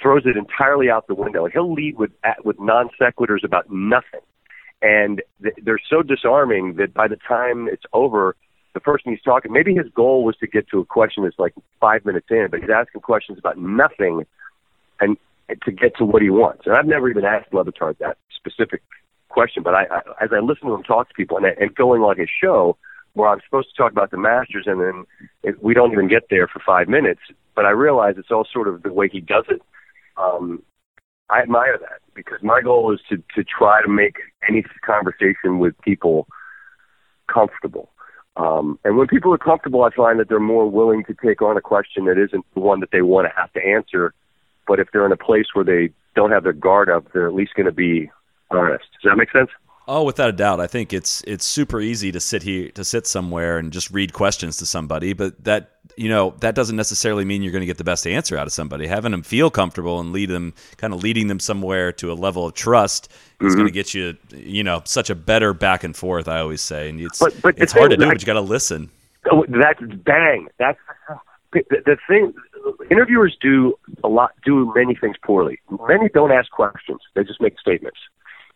throws 0.02 0.24
it 0.26 0.36
entirely 0.36 0.90
out 0.90 1.08
the 1.08 1.16
window, 1.16 1.46
and 1.46 1.54
he'll 1.54 1.74
lead 1.74 1.98
with 1.98 2.12
with 2.44 2.60
non 2.60 2.90
sequiturs 3.00 3.44
about 3.44 3.72
nothing, 3.72 4.22
and 4.82 5.22
they're 5.40 5.80
so 5.90 6.02
disarming 6.02 6.76
that 6.78 6.94
by 6.94 7.08
the 7.08 7.18
time 7.28 7.68
it's 7.68 7.86
over, 7.94 8.36
the 8.74 8.80
person 8.80 9.12
he's 9.12 9.22
talking, 9.22 9.52
maybe 9.52 9.76
his 9.76 9.88
goal 9.96 10.24
was 10.24 10.36
to 10.38 10.48
get 10.48 10.68
to 10.70 10.80
a 10.80 10.86
question 10.86 11.24
that's 11.24 11.40
like 11.40 11.54
five 11.80 12.06
minutes 12.06 12.28
in, 12.30 12.48
but 12.50 12.60
he's 12.60 12.70
asking 12.70 13.02
questions 13.02 13.38
about 13.38 13.58
nothing, 13.58 14.26
and 15.00 15.18
to 15.66 15.72
get 15.72 15.96
to 15.98 16.06
what 16.06 16.22
he 16.22 16.30
wants. 16.30 16.64
And 16.66 16.76
I've 16.76 16.86
never 16.86 17.10
even 17.10 17.26
asked 17.26 17.54
Le 17.54 17.64
Batard 17.64 17.98
that 18.00 18.18
specific 18.36 18.82
question, 19.34 19.64
but 19.64 19.74
I, 19.74 19.84
I 19.86 20.00
as 20.24 20.30
I 20.32 20.40
listen 20.40 20.68
to 20.68 20.76
him 20.76 20.84
talk 20.84 21.10
to 21.10 21.14
people 21.14 21.38
and, 21.38 21.46
and 21.46 21.76
going 21.76 22.02
on 22.02 22.18
his 22.18 22.30
show 22.30 22.78
where 23.14 23.30
I'm 23.30 23.42
supposed 23.46 23.70
to 23.70 23.76
talk 23.76 23.92
about 23.92 24.12
the 24.12 24.18
Masters 24.18 24.66
and 24.66 24.80
then 24.80 25.06
it, 25.44 25.62
we 25.64 25.74
don't 25.74 25.92
even 25.92 26.08
get 26.08 26.24
there 26.30 26.48
for 26.48 26.62
five 26.66 26.88
minutes, 26.88 27.22
but 27.56 27.66
I 27.66 27.70
realize 27.72 28.16
it's 28.18 28.32
all 28.32 28.48
sort 28.52 28.68
of 28.68 28.84
the 28.84 28.94
way 28.94 29.10
he 29.12 29.22
does 29.22 29.46
it. 29.50 29.62
Um, 30.18 30.64
I 31.30 31.42
admire 31.42 31.78
that 31.80 32.00
because 32.14 32.40
my 32.44 32.62
goal 32.62 32.94
is 32.94 33.00
to 33.10 33.18
to 33.36 33.44
try 33.44 33.82
to 33.82 33.90
make 33.90 34.18
any 34.48 34.64
conversation 34.86 35.60
with 35.60 35.80
people 35.82 36.28
comfortable. 37.32 37.90
Um, 38.36 38.80
and 38.84 38.98
when 38.98 39.08
people 39.08 39.34
are 39.34 39.38
comfortable, 39.38 39.84
I 39.84 39.92
find 39.96 40.20
that 40.20 40.28
they're 40.28 40.40
more 40.40 40.70
willing 40.70 41.04
to 41.06 41.16
take 41.24 41.42
on 41.42 41.56
a 41.56 41.62
question 41.62 42.06
that 42.06 42.18
isn't 42.18 42.46
the 42.54 42.60
one 42.60 42.80
that 42.80 42.90
they 42.92 43.02
want 43.02 43.28
to 43.28 43.34
have 43.40 43.54
to 43.54 43.62
answer. 43.64 44.14
But 44.68 44.80
if 44.80 44.88
they're 44.92 45.06
in 45.06 45.12
a 45.12 45.18
place 45.18 45.48
where 45.54 45.66
they 45.66 45.94
don't 46.16 46.32
have 46.32 46.44
their 46.44 46.54
guard 46.54 46.90
up, 46.90 47.12
they're 47.14 47.28
at 47.28 47.36
least 47.36 47.54
going 47.56 47.66
to 47.68 47.72
be 47.72 48.10
honest. 48.54 48.86
Does 49.02 49.12
that 49.12 49.18
make 49.18 49.32
sense? 49.32 49.50
Oh, 49.86 50.04
without 50.04 50.30
a 50.30 50.34
doubt. 50.34 50.62
I 50.62 50.68
think 50.68 50.94
it's 50.94 51.22
it's 51.28 51.44
super 51.44 51.82
easy 51.82 52.12
to 52.14 52.20
sit 52.20 52.42
here 52.42 52.70
to 52.72 52.86
sit 52.86 53.06
somewhere 53.06 53.58
and 53.58 53.74
just 53.74 53.92
read 53.92 54.14
questions 54.14 54.56
to 54.58 54.66
somebody, 54.66 55.12
but 55.12 55.44
that 55.44 55.72
you 55.98 56.08
know 56.08 56.36
that 56.40 56.56
doesn't 56.56 56.78
necessarily 56.78 57.26
mean 57.26 57.44
you're 57.44 57.52
going 57.52 57.64
to 57.64 57.68
get 57.68 57.78
the 57.78 57.84
best 57.84 58.08
answer 58.08 58.38
out 58.38 58.48
of 58.48 58.54
somebody. 58.54 58.88
Having 58.88 59.12
them 59.12 59.24
feel 59.24 59.50
comfortable 59.50 60.00
and 60.00 60.14
lead 60.14 60.30
them, 60.30 60.54
kind 60.78 60.94
of 60.94 61.04
leading 61.04 61.28
them 61.28 61.40
somewhere 61.40 61.92
to 61.94 62.14
a 62.14 62.16
level 62.16 62.46
of 62.46 62.54
trust, 62.54 63.10
mm-hmm. 63.10 63.48
is 63.48 63.56
going 63.56 63.68
to 63.68 63.74
get 63.74 63.94
you, 63.94 64.16
you 64.30 64.64
know, 64.64 64.82
such 64.86 65.10
a 65.10 65.16
better 65.16 65.54
back 65.54 65.84
and 65.84 65.98
forth. 65.98 66.30
I 66.30 66.40
always 66.40 66.62
say, 66.62 66.90
and 66.90 67.02
it's 67.02 67.20
but, 67.20 67.42
but 67.42 67.58
it's 67.58 67.74
hard 67.74 67.92
to 67.92 67.98
do, 67.98 68.06
but 68.06 68.22
you 68.22 68.26
got 68.26 68.34
to 68.34 68.42
listen. 68.42 68.90
Oh, 69.32 69.46
that's 69.50 69.82
bang. 69.82 70.48
That's 70.60 70.80
the, 71.52 71.64
the 71.70 71.98
thing. 72.08 72.34
Interviewers 72.90 73.36
do 73.42 73.78
a 74.02 74.08
lot, 74.08 74.32
do 74.46 74.72
many 74.74 74.96
things 74.96 75.18
poorly. 75.22 75.60
Many 75.90 76.08
don't 76.08 76.32
ask 76.32 76.50
questions; 76.52 77.02
they 77.16 77.26
just 77.26 77.42
make 77.42 77.60
statements 77.60 78.00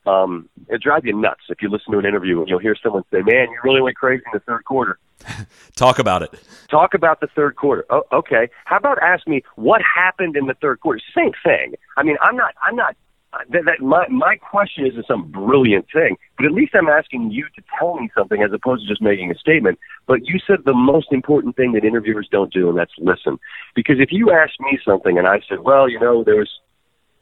um, 0.08 0.50
it 0.70 0.82
drives 0.82 1.06
you 1.06 1.13
nuts 1.13 1.41
if 1.50 1.62
you 1.62 1.70
listen 1.70 1.91
to 1.91 2.00
an 2.00 2.06
interview 2.06 2.39
and 2.39 2.50
you'll 2.50 2.60
hear 2.60 2.76
someone 2.82 3.04
say, 3.12 3.22
"Man, 3.22 3.50
you 3.50 3.60
really 3.63 3.82
went 3.82 3.96
crazy 3.96 4.24
in 4.26 4.32
the 4.34 4.39
third 4.39 4.65
quarter." 4.65 5.00
Talk 5.76 6.00
about 6.00 6.24
it. 6.24 6.34
Talk 6.70 6.93
about 6.93 7.22
the 7.22 7.28
third 7.28 7.56
quarter. 7.56 7.86
Oh, 7.89 8.04
okay. 8.12 8.50
How 8.65 8.78
about 8.78 9.02
ask 9.02 9.28
me 9.28 9.43
what 9.56 9.82
happened 9.82 10.36
in 10.36 10.48
the 10.48 10.54
third 10.56 10.80
quarter? 10.80 11.00
Same 11.15 11.32
thing. 11.43 11.76
I 11.96 12.04
mean, 12.04 12.17
I'm 12.22 12.36
not. 12.36 12.54
I'm 12.62 12.76
not. 12.76 12.96
That, 13.50 13.65
that 13.65 13.82
my 13.82 14.08
my 14.08 14.38
question 14.38 14.86
isn't 14.86 15.06
some 15.06 15.30
brilliant 15.30 15.86
thing, 15.93 16.15
but 16.38 16.46
at 16.46 16.54
least 16.54 16.74
I'm 16.74 16.88
asking 16.88 17.32
you 17.32 17.46
to 17.56 17.63
tell 17.78 17.96
me 17.96 18.10
something 18.17 18.41
as 18.41 18.52
opposed 18.54 18.84
to 18.84 18.88
just 18.88 19.02
making 19.02 19.32
a 19.32 19.36
statement. 19.36 19.80
But 20.08 20.26
you 20.26 20.39
said 20.46 20.60
the 20.65 20.74
most 20.74 21.12
important 21.12 21.56
thing 21.56 21.74
that 21.74 21.84
interviewers 21.84 22.28
don't 22.32 22.52
do, 22.52 22.70
and 22.70 22.78
that's 22.78 22.93
listen. 22.98 23.38
Because 23.76 23.98
if 24.00 24.10
you 24.12 24.32
ask 24.32 24.54
me 24.60 24.80
something 24.84 25.17
and 25.17 25.28
I 25.28 25.41
said, 25.48 25.60
"Well, 25.60 25.89
you 25.89 26.00
know, 26.00 26.24
there 26.24 26.38
was 26.38 26.50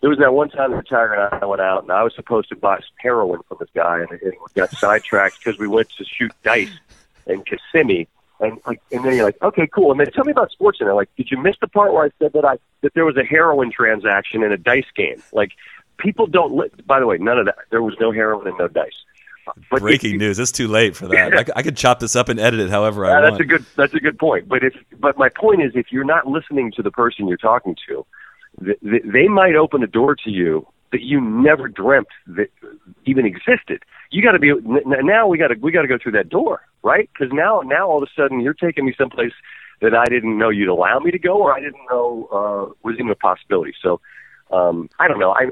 there 0.05 0.11
was 0.11 0.19
that 0.19 0.35
one 0.35 0.49
time 0.49 0.69
the 0.69 0.83
Tiger 0.83 1.15
and 1.15 1.41
I 1.41 1.45
went 1.47 1.61
out, 1.61 1.81
and 1.81 1.91
I 1.91 2.03
was 2.03 2.13
supposed 2.13 2.49
to 2.49 2.55
buy 2.55 2.75
some 2.75 2.95
heroin 2.99 3.39
from 3.47 3.57
this 3.59 3.69
guy, 3.73 4.01
and 4.01 4.11
it 4.21 4.35
got 4.53 4.69
sidetracked 4.69 5.39
because 5.39 5.57
we 5.57 5.67
went 5.67 5.89
to 5.97 6.05
shoot 6.05 6.31
dice 6.43 6.69
in 7.25 7.41
Kissimmee. 7.41 8.07
And 8.39 8.59
like, 8.67 8.83
and 8.91 9.03
then 9.03 9.15
you're 9.15 9.25
like, 9.25 9.41
okay, 9.41 9.65
cool. 9.65 9.89
And 9.89 9.99
then 9.99 10.11
tell 10.11 10.23
me 10.23 10.31
about 10.31 10.51
sports. 10.51 10.79
And 10.79 10.85
they're 10.85 10.93
like, 10.93 11.09
did 11.17 11.31
you 11.31 11.41
miss 11.41 11.55
the 11.59 11.67
part 11.67 11.91
where 11.91 12.05
I 12.05 12.11
said 12.19 12.33
that 12.33 12.45
I 12.45 12.59
that 12.81 12.93
there 12.93 13.03
was 13.03 13.17
a 13.17 13.23
heroin 13.23 13.71
transaction 13.71 14.43
in 14.43 14.51
a 14.51 14.57
dice 14.57 14.85
game? 14.95 15.23
Like, 15.33 15.53
people 15.97 16.27
don't. 16.27 16.55
Li- 16.55 16.69
By 16.85 16.99
the 16.99 17.07
way, 17.07 17.17
none 17.17 17.39
of 17.39 17.47
that. 17.47 17.57
There 17.71 17.81
was 17.81 17.95
no 17.99 18.11
heroin 18.11 18.47
and 18.47 18.59
no 18.59 18.67
dice. 18.67 18.93
But 19.71 19.79
Breaking 19.79 20.13
if, 20.13 20.19
news! 20.19 20.37
It's 20.37 20.51
too 20.51 20.67
late 20.67 20.95
for 20.95 21.07
that. 21.07 21.33
I, 21.49 21.59
I, 21.59 21.63
could 21.63 21.77
chop 21.77 21.99
this 21.99 22.15
up 22.15 22.29
and 22.29 22.39
edit 22.39 22.59
it 22.59 22.69
however 22.69 23.07
I 23.07 23.21
want. 23.21 23.31
That's 23.31 23.41
a 23.41 23.43
good. 23.43 23.65
That's 23.75 23.93
a 23.95 23.99
good 23.99 24.19
point. 24.19 24.47
But 24.47 24.63
if, 24.63 24.75
but 24.99 25.17
my 25.17 25.29
point 25.29 25.63
is, 25.63 25.71
if 25.73 25.91
you're 25.91 26.03
not 26.03 26.27
listening 26.27 26.71
to 26.73 26.83
the 26.83 26.91
person 26.91 27.27
you're 27.27 27.37
talking 27.37 27.75
to, 27.87 28.05
they 28.61 29.27
might 29.27 29.55
open 29.55 29.83
a 29.83 29.87
door 29.87 30.15
to 30.15 30.29
you 30.29 30.67
that 30.91 31.01
you 31.01 31.19
never 31.19 31.67
dreamt 31.67 32.07
that 32.27 32.47
even 33.05 33.25
existed. 33.25 33.83
You 34.11 34.21
got 34.21 34.31
to 34.31 34.39
be 34.39 34.53
now. 34.85 35.27
We 35.27 35.37
got 35.37 35.49
to 35.49 35.55
we 35.61 35.71
got 35.71 35.81
to 35.81 35.87
go 35.87 35.97
through 36.01 36.13
that 36.13 36.29
door, 36.29 36.61
right? 36.83 37.09
Because 37.11 37.33
now 37.33 37.61
now 37.65 37.89
all 37.89 38.01
of 38.01 38.03
a 38.03 38.21
sudden 38.21 38.39
you're 38.39 38.53
taking 38.53 38.85
me 38.85 38.93
someplace 38.97 39.33
that 39.81 39.93
I 39.93 40.05
didn't 40.05 40.37
know 40.37 40.49
you'd 40.49 40.69
allow 40.69 40.99
me 40.99 41.11
to 41.11 41.19
go, 41.19 41.37
or 41.37 41.53
I 41.53 41.59
didn't 41.59 41.81
know 41.89 42.27
uh, 42.31 42.73
was 42.83 42.95
even 42.95 43.09
a 43.09 43.15
possibility. 43.15 43.73
So 43.81 43.99
um, 44.51 44.89
I 44.99 45.07
don't 45.07 45.19
know. 45.19 45.31
I, 45.31 45.49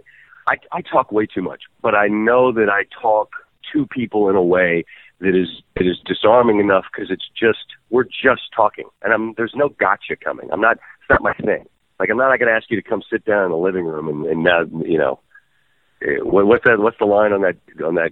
I 0.48 0.56
I 0.72 0.82
talk 0.82 1.12
way 1.12 1.26
too 1.26 1.42
much, 1.42 1.64
but 1.82 1.96
I 1.96 2.08
know 2.08 2.52
that 2.54 2.70
I 2.70 2.86
talk 3.02 3.32
to 3.74 3.86
people 3.88 4.30
in 4.30 4.36
a 4.36 4.44
way 4.44 4.86
that 5.20 5.36
is 5.36 5.62
that 5.76 5.88
is 5.88 5.98
disarming 6.06 6.60
enough 6.60 6.86
because 6.92 7.12
it's 7.12 7.28
just 7.38 7.66
we're 7.90 8.04
just 8.06 8.44
talking, 8.56 8.86
and 9.02 9.14
I'm 9.14 9.34
there's 9.36 9.54
no 9.56 9.70
gotcha 9.70 10.16
coming. 10.16 10.50
I'm 10.52 10.62
not. 10.62 10.78
It's 10.78 11.10
not 11.10 11.22
my 11.22 11.34
thing. 11.34 11.66
Like 12.00 12.10
I'm 12.10 12.18
not 12.18 12.38
going 12.40 12.48
to 12.48 12.56
ask 12.56 12.70
you 12.70 12.82
to 12.82 12.88
come 12.88 13.02
sit 13.10 13.26
down 13.26 13.46
in 13.46 13.52
the 13.52 13.58
living 13.58 13.86
room 13.86 14.08
and, 14.08 14.26
and 14.26 14.44
now 14.44 14.62
you 14.86 14.98
know 14.98 15.20
eh, 16.02 16.18
what, 16.22 16.48
what's 16.48 16.64
that? 16.66 16.80
What's 16.80 16.98
the 17.00 17.06
line 17.06 17.34
on 17.34 17.42
that? 17.42 17.56
On 17.84 17.96
that? 17.96 18.12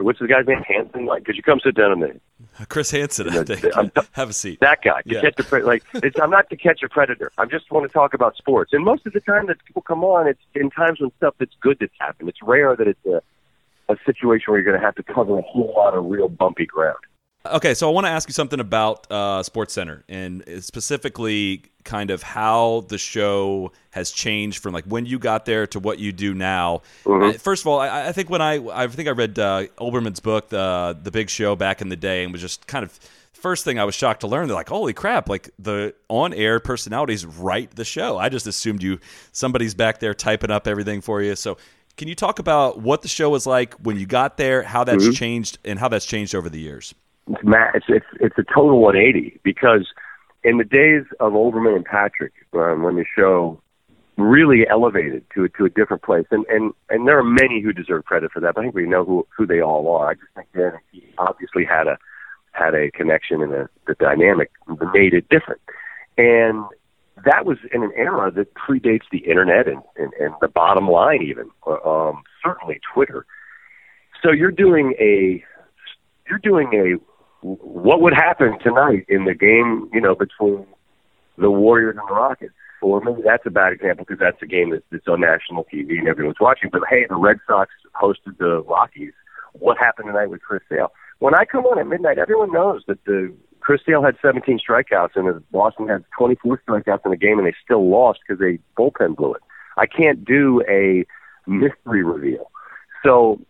What's 0.00 0.18
the 0.18 0.26
guy's 0.26 0.46
name? 0.46 0.62
Hansen. 0.66 1.06
Like, 1.06 1.24
could 1.24 1.36
you 1.36 1.42
come 1.42 1.60
sit 1.64 1.74
down 1.74 1.92
on 1.92 2.00
the? 2.00 2.20
Chris 2.68 2.90
Hansen. 2.90 3.28
I 3.30 3.44
think. 3.44 3.76
I'm, 3.76 3.90
Have 4.12 4.30
a 4.30 4.32
seat. 4.32 4.60
That 4.60 4.82
guy. 4.82 5.02
To 5.02 5.14
yeah. 5.14 5.20
catch 5.20 5.52
a 5.52 5.58
like, 5.64 5.84
it's, 5.94 6.18
I'm 6.20 6.30
not 6.30 6.50
to 6.50 6.56
catch 6.56 6.82
a 6.82 6.88
predator. 6.88 7.32
I 7.38 7.46
just 7.46 7.70
want 7.70 7.86
to 7.86 7.92
talk 7.92 8.14
about 8.14 8.36
sports. 8.36 8.72
And 8.72 8.84
most 8.84 9.06
of 9.06 9.12
the 9.12 9.20
time 9.20 9.46
that 9.46 9.64
people 9.64 9.82
come 9.82 10.04
on, 10.04 10.28
it's 10.28 10.40
in 10.54 10.70
times 10.70 11.00
when 11.00 11.10
stuff 11.16 11.34
that's 11.38 11.54
good 11.60 11.78
that's 11.80 11.92
happened. 11.98 12.28
It's 12.28 12.42
rare 12.42 12.76
that 12.76 12.86
it's 12.86 13.06
a 13.06 13.22
a 13.90 13.96
situation 14.06 14.52
where 14.52 14.60
you're 14.60 14.70
going 14.70 14.80
to 14.80 14.84
have 14.84 14.94
to 14.94 15.02
cover 15.02 15.38
a 15.38 15.42
whole 15.42 15.72
lot 15.76 15.94
of 15.94 16.04
real 16.06 16.28
bumpy 16.28 16.66
ground. 16.66 16.98
Okay, 17.46 17.72
so 17.72 17.88
I 17.88 17.92
want 17.92 18.06
to 18.06 18.10
ask 18.10 18.28
you 18.28 18.34
something 18.34 18.60
about 18.60 19.10
uh, 19.10 19.42
Sports 19.42 19.72
Center 19.72 20.04
and 20.10 20.44
specifically 20.60 21.62
kind 21.84 22.10
of 22.10 22.22
how 22.22 22.84
the 22.88 22.98
show 22.98 23.72
has 23.92 24.10
changed 24.10 24.62
from 24.62 24.74
like 24.74 24.84
when 24.84 25.06
you 25.06 25.18
got 25.18 25.46
there 25.46 25.66
to 25.68 25.80
what 25.80 25.98
you 25.98 26.12
do 26.12 26.34
now. 26.34 26.82
Mm-hmm. 27.04 27.38
First 27.38 27.62
of 27.62 27.68
all, 27.68 27.80
I, 27.80 28.08
I, 28.08 28.12
think 28.12 28.28
when 28.28 28.42
I 28.42 28.56
I 28.68 28.86
think 28.88 29.08
I 29.08 29.12
read 29.12 29.38
uh, 29.38 29.66
Olbermann's 29.78 30.20
book, 30.20 30.50
the 30.50 30.98
the 31.02 31.10
Big 31.10 31.30
Show, 31.30 31.56
back 31.56 31.80
in 31.80 31.88
the 31.88 31.96
day, 31.96 32.24
and 32.24 32.32
was 32.32 32.42
just 32.42 32.66
kind 32.66 32.84
of 32.84 32.92
first 33.32 33.64
thing 33.64 33.78
I 33.78 33.84
was 33.84 33.94
shocked 33.94 34.20
to 34.20 34.26
learn. 34.26 34.46
They're 34.46 34.54
like, 34.56 34.68
holy 34.68 34.92
crap! 34.92 35.30
Like 35.30 35.48
the 35.58 35.94
on 36.08 36.34
air 36.34 36.60
personalities 36.60 37.24
write 37.24 37.74
the 37.74 37.86
show. 37.86 38.18
I 38.18 38.28
just 38.28 38.46
assumed 38.46 38.82
you 38.82 38.98
somebody's 39.32 39.74
back 39.74 39.98
there 40.00 40.12
typing 40.12 40.50
up 40.50 40.66
everything 40.66 41.00
for 41.00 41.22
you. 41.22 41.36
So. 41.36 41.56
Can 41.96 42.08
you 42.08 42.14
talk 42.14 42.38
about 42.38 42.80
what 42.80 43.02
the 43.02 43.08
show 43.08 43.28
was 43.28 43.46
like 43.46 43.74
when 43.74 43.98
you 43.98 44.06
got 44.06 44.38
there, 44.38 44.62
how 44.62 44.84
that's 44.84 45.04
mm-hmm. 45.04 45.12
changed, 45.12 45.58
and 45.66 45.78
how 45.78 45.88
that's 45.88 46.06
changed 46.06 46.34
over 46.34 46.48
the 46.48 46.58
years? 46.58 46.94
It's 47.30 47.86
it's 47.88 48.06
it's 48.20 48.38
a 48.38 48.42
total 48.42 48.80
180 48.80 49.40
because 49.42 49.86
in 50.42 50.58
the 50.58 50.64
days 50.64 51.04
of 51.20 51.32
Olbermann 51.32 51.76
and 51.76 51.84
Patrick, 51.84 52.32
um, 52.54 52.82
when 52.82 52.96
the 52.96 53.04
show 53.16 53.60
really 54.16 54.66
elevated 54.68 55.24
to 55.34 55.48
to 55.48 55.64
a 55.64 55.70
different 55.70 56.02
place, 56.02 56.26
and 56.30 56.44
and 56.46 56.72
and 56.88 57.06
there 57.06 57.18
are 57.18 57.24
many 57.24 57.60
who 57.62 57.72
deserve 57.72 58.04
credit 58.04 58.32
for 58.32 58.40
that. 58.40 58.54
But 58.54 58.60
I 58.60 58.64
think 58.64 58.74
we 58.74 58.86
know 58.86 59.04
who 59.04 59.26
who 59.36 59.46
they 59.46 59.60
all 59.60 59.94
are. 59.94 60.10
I 60.10 60.14
just 60.14 60.26
think 60.34 60.48
that 60.54 60.78
he 60.92 61.04
obviously 61.18 61.64
had 61.64 61.86
a 61.86 61.98
had 62.52 62.74
a 62.74 62.90
connection 62.90 63.42
and 63.42 63.52
a 63.52 63.68
the 63.86 63.94
dynamic 63.94 64.50
that 64.66 64.90
made 64.92 65.14
it 65.14 65.28
different, 65.28 65.60
and 66.18 66.64
that 67.24 67.44
was 67.44 67.58
in 67.72 67.82
an 67.82 67.92
era 67.94 68.30
that 68.30 68.54
predates 68.54 69.04
the 69.10 69.18
internet 69.18 69.68
and 69.68 69.82
and, 69.96 70.12
and 70.14 70.34
the 70.40 70.48
bottom 70.48 70.88
line 70.88 71.22
even 71.22 71.50
um, 71.84 72.22
certainly 72.42 72.80
Twitter. 72.94 73.26
So 74.22 74.32
you're 74.32 74.50
doing 74.50 74.94
a 74.98 75.44
you're 76.28 76.38
doing 76.38 76.70
a 76.74 77.09
what 77.42 78.00
would 78.00 78.14
happen 78.14 78.58
tonight 78.62 79.06
in 79.08 79.24
the 79.24 79.34
game, 79.34 79.88
you 79.92 80.00
know, 80.00 80.14
between 80.14 80.66
the 81.38 81.50
Warriors 81.50 81.96
and 81.98 82.08
the 82.08 82.14
Rockets? 82.14 82.54
Or 82.82 83.00
maybe 83.00 83.22
that's 83.22 83.44
a 83.46 83.50
bad 83.50 83.72
example 83.72 84.04
because 84.06 84.20
that's 84.20 84.40
a 84.42 84.46
game 84.46 84.70
that's, 84.70 84.84
that's 84.90 85.06
on 85.06 85.20
national 85.20 85.64
TV 85.64 85.98
and 85.98 86.08
everyone's 86.08 86.40
watching. 86.40 86.70
But 86.72 86.82
hey, 86.88 87.06
the 87.08 87.16
Red 87.16 87.38
Sox 87.46 87.70
hosted 88.00 88.38
the 88.38 88.62
Rockies. 88.62 89.12
What 89.52 89.76
happened 89.78 90.06
tonight 90.08 90.30
with 90.30 90.40
Chris 90.40 90.62
Sale? 90.68 90.92
When 91.18 91.34
I 91.34 91.44
come 91.44 91.66
on 91.66 91.78
at 91.78 91.86
midnight, 91.86 92.18
everyone 92.18 92.52
knows 92.52 92.82
that 92.86 93.04
the 93.04 93.32
Chris 93.60 93.82
Sale 93.86 94.02
had 94.02 94.16
17 94.22 94.58
strikeouts 94.58 95.16
and 95.16 95.28
the 95.28 95.42
Boston 95.52 95.88
had 95.88 96.04
24 96.16 96.62
strikeouts 96.66 97.04
in 97.04 97.10
the 97.10 97.16
game, 97.16 97.38
and 97.38 97.46
they 97.46 97.54
still 97.62 97.88
lost 97.88 98.20
because 98.26 98.40
they 98.40 98.58
bullpen 98.78 99.16
blew 99.16 99.34
it. 99.34 99.42
I 99.76 99.86
can't 99.86 100.24
do 100.24 100.62
a 100.68 101.04
mystery 101.46 102.02
reveal. 102.02 102.50
So 103.04 103.40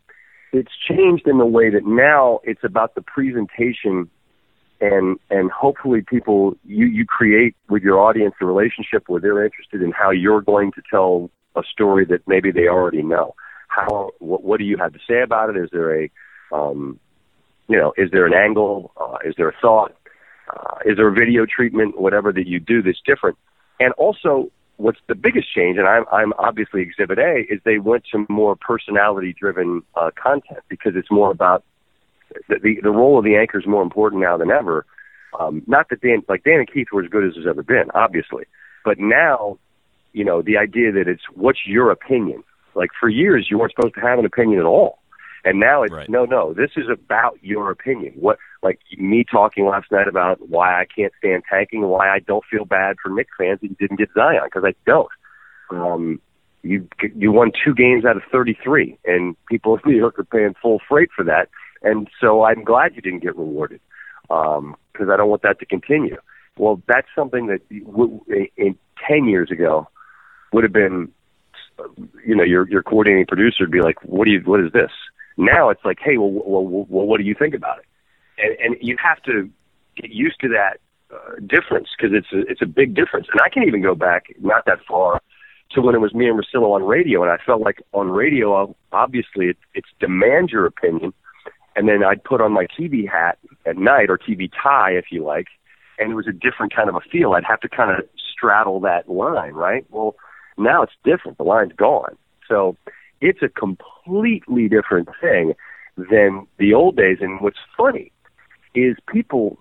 it's 0.53 0.73
changed 0.89 1.27
in 1.27 1.39
the 1.39 1.47
way 1.47 1.71
that 1.71 1.87
now 1.87 2.41
it's 2.45 2.65
about 2.65 2.95
the 2.95 3.03
presentation 3.03 4.11
and 4.81 5.19
and 5.29 5.51
hopefully 5.51 6.03
people 6.07 6.55
you 6.65 6.87
you 6.87 7.05
create 7.05 7.55
with 7.69 7.83
your 7.83 8.01
audience 8.01 8.35
a 8.41 8.47
relationship 8.47 9.05
where 9.09 9.21
they're 9.21 9.45
interested 9.45 9.83
in 9.83 9.93
how 9.93 10.11
you're 10.11 10.41
going 10.41 10.73
to 10.73 10.83
tell 10.91 11.31
a 11.57 11.63
story 11.71 12.05
that 12.05 12.27
maybe 12.27 12.51
they 12.51 12.67
already 12.69 13.03
know 13.03 13.35
how 13.69 14.11
what, 14.19 14.43
what 14.43 14.59
do 14.59 14.65
you 14.65 14.77
have 14.77 14.93
to 14.93 14.99
say 15.09 15.21
about 15.23 15.51
it 15.51 15.57
is 15.57 15.69
there 15.73 16.05
a 16.05 16.11
um 16.53 16.99
you 17.71 17.77
know, 17.79 17.95
is 17.97 18.11
there 18.11 18.27
an 18.27 18.35
angle? 18.35 18.93
Uh, 19.01 19.19
is 19.25 19.35
there 19.37 19.49
a 19.49 19.55
thought? 19.63 19.95
Uh, 20.53 20.79
is 20.85 20.97
there 20.97 21.07
a 21.07 21.13
video 21.13 21.47
treatment? 21.47 21.99
Whatever 22.01 22.33
that 22.33 22.49
you 22.49 22.59
do 22.59 22.83
that's 22.83 23.01
different. 23.07 23.39
And 23.79 23.93
also, 23.93 24.51
what's 24.81 24.99
the 25.07 25.15
biggest 25.15 25.53
change, 25.55 25.79
and 25.79 25.87
I'm, 25.87 26.05
I'm 26.11 26.33
obviously 26.39 26.81
Exhibit 26.83 27.19
A, 27.19 27.45
is 27.49 27.61
they 27.65 27.79
went 27.79 28.05
to 28.13 28.27
more 28.29 28.57
personality-driven 28.57 29.83
uh, 29.95 30.11
content 30.21 30.61
because 30.69 30.93
it's 30.97 31.11
more 31.11 31.31
about 31.31 31.65
the, 32.49 32.57
the 32.63 32.81
the 32.83 32.91
role 32.91 33.19
of 33.19 33.25
the 33.25 33.37
anchor 33.37 33.59
is 33.59 33.67
more 33.67 33.83
important 33.83 34.23
now 34.23 34.37
than 34.37 34.51
ever. 34.51 34.87
Um, 35.39 35.63
not 35.67 35.89
that 35.91 36.01
Dan, 36.01 36.23
like 36.29 36.45
Dan 36.45 36.59
and 36.61 36.73
Keith 36.73 36.89
were 36.93 37.03
as 37.03 37.11
good 37.11 37.25
as 37.25 37.37
has 37.37 37.47
ever 37.47 37.63
been, 37.63 37.91
obviously, 37.95 38.45
but 38.85 38.99
now, 38.99 39.59
you 40.13 40.25
know, 40.25 40.43
the 40.43 40.57
idea 40.57 40.93
that 40.93 41.07
it's 41.07 41.23
what's 41.35 41.61
your 41.67 41.91
opinion. 41.91 42.43
Like 42.75 42.91
for 42.99 43.09
years, 43.09 43.49
you 43.51 43.59
weren't 43.59 43.73
supposed 43.75 43.95
to 43.97 44.01
have 44.01 44.19
an 44.19 44.25
opinion 44.25 44.61
at 44.61 44.67
all. 44.67 44.99
And 45.45 45.59
now 45.59 45.83
it's 45.83 45.93
Right. 45.93 46.09
no, 46.09 46.25
no. 46.25 46.53
This 46.53 46.71
is 46.77 46.89
about 46.89 47.39
your 47.43 47.71
opinion. 47.71 48.13
What, 48.15 48.39
like 48.63 48.81
me 48.99 49.25
talking 49.25 49.67
last 49.67 49.91
night 49.91 50.09
about 50.09 50.49
why 50.49 50.81
I 50.81 50.85
can't 50.85 51.13
stand 51.19 51.45
tanking 51.51 51.83
and 51.83 51.91
why 51.91 52.09
I 52.09 52.19
don't 52.19 52.45
feel 52.51 52.65
bad 52.65 52.97
for 53.03 53.09
Knicks 53.09 53.31
fans 53.39 53.61
that 53.61 53.69
you 53.69 53.77
didn't 53.79 53.99
get 53.99 54.11
Zion 54.15 54.43
because 54.45 54.65
I 54.65 54.75
don't. 54.87 55.09
Um, 55.71 56.21
you 56.63 56.87
you 57.15 57.33
won 57.33 57.53
two 57.65 57.75
games 57.75 58.05
out 58.05 58.17
of 58.17 58.23
33, 58.31 58.99
and 59.07 59.37
people 59.47 59.77
in 59.77 59.91
New 59.91 59.97
York 59.97 60.19
are 60.19 60.25
paying 60.25 60.55
full 60.61 60.81
freight 60.89 61.11
for 61.15 61.25
that. 61.25 61.49
And 61.83 62.09
so 62.21 62.45
I'm 62.45 62.65
glad 62.65 62.95
you 62.95 63.01
didn't 63.01 63.23
get 63.23 63.37
rewarded 63.37 63.81
because 64.23 65.09
I 65.11 65.17
don't 65.17 65.31
want 65.31 65.43
that 65.43 65.59
to 65.61 65.67
continue. 65.67 66.19
Well, 66.59 66.83
that's 66.87 67.09
something 67.17 67.47
that 67.47 67.61
w- 67.87 68.21
in 68.57 68.77
10 69.09 69.25
years 69.25 69.51
ago 69.51 69.89
would 70.53 70.65
have 70.65 70.73
been, 70.73 71.11
you 72.27 72.37
know, 72.37 72.45
your 72.45 72.69
your 72.69 72.83
coordinating 72.83 73.27
producer 73.27 73.65
would 73.65 73.71
be 73.71 73.81
like, 73.81 73.97
"What 74.05 74.27
do 74.27 74.33
you? 74.33 74.41
What 74.41 74.61
is 74.61 74.73
this?" 74.73 74.91
Now 75.39 75.71
it's 75.71 75.85
like, 75.85 75.99
"Hey, 76.01 76.19
well, 76.19 76.31
well, 76.31 76.67
well 76.67 77.07
what 77.07 77.19
do 77.19 77.25
you 77.25 77.35
think 77.35 77.55
about 77.55 77.79
it?" 77.79 77.87
And 78.43 78.57
and 78.61 78.77
you 78.81 78.97
have 79.03 79.23
to 79.25 79.51
get 79.97 80.11
used 80.11 80.41
to 80.41 80.49
that 80.49 80.79
uh, 81.13 81.41
difference 81.47 81.89
because 81.97 82.17
it's 82.17 82.33
a, 82.33 82.51
it's 82.51 82.63
a 82.63 82.67
big 82.67 82.95
difference. 82.95 83.27
And 83.33 83.41
I 83.45 83.49
can 83.49 83.65
even 83.65 83.83
go 83.83 83.95
back 83.95 84.27
not 84.41 84.65
that 84.67 84.79
far 84.87 85.21
to 85.73 85.81
when 85.81 85.95
it 85.95 86.01
was 86.01 86.15
me 86.15 86.29
and 86.29 86.39
Russillo 86.39 86.73
on 86.75 86.83
radio, 86.83 87.23
and 87.23 87.31
I 87.31 87.37
felt 87.45 87.63
like 87.63 87.83
on 87.93 88.11
radio, 88.11 88.75
obviously, 88.93 89.47
it, 89.47 89.57
it's 89.75 89.89
demand 90.01 90.51
your 90.51 90.67
opinion, 90.67 91.13
and 91.77 91.89
then 91.89 92.03
I'd 92.03 92.25
put 92.25 92.41
on 92.41 92.53
my 92.53 92.67
TV 92.67 93.09
hat 93.09 93.39
at 93.67 93.77
night 93.77 94.11
or 94.11 94.19
TV 94.19 94.51
tie, 94.51 94.91
if 94.93 95.07
you 95.11 95.25
like, 95.25 95.47
and 95.99 96.11
it 96.11 96.15
was 96.15 96.27
a 96.27 96.33
different 96.33 96.75
kind 96.75 96.89
of 96.89 96.97
a 96.97 97.01
feel. 97.01 97.33
I'd 97.33 97.45
have 97.45 97.61
to 97.61 97.69
kind 97.69 97.91
of 97.91 98.05
straddle 98.35 98.81
that 98.81 99.09
line, 99.09 99.53
right? 99.53 99.85
Well, 99.91 100.17
now 100.59 100.83
it's 100.83 100.93
different. 101.05 101.39
The 101.39 101.45
line's 101.45 101.73
gone, 101.77 102.17
so 102.49 102.77
it's 103.21 103.43
a 103.43 103.49
completely 103.49 104.69
different 104.69 105.09
thing 105.21 105.55
than 105.97 106.47
the 106.59 106.75
old 106.75 106.97
days. 106.97 107.19
And 107.21 107.41
what's 107.41 107.59
funny 107.77 108.11
is 108.75 108.97
people 109.09 109.59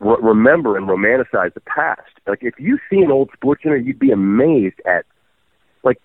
re- 0.00 0.16
remember 0.20 0.76
and 0.76 0.88
romanticize 0.88 1.54
the 1.54 1.60
past. 1.60 2.10
Like 2.26 2.42
if 2.42 2.54
you 2.58 2.78
see 2.90 2.98
an 2.98 3.10
old 3.10 3.30
sports 3.32 3.62
center, 3.62 3.76
you'd 3.76 3.98
be 3.98 4.10
amazed 4.10 4.80
at 4.86 5.04
like 5.82 5.98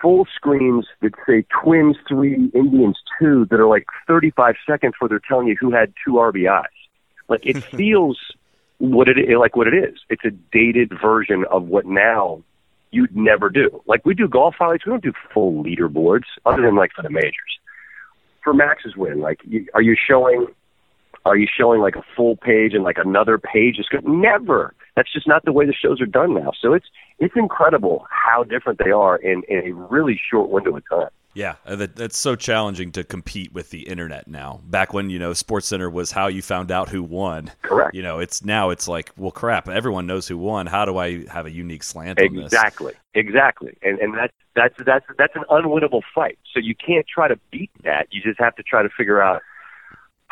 full 0.00 0.26
screens 0.34 0.86
that 1.00 1.12
say 1.26 1.44
Twins 1.62 1.96
three, 2.08 2.50
Indians 2.54 2.98
two, 3.18 3.46
that 3.50 3.60
are 3.60 3.68
like 3.68 3.86
35 4.06 4.56
seconds 4.66 4.94
where 4.98 5.08
they're 5.08 5.20
telling 5.26 5.48
you 5.48 5.56
who 5.58 5.72
had 5.72 5.92
two 6.04 6.12
RBIs. 6.12 6.64
Like 7.28 7.46
it 7.46 7.62
feels 7.76 8.18
what 8.78 9.08
it 9.08 9.38
like 9.38 9.56
what 9.56 9.68
it 9.68 9.74
is. 9.74 9.98
It's 10.08 10.24
a 10.24 10.30
dated 10.30 10.92
version 11.00 11.44
of 11.50 11.64
what 11.64 11.86
now 11.86 12.42
you'd 12.90 13.16
never 13.16 13.48
do. 13.48 13.82
Like 13.86 14.04
we 14.04 14.14
do 14.14 14.28
golf 14.28 14.54
highlights, 14.58 14.86
we 14.86 14.90
don't 14.90 15.02
do 15.02 15.12
full 15.32 15.64
leaderboards 15.64 16.26
other 16.44 16.62
than 16.62 16.76
like 16.76 16.92
for 16.92 17.02
the 17.02 17.10
majors. 17.10 17.58
For 18.42 18.52
Max's 18.52 18.96
win, 18.96 19.20
like 19.20 19.40
you, 19.44 19.66
are 19.72 19.82
you 19.82 19.96
showing 19.96 20.48
are 21.24 21.36
you 21.36 21.46
showing 21.46 21.80
like 21.80 21.96
a 21.96 22.04
full 22.16 22.36
page 22.36 22.74
and 22.74 22.84
like 22.84 22.98
another 22.98 23.38
page 23.38 23.78
is 23.78 23.86
good? 23.88 24.06
Never. 24.06 24.74
That's 24.96 25.12
just 25.12 25.26
not 25.26 25.44
the 25.44 25.52
way 25.52 25.66
the 25.66 25.72
shows 25.72 26.00
are 26.00 26.06
done 26.06 26.34
now. 26.34 26.52
So 26.60 26.74
it's 26.74 26.86
it's 27.18 27.34
incredible 27.36 28.06
how 28.10 28.44
different 28.44 28.78
they 28.78 28.90
are 28.90 29.16
in, 29.16 29.42
in 29.48 29.58
a 29.58 29.72
really 29.72 30.20
short 30.30 30.50
window 30.50 30.76
of 30.76 30.82
time. 30.88 31.08
Yeah, 31.34 31.54
uh, 31.64 31.76
that, 31.76 31.96
that's 31.96 32.18
so 32.18 32.36
challenging 32.36 32.92
to 32.92 33.04
compete 33.04 33.54
with 33.54 33.70
the 33.70 33.88
internet 33.88 34.28
now. 34.28 34.60
Back 34.64 34.92
when 34.92 35.08
you 35.08 35.18
know 35.18 35.32
Sports 35.32 35.66
Center 35.66 35.88
was 35.88 36.10
how 36.10 36.26
you 36.26 36.42
found 36.42 36.70
out 36.70 36.90
who 36.90 37.02
won. 37.02 37.50
Correct. 37.62 37.94
You 37.94 38.02
know, 38.02 38.18
it's 38.18 38.44
now 38.44 38.70
it's 38.70 38.86
like, 38.86 39.12
well, 39.16 39.30
crap, 39.30 39.68
everyone 39.68 40.06
knows 40.06 40.28
who 40.28 40.36
won. 40.36 40.66
How 40.66 40.84
do 40.84 40.98
I 40.98 41.26
have 41.28 41.46
a 41.46 41.50
unique 41.50 41.84
slant 41.84 42.20
on 42.20 42.34
this? 42.34 42.44
Exactly, 42.44 42.92
exactly, 43.14 43.78
and 43.82 43.98
and 43.98 44.14
that's 44.14 44.34
that's 44.54 44.74
that's 44.84 45.06
that's 45.16 45.34
an 45.34 45.44
unwinnable 45.50 46.02
fight. 46.14 46.38
So 46.52 46.60
you 46.60 46.74
can't 46.74 47.06
try 47.06 47.28
to 47.28 47.38
beat 47.50 47.70
that. 47.84 48.08
You 48.10 48.20
just 48.20 48.38
have 48.38 48.54
to 48.56 48.62
try 48.62 48.82
to 48.82 48.90
figure 48.90 49.22
out 49.22 49.40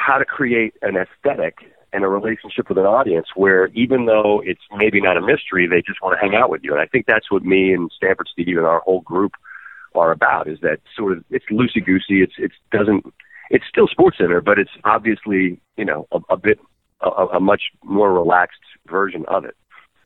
how 0.01 0.17
to 0.19 0.25
create 0.25 0.75
an 0.83 0.97
aesthetic 0.97 1.59
and 1.93 2.05
a 2.05 2.09
relationship 2.09 2.69
with 2.69 2.79
an 2.79 2.87
audience 2.87 3.27
where 3.35 3.67
even 3.69 4.07
though 4.07 4.41
it's 4.45 4.63
maybe 4.77 5.01
not 5.01 5.17
a 5.17 5.21
mystery, 5.21 5.67
they 5.67 5.83
just 5.83 6.01
want 6.01 6.19
to 6.19 6.21
hang 6.21 6.35
out 6.35 6.49
with 6.49 6.63
you. 6.65 6.73
And 6.73 6.81
I 6.81 6.87
think 6.87 7.07
that's 7.07 7.31
what 7.31 7.43
me 7.45 7.75
and 7.75 7.91
Stanford 7.95 8.29
Steve 8.33 8.57
and 8.57 8.67
our 8.67 8.81
whole 8.81 9.01
group 9.03 9.33
are 9.95 10.11
about. 10.11 10.49
Is 10.49 10.61
that 10.63 10.81
sort 10.97 11.19
of 11.19 11.25
it's 11.31 11.45
loosey 11.51 11.85
goosey. 11.85 12.23
It's 12.23 12.35
it 12.39 12.53
doesn't. 12.73 13.05
It's 13.51 13.65
still 13.69 13.89
Sports 13.89 14.19
Center, 14.19 14.41
but 14.41 14.59
it's 14.59 14.71
obviously 14.85 15.61
you 15.77 15.85
know 15.85 16.07
a, 16.13 16.21
a 16.31 16.37
bit 16.37 16.59
a, 17.01 17.09
a 17.09 17.41
much 17.41 17.63
more 17.85 18.13
relaxed 18.13 18.61
version 18.89 19.25
of 19.29 19.45
it. 19.45 19.57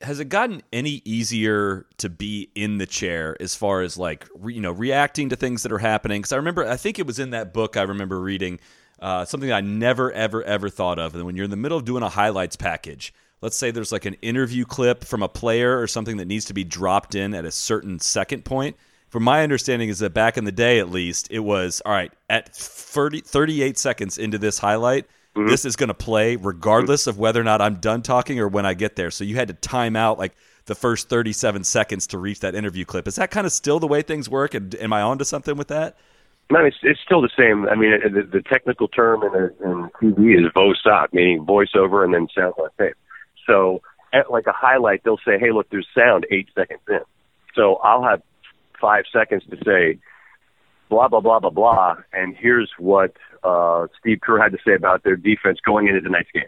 Has 0.00 0.20
it 0.20 0.28
gotten 0.28 0.62
any 0.72 1.02
easier 1.04 1.86
to 1.98 2.08
be 2.08 2.50
in 2.54 2.78
the 2.78 2.86
chair 2.86 3.36
as 3.40 3.54
far 3.54 3.82
as 3.82 3.96
like 3.96 4.26
re, 4.34 4.54
you 4.54 4.60
know 4.60 4.72
reacting 4.72 5.28
to 5.28 5.36
things 5.36 5.62
that 5.62 5.72
are 5.72 5.78
happening? 5.78 6.22
Because 6.22 6.32
I 6.32 6.36
remember, 6.36 6.66
I 6.66 6.76
think 6.76 6.98
it 6.98 7.06
was 7.06 7.18
in 7.18 7.30
that 7.30 7.52
book 7.52 7.76
I 7.76 7.82
remember 7.82 8.18
reading 8.20 8.58
uh, 9.00 9.24
something 9.24 9.52
I 9.52 9.60
never 9.60 10.12
ever 10.12 10.42
ever 10.42 10.68
thought 10.68 10.98
of. 10.98 11.14
And 11.14 11.24
when 11.24 11.36
you're 11.36 11.44
in 11.44 11.50
the 11.50 11.56
middle 11.56 11.78
of 11.78 11.84
doing 11.84 12.02
a 12.02 12.08
highlights 12.08 12.56
package, 12.56 13.12
let's 13.40 13.56
say 13.56 13.70
there's 13.70 13.92
like 13.92 14.06
an 14.06 14.14
interview 14.22 14.64
clip 14.64 15.04
from 15.04 15.22
a 15.22 15.28
player 15.28 15.80
or 15.80 15.86
something 15.86 16.16
that 16.16 16.26
needs 16.26 16.44
to 16.46 16.54
be 16.54 16.64
dropped 16.64 17.14
in 17.14 17.34
at 17.34 17.44
a 17.44 17.50
certain 17.50 17.98
second 17.98 18.44
point. 18.44 18.76
From 19.08 19.22
my 19.22 19.42
understanding 19.42 19.90
is 19.90 20.00
that 20.00 20.12
back 20.12 20.36
in 20.36 20.44
the 20.44 20.50
day, 20.50 20.80
at 20.80 20.90
least, 20.90 21.28
it 21.30 21.38
was 21.38 21.80
all 21.86 21.92
right 21.92 22.12
at 22.28 22.52
30, 22.54 23.20
38 23.20 23.78
seconds 23.78 24.18
into 24.18 24.38
this 24.38 24.58
highlight. 24.58 25.06
This 25.36 25.64
is 25.64 25.76
going 25.76 25.88
to 25.88 25.94
play 25.94 26.36
regardless 26.36 27.06
of 27.06 27.18
whether 27.18 27.40
or 27.40 27.44
not 27.44 27.60
I'm 27.60 27.76
done 27.76 28.02
talking 28.02 28.38
or 28.38 28.48
when 28.48 28.64
I 28.64 28.74
get 28.74 28.96
there. 28.96 29.10
So 29.10 29.24
you 29.24 29.34
had 29.34 29.48
to 29.48 29.54
time 29.54 29.96
out 29.96 30.18
like 30.18 30.34
the 30.66 30.74
first 30.74 31.08
37 31.08 31.64
seconds 31.64 32.06
to 32.08 32.18
reach 32.18 32.40
that 32.40 32.54
interview 32.54 32.84
clip. 32.84 33.08
Is 33.08 33.16
that 33.16 33.30
kind 33.30 33.46
of 33.46 33.52
still 33.52 33.80
the 33.80 33.86
way 33.86 34.02
things 34.02 34.28
work? 34.28 34.54
And 34.54 34.74
am 34.76 34.92
I 34.92 35.02
onto 35.02 35.24
something 35.24 35.56
with 35.56 35.68
that? 35.68 35.96
No, 36.50 36.64
it's 36.64 36.76
it's 36.82 37.00
still 37.04 37.22
the 37.22 37.30
same. 37.36 37.66
I 37.68 37.74
mean, 37.74 37.92
it, 37.92 38.12
the, 38.12 38.38
the 38.38 38.42
technical 38.42 38.88
term 38.88 39.22
in, 39.22 39.50
in 39.64 39.90
TV 40.00 40.38
is 40.38 40.52
VOSOT, 40.54 41.12
meaning 41.12 41.44
voiceover 41.44 42.04
and 42.04 42.12
then 42.12 42.28
sound 42.34 42.54
on 42.58 42.68
tape. 42.78 42.96
So, 43.46 43.82
at 44.12 44.30
like 44.30 44.46
a 44.46 44.52
highlight, 44.52 45.02
they'll 45.04 45.18
say, 45.24 45.38
"Hey, 45.38 45.52
look, 45.52 45.68
there's 45.70 45.88
sound 45.96 46.26
eight 46.30 46.48
seconds 46.54 46.80
in." 46.88 47.00
So 47.54 47.76
I'll 47.76 48.02
have 48.02 48.22
five 48.80 49.04
seconds 49.12 49.42
to 49.50 49.56
say, 49.64 49.98
blah 50.88 51.08
blah 51.08 51.20
blah 51.20 51.40
blah 51.40 51.50
blah, 51.50 51.96
and 52.12 52.36
here's 52.36 52.70
what 52.78 53.16
uh, 53.42 53.86
Steve 54.00 54.20
Kerr 54.22 54.40
had 54.40 54.52
to 54.52 54.58
say 54.66 54.74
about 54.74 55.02
their 55.02 55.16
defense 55.16 55.58
going 55.64 55.88
into 55.88 56.00
tonight's 56.00 56.30
game. 56.32 56.44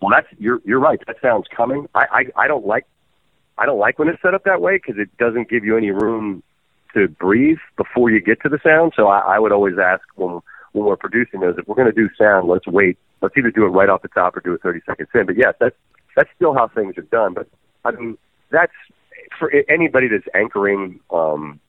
Well, 0.00 0.10
that's 0.10 0.26
you're 0.38 0.60
you're 0.64 0.80
right. 0.80 1.00
That 1.06 1.16
sounds 1.22 1.46
coming. 1.54 1.88
I 1.94 2.06
I, 2.36 2.44
I 2.44 2.48
don't 2.48 2.66
like 2.66 2.86
I 3.56 3.66
don't 3.66 3.78
like 3.78 3.98
when 3.98 4.08
it's 4.08 4.20
set 4.22 4.34
up 4.34 4.44
that 4.44 4.60
way 4.60 4.76
because 4.76 5.00
it 5.00 5.16
doesn't 5.18 5.48
give 5.48 5.64
you 5.64 5.76
any 5.76 5.90
room 5.90 6.42
to 6.94 7.08
breathe 7.08 7.58
before 7.76 8.10
you 8.10 8.20
get 8.20 8.40
to 8.42 8.48
the 8.48 8.58
sound. 8.62 8.92
So 8.96 9.08
I, 9.08 9.36
I 9.36 9.38
would 9.38 9.52
always 9.52 9.74
ask 9.78 10.02
when 10.16 10.40
when 10.72 10.84
we're 10.84 10.96
producing 10.96 11.40
those, 11.40 11.56
if 11.58 11.66
we're 11.66 11.74
going 11.74 11.92
to 11.92 11.92
do 11.92 12.08
sound, 12.18 12.48
let's 12.48 12.66
wait. 12.66 12.98
Let's 13.20 13.36
either 13.36 13.50
do 13.50 13.64
it 13.64 13.68
right 13.68 13.88
off 13.88 14.02
the 14.02 14.08
top 14.08 14.36
or 14.36 14.40
do 14.40 14.54
it 14.54 14.62
30 14.62 14.80
seconds 14.86 15.08
in. 15.14 15.26
But 15.26 15.36
yes, 15.36 15.54
that's 15.58 15.76
that's 16.14 16.30
still 16.36 16.54
how 16.54 16.68
things 16.68 16.96
are 16.98 17.02
done. 17.02 17.34
But 17.34 17.48
I 17.84 17.92
mean, 17.92 18.18
that's 18.50 18.72
for 19.38 19.52
anybody 19.68 20.08
that's 20.08 20.26
anchoring 20.34 21.00
um, 21.10 21.60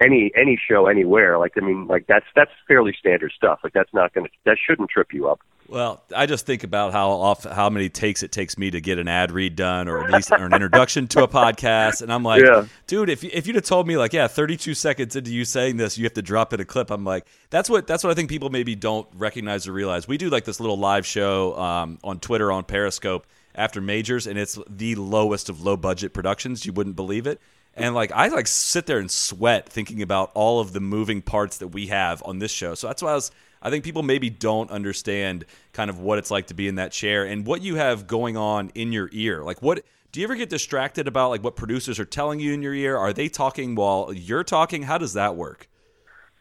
any 0.00 0.32
any 0.36 0.58
show 0.68 0.86
anywhere. 0.86 1.38
Like 1.38 1.52
I 1.56 1.60
mean, 1.60 1.86
like 1.86 2.06
that's 2.06 2.26
that's 2.34 2.50
fairly 2.68 2.94
standard 2.98 3.32
stuff. 3.36 3.60
Like 3.62 3.72
that's 3.72 3.92
not 3.92 4.14
going 4.14 4.26
to 4.26 4.32
that 4.44 4.56
shouldn't 4.64 4.90
trip 4.90 5.12
you 5.12 5.28
up. 5.28 5.40
Well, 5.68 6.02
I 6.14 6.26
just 6.26 6.46
think 6.46 6.62
about 6.64 6.92
how 6.92 7.10
off 7.10 7.44
how 7.44 7.68
many 7.70 7.88
takes 7.88 8.22
it 8.22 8.30
takes 8.30 8.56
me 8.56 8.70
to 8.70 8.80
get 8.80 8.98
an 8.98 9.08
ad 9.08 9.32
read 9.32 9.56
done, 9.56 9.88
or 9.88 10.04
at 10.04 10.10
least 10.10 10.30
or 10.30 10.44
an 10.46 10.52
introduction 10.54 11.08
to 11.08 11.24
a 11.24 11.28
podcast, 11.28 12.02
and 12.02 12.12
I'm 12.12 12.22
like, 12.22 12.42
Yeah. 12.44 12.66
dude, 12.86 13.08
if 13.08 13.24
you, 13.24 13.30
if 13.32 13.46
you'd 13.46 13.56
have 13.56 13.64
told 13.64 13.86
me 13.88 13.96
like, 13.96 14.12
yeah, 14.12 14.28
32 14.28 14.74
seconds 14.74 15.16
into 15.16 15.32
you 15.32 15.44
saying 15.44 15.76
this, 15.76 15.98
you 15.98 16.04
have 16.04 16.14
to 16.14 16.22
drop 16.22 16.52
in 16.52 16.60
a 16.60 16.64
clip, 16.64 16.90
I'm 16.90 17.04
like, 17.04 17.26
that's 17.50 17.68
what 17.68 17.86
that's 17.86 18.04
what 18.04 18.10
I 18.10 18.14
think 18.14 18.28
people 18.30 18.50
maybe 18.50 18.74
don't 18.76 19.08
recognize 19.16 19.66
or 19.66 19.72
realize. 19.72 20.06
We 20.06 20.18
do 20.18 20.30
like 20.30 20.44
this 20.44 20.60
little 20.60 20.78
live 20.78 21.04
show 21.06 21.56
um, 21.58 21.98
on 22.04 22.20
Twitter 22.20 22.52
on 22.52 22.64
Periscope 22.64 23.26
after 23.54 23.80
majors, 23.80 24.26
and 24.26 24.38
it's 24.38 24.58
the 24.68 24.94
lowest 24.94 25.48
of 25.48 25.62
low 25.62 25.76
budget 25.76 26.12
productions. 26.12 26.64
You 26.66 26.72
wouldn't 26.74 26.96
believe 26.96 27.26
it. 27.26 27.40
And 27.74 27.94
like 27.94 28.10
I 28.12 28.28
like 28.28 28.46
sit 28.46 28.86
there 28.86 28.98
and 28.98 29.10
sweat 29.10 29.68
thinking 29.68 30.00
about 30.00 30.30
all 30.34 30.60
of 30.60 30.72
the 30.72 30.80
moving 30.80 31.20
parts 31.22 31.58
that 31.58 31.68
we 31.68 31.88
have 31.88 32.22
on 32.24 32.38
this 32.38 32.50
show. 32.50 32.74
So 32.74 32.86
that's 32.86 33.02
why 33.02 33.10
I 33.10 33.14
was 33.14 33.30
I 33.62 33.70
think 33.70 33.84
people 33.84 34.02
maybe 34.02 34.30
don't 34.30 34.70
understand 34.70 35.44
kind 35.72 35.90
of 35.90 35.98
what 35.98 36.18
it's 36.18 36.30
like 36.30 36.48
to 36.48 36.54
be 36.54 36.68
in 36.68 36.76
that 36.76 36.92
chair 36.92 37.24
and 37.24 37.46
what 37.46 37.62
you 37.62 37.76
have 37.76 38.06
going 38.06 38.36
on 38.36 38.70
in 38.74 38.92
your 38.92 39.08
ear. 39.12 39.42
Like 39.42 39.62
what 39.62 39.84
do 40.12 40.20
you 40.20 40.26
ever 40.26 40.36
get 40.36 40.48
distracted 40.48 41.08
about 41.08 41.30
like 41.30 41.42
what 41.42 41.56
producers 41.56 41.98
are 41.98 42.04
telling 42.04 42.40
you 42.40 42.52
in 42.52 42.62
your 42.62 42.74
ear? 42.74 42.96
Are 42.96 43.12
they 43.12 43.28
talking 43.28 43.74
while 43.74 44.12
you're 44.12 44.44
talking? 44.44 44.82
How 44.82 44.98
does 44.98 45.12
that 45.14 45.36
work? 45.36 45.68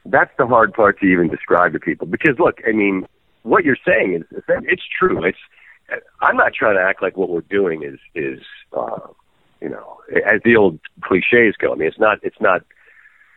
That's 0.06 0.32
the 0.38 0.46
hard 0.46 0.74
part 0.74 1.00
to 1.00 1.06
even 1.08 1.30
describe 1.30 1.74
to 1.74 1.80
people 1.80 2.08
because 2.08 2.38
look, 2.40 2.60
I 2.68 2.72
mean, 2.72 3.08
what 3.44 3.64
you're 3.64 3.78
saying 3.86 4.14
is 4.14 4.44
it's 4.48 4.84
true. 4.98 5.24
It's 5.24 5.38
I'm 6.22 6.38
not 6.38 6.54
trying 6.54 6.76
to 6.76 6.82
act 6.82 7.02
like 7.02 7.18
what 7.18 7.30
we're 7.30 7.42
doing 7.42 7.84
is 7.84 8.00
is 8.14 8.40
uh, 8.74 9.00
you 9.62 9.70
know 9.70 10.00
as 10.26 10.42
the 10.44 10.56
old 10.56 10.80
cliches 11.02 11.56
go. 11.58 11.72
I 11.72 11.76
mean, 11.76 11.88
it's 11.88 12.00
not 12.00 12.20
it's 12.24 12.40
not. 12.40 12.64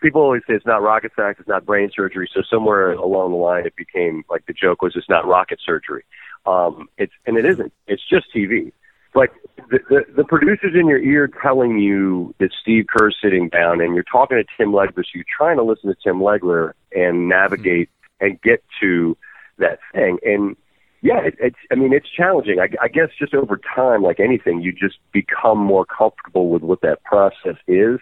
People 0.00 0.22
always 0.22 0.42
say 0.46 0.54
it's 0.54 0.66
not 0.66 0.82
rocket 0.82 1.12
science, 1.16 1.38
it's 1.40 1.48
not 1.48 1.66
brain 1.66 1.90
surgery. 1.94 2.28
So 2.32 2.42
somewhere 2.48 2.92
along 2.92 3.32
the 3.32 3.36
line, 3.36 3.66
it 3.66 3.76
became 3.76 4.24
like 4.30 4.46
the 4.46 4.52
joke 4.52 4.82
was 4.82 4.94
it's 4.96 5.08
not 5.08 5.26
rocket 5.26 5.58
surgery. 5.64 6.04
Um, 6.46 6.88
it's 6.98 7.12
and 7.26 7.36
it 7.36 7.44
isn't. 7.44 7.72
It's 7.86 8.02
just 8.08 8.26
TV. 8.34 8.72
Like 9.14 9.32
the, 9.70 9.80
the, 9.88 10.04
the 10.18 10.24
producers 10.24 10.74
in 10.78 10.86
your 10.86 10.98
ear 10.98 11.28
telling 11.42 11.78
you 11.78 12.34
that 12.38 12.50
Steve 12.60 12.86
Kerr's 12.88 13.16
sitting 13.22 13.48
down 13.48 13.80
and 13.80 13.94
you're 13.94 14.04
talking 14.04 14.36
to 14.36 14.44
Tim 14.56 14.72
Legler, 14.72 14.96
so 14.96 15.10
you're 15.14 15.24
trying 15.36 15.56
to 15.56 15.64
listen 15.64 15.88
to 15.90 15.96
Tim 16.02 16.20
Legler 16.20 16.72
and 16.94 17.28
navigate 17.28 17.88
and 18.20 18.40
get 18.42 18.62
to 18.80 19.16
that 19.58 19.80
thing. 19.92 20.18
And 20.24 20.56
yeah, 21.00 21.20
it, 21.20 21.34
it's, 21.40 21.56
I 21.70 21.76
mean, 21.76 21.92
it's 21.92 22.08
challenging. 22.08 22.60
I, 22.60 22.68
I 22.82 22.88
guess 22.88 23.08
just 23.18 23.34
over 23.34 23.58
time, 23.74 24.02
like 24.02 24.20
anything, 24.20 24.60
you 24.60 24.72
just 24.72 24.98
become 25.12 25.58
more 25.58 25.84
comfortable 25.84 26.50
with 26.50 26.62
what 26.62 26.80
that 26.82 27.02
process 27.04 27.56
is 27.66 28.00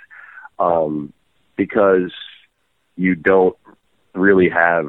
um, 0.58 1.12
because 1.56 2.12
you 2.96 3.14
don't 3.14 3.56
really 4.14 4.48
have 4.48 4.88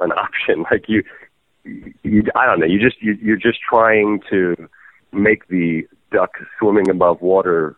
an 0.00 0.12
option. 0.16 0.64
Like 0.70 0.88
you, 0.88 1.02
you, 1.64 2.24
I 2.34 2.46
don't 2.46 2.60
know, 2.60 2.66
you 2.66 2.80
just, 2.80 3.00
you, 3.02 3.18
you're 3.22 3.36
just 3.36 3.58
trying 3.60 4.20
to, 4.30 4.68
make 5.14 5.48
the 5.48 5.86
duck 6.12 6.32
swimming 6.58 6.90
above 6.90 7.22
water 7.22 7.76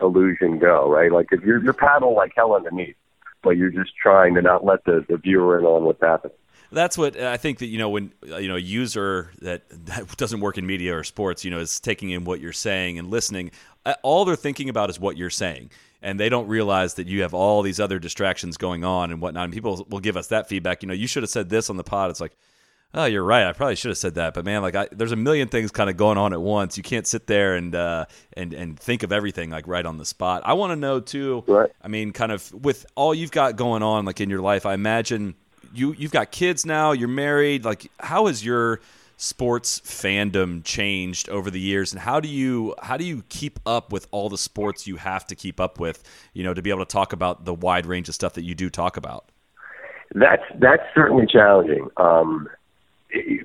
illusion 0.00 0.58
go, 0.58 0.90
right? 0.90 1.12
Like 1.12 1.28
if 1.30 1.42
you're 1.42 1.62
you're 1.62 1.72
paddle 1.72 2.14
like 2.14 2.32
hell 2.34 2.54
underneath, 2.54 2.96
but 3.42 3.50
you're 3.50 3.70
just 3.70 3.92
trying 3.96 4.34
to 4.34 4.42
not 4.42 4.64
let 4.64 4.84
the, 4.84 5.04
the 5.08 5.16
viewer 5.16 5.58
in 5.58 5.64
on 5.64 5.84
what's 5.84 6.00
happening. 6.00 6.36
That's 6.72 6.96
what 6.96 7.18
I 7.18 7.36
think 7.36 7.58
that 7.58 7.66
you 7.66 7.78
know 7.78 7.88
when 7.88 8.12
you 8.22 8.48
know 8.48 8.56
a 8.56 8.60
user 8.60 9.32
that, 9.42 9.62
that 9.86 10.16
doesn't 10.16 10.40
work 10.40 10.58
in 10.58 10.66
media 10.66 10.96
or 10.96 11.04
sports, 11.04 11.44
you 11.44 11.50
know, 11.50 11.58
is 11.58 11.80
taking 11.80 12.10
in 12.10 12.24
what 12.24 12.40
you're 12.40 12.52
saying 12.52 12.98
and 12.98 13.10
listening. 13.10 13.50
Uh, 13.84 13.94
all 14.02 14.24
they're 14.24 14.36
thinking 14.36 14.68
about 14.68 14.90
is 14.90 15.00
what 15.00 15.16
you're 15.16 15.30
saying, 15.30 15.70
and 16.02 16.18
they 16.18 16.28
don't 16.28 16.48
realize 16.48 16.94
that 16.94 17.06
you 17.06 17.22
have 17.22 17.34
all 17.34 17.62
these 17.62 17.80
other 17.80 17.98
distractions 17.98 18.56
going 18.56 18.84
on 18.84 19.10
and 19.10 19.20
whatnot. 19.20 19.44
And 19.44 19.52
people 19.52 19.86
will 19.90 20.00
give 20.00 20.16
us 20.16 20.28
that 20.28 20.48
feedback. 20.48 20.82
You 20.82 20.88
know, 20.88 20.94
you 20.94 21.06
should 21.06 21.22
have 21.22 21.30
said 21.30 21.48
this 21.48 21.70
on 21.70 21.76
the 21.76 21.84
pod. 21.84 22.10
It's 22.10 22.20
like, 22.20 22.36
oh, 22.94 23.04
you're 23.04 23.24
right. 23.24 23.46
I 23.46 23.52
probably 23.52 23.76
should 23.76 23.90
have 23.90 23.98
said 23.98 24.14
that, 24.14 24.34
but 24.34 24.44
man, 24.44 24.62
like, 24.62 24.74
I, 24.74 24.88
there's 24.90 25.12
a 25.12 25.16
million 25.16 25.48
things 25.48 25.70
kind 25.70 25.88
of 25.88 25.96
going 25.96 26.18
on 26.18 26.32
at 26.32 26.40
once. 26.40 26.76
You 26.76 26.82
can't 26.82 27.06
sit 27.06 27.26
there 27.26 27.54
and 27.54 27.74
uh, 27.74 28.06
and 28.32 28.52
and 28.52 28.78
think 28.78 29.02
of 29.02 29.12
everything 29.12 29.50
like 29.50 29.66
right 29.68 29.86
on 29.86 29.98
the 29.98 30.04
spot. 30.04 30.42
I 30.44 30.54
want 30.54 30.72
to 30.72 30.76
know 30.76 31.00
too. 31.00 31.44
Right. 31.46 31.70
I 31.82 31.88
mean, 31.88 32.12
kind 32.12 32.32
of 32.32 32.52
with 32.52 32.86
all 32.94 33.14
you've 33.14 33.30
got 33.30 33.56
going 33.56 33.82
on, 33.82 34.04
like 34.04 34.20
in 34.20 34.30
your 34.30 34.40
life, 34.40 34.66
I 34.66 34.74
imagine 34.74 35.34
you 35.72 35.94
you've 35.96 36.10
got 36.12 36.32
kids 36.32 36.66
now. 36.66 36.92
You're 36.92 37.08
married. 37.08 37.64
Like, 37.64 37.90
how 38.00 38.26
is 38.26 38.44
your 38.44 38.80
sports 39.20 39.80
fandom 39.80 40.64
changed 40.64 41.28
over 41.28 41.50
the 41.50 41.60
years 41.60 41.92
and 41.92 42.00
how 42.00 42.20
do 42.20 42.28
you 42.28 42.74
how 42.82 42.96
do 42.96 43.04
you 43.04 43.22
keep 43.28 43.60
up 43.66 43.92
with 43.92 44.06
all 44.12 44.30
the 44.30 44.38
sports 44.38 44.86
you 44.86 44.96
have 44.96 45.26
to 45.26 45.34
keep 45.34 45.60
up 45.60 45.78
with 45.78 46.02
you 46.32 46.42
know 46.42 46.54
to 46.54 46.62
be 46.62 46.70
able 46.70 46.84
to 46.84 46.90
talk 46.90 47.12
about 47.12 47.44
the 47.44 47.52
wide 47.52 47.84
range 47.84 48.08
of 48.08 48.14
stuff 48.14 48.32
that 48.32 48.44
you 48.44 48.54
do 48.54 48.70
talk 48.70 48.96
about 48.96 49.26
that's 50.14 50.42
that's 50.58 50.82
certainly 50.94 51.26
challenging 51.30 51.86
um 51.98 52.48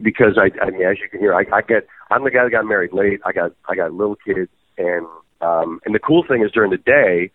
because 0.01 0.38
I, 0.38 0.51
I 0.63 0.69
mean, 0.69 0.84
as 0.84 0.97
you 0.99 1.09
can 1.09 1.19
hear, 1.19 1.34
I, 1.34 1.43
I 1.51 1.61
get, 1.61 1.88
I'm 2.11 2.23
the 2.23 2.32
guy 2.32 2.43
that 2.43 2.51
got 2.51 2.65
married 2.65 2.93
late. 2.93 3.21
I 3.26 3.32
got, 3.32 3.51
I 3.67 3.76
got 3.76 3.93
little 3.93 4.15
kids, 4.15 4.49
and 4.78 5.05
um, 5.41 5.80
and 5.86 5.93
the 5.93 5.99
cool 5.99 6.23
thing 6.28 6.43
is 6.43 6.51
during 6.51 6.71
the 6.71 6.78
day, 6.78 7.32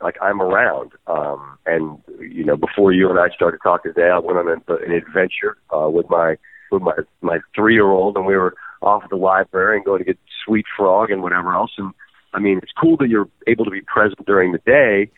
like 0.00 0.16
I'm 0.20 0.40
around. 0.40 0.92
Um, 1.06 1.58
and 1.66 1.98
you 2.20 2.44
know, 2.44 2.56
before 2.56 2.92
you 2.92 3.10
and 3.10 3.18
I 3.18 3.28
started 3.34 3.60
talking 3.62 3.92
today, 3.92 4.10
I 4.10 4.18
went 4.18 4.38
on 4.38 4.48
an, 4.48 4.62
an 4.68 4.92
adventure 4.92 5.56
uh, 5.74 5.88
with 5.88 6.08
my 6.08 6.36
with 6.70 6.82
my 6.82 6.94
my 7.20 7.38
three 7.54 7.74
year 7.74 7.90
old, 7.90 8.16
and 8.16 8.26
we 8.26 8.36
were 8.36 8.54
off 8.82 9.04
at 9.04 9.10
the 9.10 9.16
library 9.16 9.76
and 9.76 9.84
going 9.84 9.98
to 9.98 10.04
get 10.04 10.18
sweet 10.44 10.64
frog 10.76 11.10
and 11.10 11.22
whatever 11.22 11.52
else. 11.52 11.72
And 11.78 11.92
I 12.32 12.38
mean, 12.38 12.58
it's 12.62 12.72
cool 12.80 12.96
that 12.98 13.08
you're 13.08 13.28
able 13.46 13.64
to 13.64 13.70
be 13.70 13.82
present 13.82 14.24
during 14.26 14.52
the 14.52 14.58
day. 14.58 15.10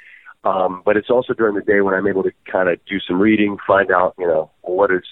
Um, 0.44 0.82
but 0.84 0.96
it's 0.96 1.10
also 1.10 1.34
during 1.34 1.54
the 1.54 1.62
day 1.62 1.80
when 1.82 1.94
I'm 1.94 2.08
able 2.08 2.24
to 2.24 2.32
kind 2.50 2.68
of 2.68 2.84
do 2.86 2.98
some 2.98 3.20
reading, 3.20 3.58
find 3.64 3.92
out, 3.92 4.14
you 4.18 4.26
know, 4.26 4.50
what 4.62 4.90
is 4.90 5.04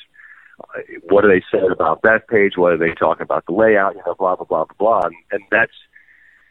what 1.08 1.24
are 1.24 1.28
they 1.28 1.42
saying 1.52 1.70
about 1.70 2.02
that 2.02 2.28
page? 2.28 2.52
What 2.56 2.72
are 2.72 2.78
they 2.78 2.92
talking 2.92 3.22
about 3.22 3.46
the 3.46 3.52
layout? 3.52 3.94
You 3.94 4.02
know, 4.06 4.14
blah 4.14 4.36
blah 4.36 4.44
blah 4.44 4.64
blah 4.64 4.74
blah. 4.78 5.06
And, 5.06 5.14
and 5.30 5.42
that's 5.50 5.72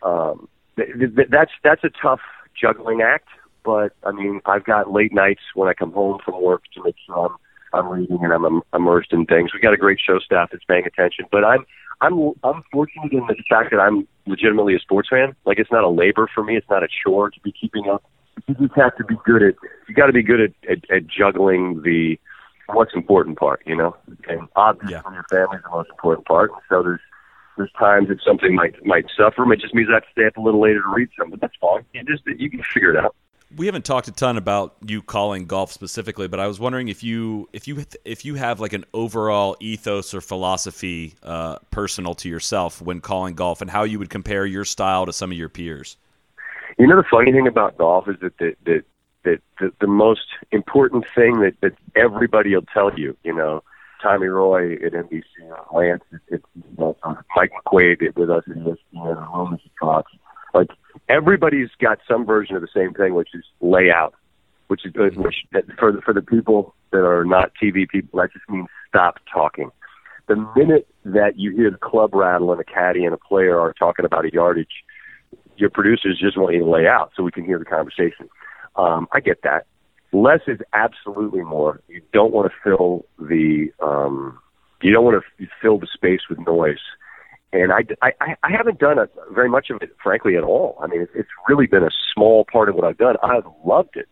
um, 0.02 0.48
th- 0.78 1.16
th- 1.16 1.28
that's 1.30 1.52
that's 1.64 1.84
a 1.84 1.90
tough 2.02 2.22
juggling 2.60 3.02
act. 3.02 3.28
But 3.64 3.94
I 4.04 4.12
mean, 4.12 4.42
I've 4.46 4.64
got 4.64 4.92
late 4.92 5.14
nights 5.14 5.42
when 5.54 5.68
I 5.70 5.74
come 5.74 5.92
home 5.92 6.20
from 6.24 6.42
work 6.42 6.64
to 6.76 6.84
make 6.84 6.96
sure 7.06 7.26
I'm 7.26 7.36
I'm 7.74 7.88
reading 7.88 8.20
and 8.22 8.34
I'm 8.34 8.62
immersed 8.74 9.14
in 9.14 9.26
things. 9.26 9.54
We 9.54 9.60
got 9.60 9.74
a 9.74 9.78
great 9.78 10.00
show 10.00 10.20
staff 10.20 10.50
that's 10.52 10.64
paying 10.66 10.86
attention. 10.86 11.26
But 11.32 11.44
I'm 11.44 11.66
I'm 12.02 12.32
I'm 12.44 12.64
fortunate 12.72 13.12
in 13.12 13.26
the 13.28 13.36
fact 13.50 13.72
that 13.72 13.80
I'm 13.80 14.08
legitimately 14.26 14.76
a 14.76 14.80
sports 14.80 15.10
fan. 15.10 15.36
Like 15.46 15.60
it's 15.60 15.72
not 15.72 15.84
a 15.84 15.90
labor 15.90 16.30
for 16.34 16.44
me. 16.44 16.56
It's 16.56 16.70
not 16.70 16.84
a 16.84 16.88
chore 17.04 17.30
to 17.30 17.40
be 17.42 17.52
keeping 17.52 17.90
up. 17.90 18.04
You 18.48 18.56
just 18.56 18.76
have 18.76 18.96
to 18.98 19.04
be 19.04 19.16
good 19.26 19.44
at. 19.44 19.56
You 19.88 19.96
got 19.96 20.06
to 20.06 20.14
be 20.14 20.24
good 20.24 20.40
at, 20.40 20.52
at, 20.70 20.90
at 20.90 21.08
juggling 21.08 21.82
the 21.84 22.18
what's 22.68 22.94
important 22.94 23.38
part, 23.38 23.62
you 23.66 23.76
know. 23.76 23.96
And 24.28 24.48
obviously, 24.56 24.94
yeah. 24.94 25.14
your 25.14 25.26
family's 25.30 25.62
the 25.64 25.70
most 25.72 25.90
important 25.90 26.26
part. 26.26 26.52
So 26.70 26.82
there's 26.82 27.02
there's 27.58 27.72
times 27.78 28.08
that 28.08 28.22
something 28.26 28.56
might 28.56 28.84
might 28.86 29.06
suffer. 29.18 29.52
It 29.52 29.60
just 29.60 29.76
means 29.76 29.90
I 29.92 29.96
have 29.96 30.04
to 30.04 30.10
stay 30.12 30.26
up 30.26 30.38
a 30.38 30.42
little 30.42 30.62
later 30.62 30.82
to 30.82 30.90
read 30.90 31.10
some, 31.18 31.30
but 31.30 31.42
that's 31.42 31.56
fine. 31.60 31.84
You 31.94 32.04
just 32.04 32.24
you 32.26 32.50
can 32.50 32.64
figure 32.64 32.92
it 32.92 32.98
out. 32.98 33.16
We 33.56 33.66
haven't 33.66 33.84
talked 33.84 34.08
a 34.08 34.12
ton 34.12 34.38
about 34.38 34.76
you 34.86 35.02
calling 35.02 35.46
golf 35.46 35.72
specifically, 35.72 36.28
but 36.28 36.40
I 36.40 36.46
was 36.46 36.60
wondering 36.60 36.88
if 36.88 37.04
you 37.04 37.50
if 37.52 37.68
you 37.68 37.84
if 38.06 38.24
you 38.24 38.36
have 38.36 38.60
like 38.60 38.74
an 38.74 38.86
overall 38.94 39.58
ethos 39.60 40.14
or 40.14 40.22
philosophy 40.22 41.16
uh, 41.24 41.58
personal 41.72 42.14
to 42.16 42.30
yourself 42.30 42.80
when 42.82 43.02
calling 43.02 43.34
golf, 43.34 43.62
and 43.62 43.70
how 43.70 43.84
you 43.84 43.98
would 43.98 44.12
compare 44.12 44.46
your 44.46 44.66
style 44.66 45.08
to 45.08 45.14
some 45.14 45.32
of 45.32 45.38
your 45.38 45.50
peers. 45.50 45.98
You 46.78 46.86
know, 46.86 46.96
the 46.96 47.04
funny 47.10 47.32
thing 47.32 47.48
about 47.48 47.78
golf 47.78 48.08
is 48.08 48.18
that 48.22 48.38
that, 48.38 48.56
that 48.66 48.84
that 49.24 49.42
the, 49.60 49.72
the 49.82 49.88
most 49.88 50.28
important 50.52 51.06
thing 51.16 51.40
that, 51.42 51.56
that 51.62 51.74
everybody 51.96 52.54
will 52.56 52.66
tell 52.74 52.98
you, 52.98 53.18
you 53.24 53.34
know, 53.34 53.64
Tommy 54.02 54.28
Roy 54.28 54.74
at 54.74 54.94
NBC, 54.94 55.24
Lance, 55.74 56.04
it's 56.12 56.24
it, 56.28 56.44
Mike 57.36 57.52
McQuaid 57.66 58.16
with 58.16 58.30
us 58.30 58.44
at 58.48 58.56
ESPN, 58.56 59.34
Roman 59.34 59.60
Cox. 59.80 60.12
Like 60.54 60.70
everybody's 61.08 61.70
got 61.82 62.00
some 62.08 62.26
version 62.26 62.56
of 62.56 62.62
the 62.62 62.68
same 62.74 62.94
thing, 62.94 63.14
which 63.14 63.30
is 63.34 63.44
layout, 63.62 64.16
which 64.68 64.86
is 64.86 64.92
good. 64.92 65.18
Which 65.18 65.36
for 65.78 65.92
the, 65.92 66.02
for 66.02 66.14
the 66.14 66.22
people 66.22 66.76
that 66.92 67.06
are 67.06 67.26
not 67.26 67.52
TV 67.62 67.88
people, 67.88 68.20
that 68.20 68.34
just 68.34 68.50
means 68.50 68.68
stop 68.88 69.16
talking. 69.32 69.72
The 70.28 70.36
minute 70.56 70.88
that 71.06 71.38
you 71.38 71.56
hear 71.56 71.72
the 71.72 71.78
club 71.78 72.14
rattle 72.14 72.52
and 72.52 72.62
a 72.62 72.64
caddy 72.64 73.04
and 73.04 73.14
a 73.14 73.18
player 73.18 73.60
are 73.60 73.74
talking 73.74 74.06
about 74.06 74.26
a 74.26 74.32
yardage, 74.32 74.84
your 75.58 75.70
producers 75.70 76.20
just 76.20 76.38
want 76.38 76.54
you 76.54 76.64
to 76.64 76.70
lay 76.70 76.88
out 76.88 77.12
so 77.16 77.24
we 77.24 77.32
can 77.32 77.46
hear 77.46 77.60
the 77.60 77.66
conversation. 77.66 78.30
Um, 78.76 79.08
I 79.12 79.20
get 79.20 79.42
that. 79.44 79.66
Less 80.12 80.42
is 80.48 80.60
absolutely 80.74 81.42
more. 81.42 81.82
You 81.88 82.02
don't 82.14 82.32
want 82.32 82.52
to 82.52 82.56
fill 82.64 83.06
the 83.20 83.72
um, 83.82 84.40
you 84.82 84.92
don't 84.92 85.04
want 85.04 85.22
to 85.40 85.48
fill 85.62 85.78
the 85.78 85.88
space 85.94 86.22
with 86.30 86.40
noise. 86.40 86.80
And 87.52 87.72
I, 87.72 87.80
I, 88.02 88.36
I 88.44 88.52
haven't 88.52 88.80
done 88.80 89.00
a, 89.00 89.08
very 89.32 89.50
much 89.50 89.70
of 89.70 89.82
it, 89.82 89.96
frankly, 90.02 90.36
at 90.36 90.44
all. 90.44 90.78
I 90.82 90.88
mean, 90.88 91.02
it's, 91.02 91.12
it's 91.16 91.30
really 91.48 91.66
been 91.66 91.84
a 91.84 91.90
small 92.14 92.46
part 92.52 92.70
of 92.70 92.76
what 92.76 92.86
I've 92.86 92.98
done. 92.98 93.16
I've 93.24 93.46
loved 93.66 93.96
it. 93.96 94.08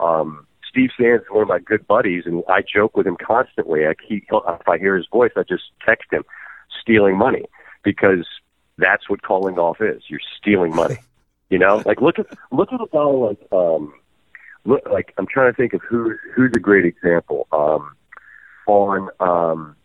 Um, 0.00 0.46
Steve 0.68 0.90
Sands 0.98 1.22
is 1.22 1.30
one 1.30 1.42
of 1.42 1.48
my 1.48 1.58
good 1.58 1.86
buddies, 1.86 2.24
and 2.26 2.42
I 2.48 2.62
joke 2.62 2.96
with 2.96 3.06
him 3.06 3.16
constantly. 3.24 3.86
I 3.86 3.94
keep, 3.94 4.26
if 4.32 4.68
I 4.68 4.78
hear 4.78 4.96
his 4.96 5.06
voice, 5.12 5.32
I 5.36 5.42
just 5.42 5.64
text 5.86 6.12
him, 6.12 6.24
stealing 6.80 7.16
money, 7.16 7.44
because 7.84 8.26
that's 8.78 9.08
what 9.08 9.22
calling 9.22 9.56
golf 9.56 9.80
is. 9.80 10.02
You're 10.08 10.20
stealing 10.40 10.74
money. 10.74 10.98
You 11.48 11.58
know, 11.58 11.82
like 11.86 12.00
look 12.00 12.18
at 12.18 12.26
look 12.50 12.72
at 12.72 12.80
a 12.80 12.86
guy 12.92 13.02
like 13.02 13.52
um, 13.52 13.92
look 14.64 14.82
like 14.90 15.12
I'm 15.18 15.26
trying 15.26 15.52
to 15.52 15.56
think 15.56 15.74
of 15.74 15.80
who 15.88 16.14
who's 16.34 16.52
a 16.54 16.60
great 16.60 16.86
example. 16.86 17.46
Um, 17.52 17.92
on 18.66 19.08
um, 19.18 19.76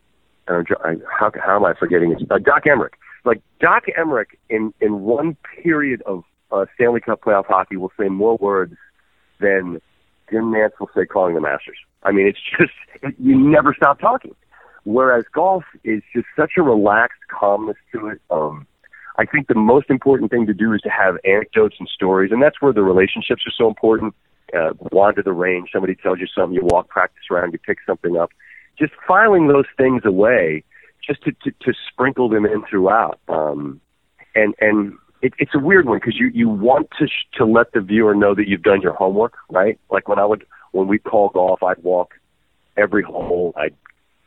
How 0.48 1.32
how 1.44 1.56
am 1.56 1.66
I 1.66 1.74
forgetting 1.78 2.12
it? 2.12 2.32
Uh, 2.32 2.38
Doc 2.38 2.64
Emrick. 2.66 2.94
Like 3.24 3.42
Doc 3.60 3.84
Emrick 3.98 4.38
in 4.50 4.74
in 4.82 5.02
one 5.02 5.38
period 5.64 6.02
of 6.04 6.24
uh, 6.52 6.66
Stanley 6.76 7.02
Cup 7.02 7.22
playoff 7.22 7.46
hockey 7.48 7.78
will 7.78 7.92
say 8.00 8.10
more 8.10 8.38
words 8.38 8.76
than 9.40 9.82
Jim 10.30 10.52
Nantz 10.52 10.80
will 10.80 10.90
say 10.96 11.06
calling 11.06 11.36
the 11.36 11.42
Masters. 11.42 11.78
I 12.04 12.12
mean, 12.12 12.28
it's 12.28 12.40
just 12.60 13.20
you 13.20 13.36
never 13.36 13.74
stop 13.74 14.00
talking. 14.00 14.36
Whereas 14.84 15.26
golf 15.34 15.64
is 15.84 16.04
just 16.14 16.28
such 16.36 16.52
a 16.58 16.62
relaxed 16.62 17.22
calmness 17.28 17.78
to 17.92 18.08
it. 18.08 18.22
Um, 18.30 18.68
I 19.18 19.26
think 19.26 19.48
the 19.48 19.56
most 19.56 19.90
important 19.90 20.30
thing 20.30 20.46
to 20.46 20.54
do 20.54 20.74
is 20.74 20.82
to 20.82 20.90
have 20.90 21.16
anecdotes 21.26 21.78
and 21.80 21.88
stories, 21.88 22.32
and 22.32 22.44
that's 22.44 22.62
where 22.62 22.72
the 22.72 22.84
relationships 22.84 23.44
are 23.48 23.54
so 23.58 23.68
important 23.68 24.14
uh, 24.54 24.72
wander 24.92 25.24
the 25.24 25.34
range, 25.34 25.70
somebody 25.72 25.96
tells 25.96 26.20
you 26.20 26.28
something, 26.28 26.54
you 26.54 26.62
walk 26.64 26.88
practice 26.90 27.24
around, 27.32 27.54
you 27.54 27.60
pick 27.60 27.80
something 27.86 28.18
up. 28.18 28.32
Just 28.78 28.94
filing 29.08 29.48
those 29.48 29.66
things 29.78 30.04
away, 30.06 30.64
just 31.06 31.24
to, 31.24 31.32
to, 31.44 31.52
to 31.62 31.74
sprinkle 31.90 32.30
them 32.30 32.46
in 32.46 32.64
throughout. 32.70 33.20
Um, 33.28 33.80
and 34.36 34.54
and 34.60 34.94
it, 35.22 35.34
it's 35.40 35.56
a 35.56 35.60
weird 35.60 35.86
one 35.86 35.98
because 35.98 36.20
you 36.20 36.30
you 36.34 36.50
want 36.50 36.90
to 37.00 37.08
sh- 37.08 37.26
to 37.38 37.46
let 37.46 37.72
the 37.72 37.82
viewer 37.82 38.14
know 38.14 38.36
that 38.36 38.48
you've 38.48 38.64
done 38.64 38.82
your 38.82 38.94
homework, 38.94 39.34
right? 39.50 39.80
Like 39.90 40.08
when 40.08 40.20
I 40.20 40.26
would 40.26 40.46
when 40.72 40.88
we 40.88 41.00
call 41.00 41.30
golf, 41.30 41.64
I'd 41.64 41.82
walk 41.84 42.16
every 42.78 43.04
hole, 43.04 43.54
I'd 43.56 43.76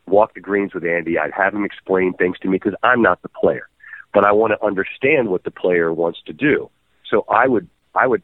walk 0.07 0.33
the 0.33 0.39
greens 0.39 0.73
with 0.73 0.83
Andy. 0.83 1.17
I'd 1.17 1.31
have 1.31 1.53
him 1.53 1.63
explain 1.63 2.13
things 2.13 2.37
to 2.39 2.47
me 2.47 2.57
because 2.57 2.73
I'm 2.83 3.01
not 3.01 3.21
the 3.21 3.29
player, 3.29 3.69
but 4.13 4.23
I 4.23 4.31
want 4.31 4.53
to 4.53 4.65
understand 4.65 5.29
what 5.29 5.43
the 5.43 5.51
player 5.51 5.93
wants 5.93 6.19
to 6.25 6.33
do. 6.33 6.69
So 7.09 7.25
I 7.29 7.47
would, 7.47 7.67
I 7.95 8.07
would, 8.07 8.23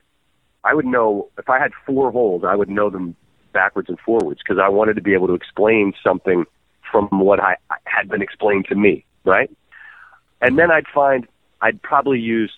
I 0.64 0.74
would 0.74 0.86
know 0.86 1.30
if 1.38 1.50
I 1.50 1.60
had 1.60 1.72
four 1.86 2.12
holes, 2.12 2.44
I 2.46 2.56
would 2.56 2.70
know 2.70 2.90
them 2.90 3.16
backwards 3.56 3.90
and 3.90 3.98
forwards 4.00 4.42
because 4.44 4.62
I 4.62 4.70
wanted 4.70 4.96
to 4.98 5.02
be 5.02 5.14
able 5.14 5.28
to 5.28 5.34
explain 5.34 5.94
something 6.04 6.46
from 6.92 7.08
what 7.12 7.40
I 7.40 7.56
had 7.86 8.10
been 8.10 8.22
explained 8.22 8.66
to 8.70 8.76
me, 8.76 9.06
right? 9.24 9.50
And 10.42 10.60
then 10.60 10.70
I'd 10.70 10.88
find 10.94 11.28
I'd 11.62 11.82
probably 11.82 12.20
use 12.20 12.54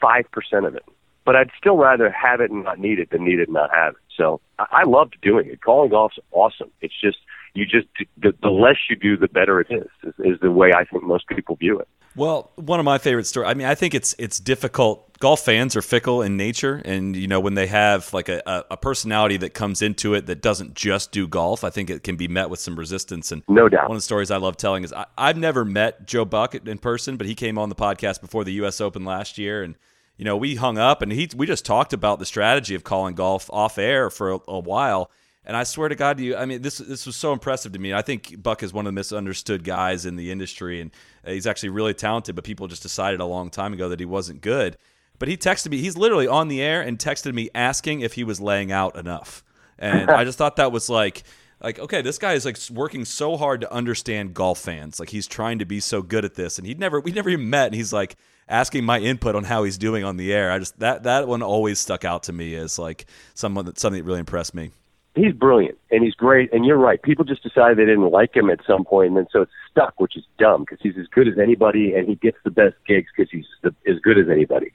five 0.00 0.30
percent 0.30 0.66
of 0.66 0.74
it, 0.74 0.84
but 1.24 1.36
I'd 1.36 1.50
still 1.56 1.78
rather 1.78 2.10
have 2.10 2.40
it 2.40 2.50
and 2.50 2.64
not 2.64 2.78
need 2.78 2.98
it 2.98 3.10
than 3.10 3.24
need 3.24 3.38
it 3.38 3.48
and 3.48 3.54
not 3.54 3.70
have 3.72 3.94
it. 3.94 4.00
So 4.18 4.40
I, 4.58 4.66
I 4.80 4.82
loved 4.84 5.16
doing 5.22 5.46
it. 5.48 5.62
Calling 5.62 5.90
golf's 5.90 6.18
awesome. 6.32 6.70
It's 6.82 7.00
just 7.00 7.18
you 7.54 7.64
just 7.64 7.86
the, 8.18 8.34
the 8.42 8.50
less 8.50 8.76
you 8.90 8.96
do, 8.96 9.16
the 9.16 9.28
better 9.28 9.60
it 9.60 9.68
is, 9.70 9.88
is. 10.02 10.14
Is 10.18 10.40
the 10.40 10.50
way 10.50 10.72
I 10.76 10.84
think 10.84 11.04
most 11.04 11.28
people 11.28 11.56
view 11.56 11.78
it. 11.78 11.88
Well, 12.14 12.50
one 12.56 12.78
of 12.78 12.84
my 12.84 12.98
favorite 12.98 13.26
stories. 13.26 13.48
I 13.48 13.54
mean, 13.54 13.66
I 13.66 13.74
think 13.74 13.94
it's 13.94 14.14
it's 14.18 14.38
difficult. 14.38 15.11
Golf 15.22 15.44
fans 15.44 15.76
are 15.76 15.82
fickle 15.82 16.20
in 16.20 16.36
nature, 16.36 16.82
and 16.84 17.14
you 17.14 17.28
know 17.28 17.38
when 17.38 17.54
they 17.54 17.68
have 17.68 18.12
like 18.12 18.28
a, 18.28 18.64
a 18.68 18.76
personality 18.76 19.36
that 19.36 19.54
comes 19.54 19.80
into 19.80 20.14
it 20.14 20.26
that 20.26 20.42
doesn't 20.42 20.74
just 20.74 21.12
do 21.12 21.28
golf, 21.28 21.62
I 21.62 21.70
think 21.70 21.90
it 21.90 22.02
can 22.02 22.16
be 22.16 22.26
met 22.26 22.50
with 22.50 22.58
some 22.58 22.76
resistance. 22.76 23.30
And 23.30 23.44
no 23.46 23.68
doubt, 23.68 23.84
one 23.84 23.92
of 23.92 23.98
the 23.98 24.04
stories 24.04 24.32
I 24.32 24.38
love 24.38 24.56
telling 24.56 24.82
is 24.82 24.92
I, 24.92 25.06
I've 25.16 25.36
never 25.36 25.64
met 25.64 26.08
Joe 26.08 26.24
Buck 26.24 26.56
in 26.56 26.78
person, 26.78 27.18
but 27.18 27.28
he 27.28 27.36
came 27.36 27.56
on 27.56 27.68
the 27.68 27.76
podcast 27.76 28.20
before 28.20 28.42
the 28.42 28.52
U.S. 28.54 28.80
Open 28.80 29.04
last 29.04 29.38
year, 29.38 29.62
and 29.62 29.76
you 30.16 30.24
know 30.24 30.36
we 30.36 30.56
hung 30.56 30.76
up 30.76 31.02
and 31.02 31.12
he 31.12 31.30
we 31.36 31.46
just 31.46 31.64
talked 31.64 31.92
about 31.92 32.18
the 32.18 32.26
strategy 32.26 32.74
of 32.74 32.82
calling 32.82 33.14
golf 33.14 33.48
off 33.52 33.78
air 33.78 34.10
for 34.10 34.32
a, 34.32 34.40
a 34.48 34.58
while 34.58 35.08
and 35.44 35.56
I 35.56 35.64
swear 35.64 35.88
to 35.88 35.96
God, 35.96 36.18
to 36.18 36.24
you, 36.24 36.36
I 36.36 36.46
mean, 36.46 36.62
this 36.62 36.78
this 36.78 37.04
was 37.04 37.16
so 37.16 37.32
impressive 37.32 37.72
to 37.72 37.78
me. 37.78 37.92
I 37.92 38.02
think 38.02 38.40
Buck 38.40 38.62
is 38.62 38.72
one 38.72 38.86
of 38.86 38.92
the 38.92 38.94
misunderstood 38.94 39.64
guys 39.64 40.06
in 40.06 40.14
the 40.14 40.30
industry, 40.30 40.80
and 40.80 40.92
he's 41.26 41.48
actually 41.48 41.70
really 41.70 41.94
talented. 41.94 42.36
But 42.36 42.44
people 42.44 42.68
just 42.68 42.82
decided 42.82 43.20
a 43.20 43.24
long 43.24 43.50
time 43.50 43.72
ago 43.72 43.88
that 43.88 43.98
he 43.98 44.06
wasn't 44.06 44.40
good. 44.40 44.76
But 45.22 45.28
he 45.28 45.36
texted 45.36 45.70
me. 45.70 45.76
He's 45.76 45.96
literally 45.96 46.26
on 46.26 46.48
the 46.48 46.60
air 46.60 46.82
and 46.82 46.98
texted 46.98 47.32
me 47.32 47.48
asking 47.54 48.00
if 48.00 48.14
he 48.14 48.24
was 48.24 48.40
laying 48.40 48.72
out 48.72 48.96
enough. 48.96 49.44
And 49.78 50.10
I 50.10 50.24
just 50.24 50.36
thought 50.36 50.56
that 50.56 50.72
was 50.72 50.90
like, 50.90 51.22
like 51.60 51.78
okay, 51.78 52.02
this 52.02 52.18
guy 52.18 52.32
is 52.32 52.44
like 52.44 52.58
working 52.72 53.04
so 53.04 53.36
hard 53.36 53.60
to 53.60 53.72
understand 53.72 54.34
golf 54.34 54.58
fans. 54.58 54.98
Like 54.98 55.10
he's 55.10 55.28
trying 55.28 55.60
to 55.60 55.64
be 55.64 55.78
so 55.78 56.02
good 56.02 56.24
at 56.24 56.34
this, 56.34 56.58
and 56.58 56.66
he'd 56.66 56.80
never 56.80 56.98
we 56.98 57.12
never 57.12 57.30
even 57.30 57.48
met. 57.48 57.66
And 57.66 57.76
he's 57.76 57.92
like 57.92 58.16
asking 58.48 58.84
my 58.84 58.98
input 58.98 59.36
on 59.36 59.44
how 59.44 59.62
he's 59.62 59.78
doing 59.78 60.02
on 60.02 60.16
the 60.16 60.32
air. 60.32 60.50
I 60.50 60.58
just 60.58 60.76
that 60.80 61.04
that 61.04 61.28
one 61.28 61.40
always 61.40 61.78
stuck 61.78 62.04
out 62.04 62.24
to 62.24 62.32
me 62.32 62.56
as 62.56 62.76
like 62.76 63.06
someone 63.34 63.66
that 63.66 63.78
something 63.78 64.02
that 64.02 64.04
really 64.04 64.18
impressed 64.18 64.54
me 64.54 64.72
he's 65.14 65.32
brilliant 65.32 65.78
and 65.90 66.02
he's 66.02 66.14
great. 66.14 66.52
And 66.52 66.64
you're 66.64 66.78
right. 66.78 67.00
People 67.02 67.24
just 67.24 67.42
decided 67.42 67.78
they 67.78 67.84
didn't 67.84 68.10
like 68.10 68.34
him 68.34 68.50
at 68.50 68.60
some 68.66 68.84
point, 68.84 69.08
and 69.08 69.16
then 69.16 69.26
so 69.32 69.42
it's 69.42 69.52
stuck, 69.70 69.98
which 69.98 70.16
is 70.16 70.24
dumb 70.38 70.62
because 70.62 70.78
he's 70.82 70.98
as 70.98 71.06
good 71.08 71.28
as 71.28 71.38
anybody, 71.38 71.94
and 71.94 72.08
he 72.08 72.14
gets 72.16 72.38
the 72.44 72.50
best 72.50 72.74
gigs 72.86 73.08
because 73.16 73.30
he's 73.30 73.46
the, 73.62 73.74
as 73.90 73.98
good 74.00 74.18
as 74.18 74.26
anybody. 74.30 74.72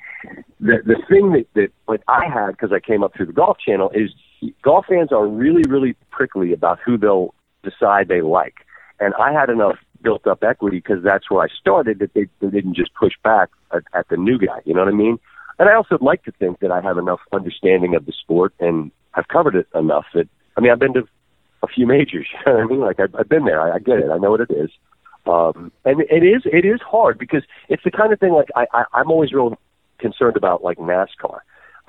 The 0.60 0.78
the 0.86 0.98
thing 1.10 1.32
that 1.32 1.46
that 1.56 1.70
like 1.88 2.02
I 2.08 2.26
had 2.26 2.52
because 2.52 2.72
I 2.72 2.80
came 2.80 3.04
up 3.04 3.16
through 3.16 3.28
the 3.28 3.34
Golf 3.34 3.58
Channel 3.60 3.92
is 3.94 4.12
golf 4.62 4.86
fans 4.88 5.12
are 5.12 5.28
really 5.28 5.64
really 5.68 5.96
prickly 6.12 6.54
about 6.54 6.80
who 6.86 6.98
they'll 6.98 7.34
decide 7.64 8.08
they 8.08 8.22
like, 8.22 8.56
and 9.00 9.14
I 9.16 9.32
had 9.32 9.50
enough 9.50 9.78
built 10.02 10.28
up 10.28 10.44
equity 10.44 10.78
because 10.78 11.04
that's 11.04 11.30
where 11.30 11.44
I 11.44 11.48
started 11.60 12.00
that 12.00 12.14
they, 12.14 12.28
they 12.40 12.50
didn't 12.50 12.76
just 12.76 12.94
push 12.94 13.14
back 13.24 13.50
at, 13.74 13.84
at 13.94 14.08
the 14.10 14.18
new 14.18 14.38
guy. 14.38 14.60
You 14.64 14.76
know 14.76 14.82
what 14.82 14.94
I 14.94 14.96
mean? 14.96 15.18
And 15.60 15.68
I 15.68 15.74
also 15.74 15.98
like 16.02 16.24
to 16.26 16.32
think 16.34 16.60
that 16.60 16.72
I 16.72 16.82
have 16.82 17.00
enough 17.00 17.20
understanding 17.34 17.96
of 17.96 18.06
the 18.06 18.12
sport 18.12 18.54
and 18.60 18.92
I've 19.18 19.28
covered 19.28 19.56
it 19.56 19.68
enough 19.76 20.06
that 20.14 20.30
I 20.56 20.62
mean 20.62 20.72
I've 20.72 20.80
been 20.80 20.94
to 20.94 21.08
a 21.64 21.68
few 21.68 21.86
majors. 21.86 22.28
You 22.46 22.54
know 22.54 22.60
what 22.60 22.64
I 22.64 22.68
mean? 22.68 22.80
Like 22.80 23.00
I've, 23.00 23.16
I've 23.16 23.30
been 23.30 23.46
there. 23.46 23.60
I, 23.60 23.76
I 23.76 23.80
get 23.80 24.00
it. 24.00 24.10
I 24.10 24.18
know 24.18 24.32
what 24.32 24.42
it 24.42 24.52
is. 24.52 24.70
Um, 25.26 25.72
and 25.84 26.02
it 26.10 26.24
is 26.24 26.44
it 26.46 26.64
is 26.66 26.80
hard 26.82 27.18
because 27.18 27.44
it's 27.68 27.84
the 27.84 27.92
kind 27.92 28.14
of 28.14 28.20
thing 28.20 28.32
like 28.32 28.48
I, 28.56 28.66
I 28.74 28.84
I'm 28.94 29.12
always 29.12 29.34
real 29.34 29.58
concerned 30.00 30.38
about 30.38 30.64
like 30.64 30.78
NASCAR. 30.78 31.40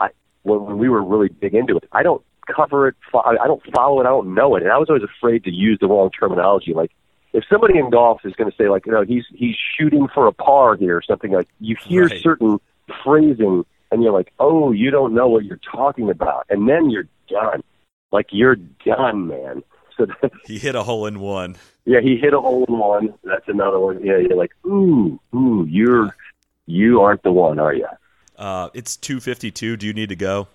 I 0.01 0.09
when, 0.43 0.64
when 0.64 0.79
we 0.79 0.89
were 0.89 1.05
really 1.05 1.29
big 1.29 1.55
into 1.55 1.76
it, 1.76 1.85
I 1.93 2.03
don't 2.03 2.22
cover 2.53 2.89
it. 2.89 2.97
I 3.14 3.47
don't 3.47 3.62
follow 3.72 4.01
it. 4.01 4.07
I 4.07 4.09
don't 4.09 4.35
know 4.35 4.57
it, 4.57 4.62
and 4.64 4.72
I 4.72 4.79
was 4.79 4.89
always 4.89 5.05
afraid 5.05 5.45
to 5.45 5.51
use 5.53 5.79
the 5.81 5.87
wrong 5.87 6.11
terminology. 6.11 6.72
Like 6.74 6.91
if 7.33 7.45
somebody 7.51 7.79
in 7.79 7.91
golf 7.91 8.22
is 8.24 8.33
going 8.35 8.51
to 8.51 8.57
say 8.57 8.68
like 8.68 8.87
you 8.87 8.93
know 8.93 9.03
he's 9.05 9.24
he's 9.33 9.55
shooting 9.79 10.09
for 10.12 10.26
a 10.26 10.33
par 10.33 10.76
here 10.76 10.97
or 10.97 11.03
something 11.03 11.31
like 11.33 11.49
you 11.61 11.76
hear 11.87 12.05
Right. 12.07 12.22
certain 12.22 12.59
phrasing 13.05 13.64
and 13.93 14.03
you're 14.03 14.12
like 14.12 14.33
oh 14.39 14.72
you 14.72 14.91
don't 14.91 15.14
know 15.14 15.29
what 15.29 15.45
you're 15.45 15.61
talking 15.70 16.09
about 16.11 16.47
and 16.49 16.68
then 16.68 16.89
you're 16.91 17.07
done 17.29 17.62
like 18.12 18.26
you're 18.31 18.57
done 18.85 19.26
man 19.29 19.62
so 19.97 20.07
that, 20.07 20.31
He 20.47 20.59
hit 20.59 20.74
a 20.74 20.83
hole 20.83 21.07
in 21.07 21.20
one. 21.20 21.57
yeah 21.85 22.01
he 22.01 22.16
hit 22.16 22.33
a 22.35 22.41
hole 22.41 22.64
in 22.66 22.79
one 22.79 23.14
that's 23.24 23.49
another 23.49 23.79
one 23.79 24.05
yeah 24.05 24.16
you're 24.16 24.37
like 24.37 24.53
ooh 24.66 25.20
ooh 25.35 25.66
you're 25.68 26.14
you 26.66 27.01
aren't 27.01 27.22
the 27.22 27.33
one 27.33 27.59
are 27.59 27.74
you 27.74 27.87
Uh, 28.37 28.68
it's 28.74 28.97
two 28.97 29.18
fifty 29.20 29.51
two. 29.51 29.76
Do 29.76 29.87
you 29.87 29.93
need 29.93 30.11
to 30.11 30.16
go? 30.16 30.47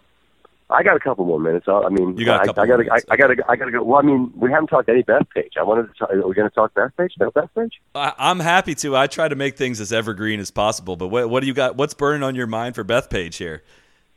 I 0.70 0.82
got 0.82 0.96
a 0.96 1.00
couple 1.00 1.26
more 1.26 1.40
minutes. 1.40 1.68
I 1.68 1.90
mean, 1.90 2.18
You 2.18 2.24
got 2.26 2.40
a 2.40 2.44
I, 2.44 2.46
couple 2.46 2.64
I 2.64 2.68
gotta. 2.68 2.86
I, 2.92 3.00
I 3.12 3.16
gotta, 3.18 3.36
I 3.50 3.56
gotta 3.58 3.72
go. 3.72 3.84
Well, 3.84 4.00
I 4.00 4.02
mean, 4.02 4.32
we 4.36 4.50
haven't 4.50 4.68
talked 4.68 4.88
any 4.90 5.04
Bethpage. 5.04 5.58
I 5.58 5.62
wanted 5.64 5.88
to. 5.90 5.94
Talk, 6.00 6.10
are 6.12 6.28
we 6.28 6.34
going 6.34 6.50
to 6.50 6.56
talk 6.56 6.74
Bethpage? 6.74 7.12
No 7.20 7.30
Bethpage. 7.32 7.74
I, 7.94 8.14
I'm 8.18 8.40
happy 8.40 8.74
to. 8.76 8.96
I 8.96 9.06
try 9.08 9.28
to 9.28 9.36
make 9.36 9.58
things 9.58 9.80
as 9.82 9.92
evergreen 9.94 10.40
as 10.40 10.50
possible. 10.50 10.96
But 10.96 11.10
what, 11.10 11.30
what 11.30 11.42
do 11.42 11.48
you 11.48 11.54
got? 11.54 11.76
What's 11.76 11.94
burning 11.94 12.24
on 12.24 12.34
your 12.34 12.48
mind 12.48 12.74
for 12.76 12.84
Bethpage 12.86 13.36
here? 13.36 13.62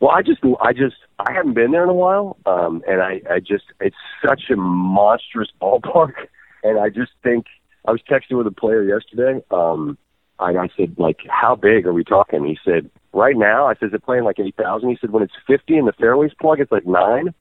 Well, 0.01 0.11
I 0.11 0.23
just, 0.23 0.41
I 0.61 0.73
just, 0.73 0.97
I 1.19 1.33
haven't 1.33 1.55
been 1.55 1.71
there 1.71 1.83
in 1.83 1.89
a 1.89 1.95
while, 1.95 2.37
um, 2.45 2.83
and 2.87 3.01
I, 3.01 3.23
I 3.31 3.41
just, 3.41 3.65
it's 3.81 3.97
such 4.25 4.43
a 4.51 4.57
monstrous 4.57 5.49
ballpark, 5.61 6.13
and 6.63 6.79
I 6.79 6.91
just 6.91 7.13
think 7.23 7.47
I 7.87 7.93
was 7.93 8.03
texting 8.09 8.37
with 8.37 8.47
a 8.47 8.51
player 8.51 8.83
yesterday. 8.83 9.43
Um, 9.51 9.97
and 10.39 10.59
I 10.59 10.69
said, 10.77 10.97
like, 10.99 11.21
how 11.29 11.55
big 11.55 11.87
are 11.87 11.95
we 11.95 12.05
talking? 12.05 12.45
He 12.45 12.59
said, 12.63 12.91
right 13.15 13.37
now, 13.37 13.67
I 13.67 13.75
said, 13.75 13.87
is 13.87 13.95
it 13.95 14.05
playing 14.05 14.25
like 14.25 14.39
eight 14.39 14.55
thousand? 14.57 14.91
He 14.91 14.99
said, 15.01 15.11
when 15.11 15.23
it's 15.23 15.33
fifty 15.47 15.77
and 15.77 15.89
the 15.89 15.93
fairways 15.93 16.33
plug, 16.39 16.61
it's 16.61 16.71
like 16.73 16.87
nine. 16.87 17.33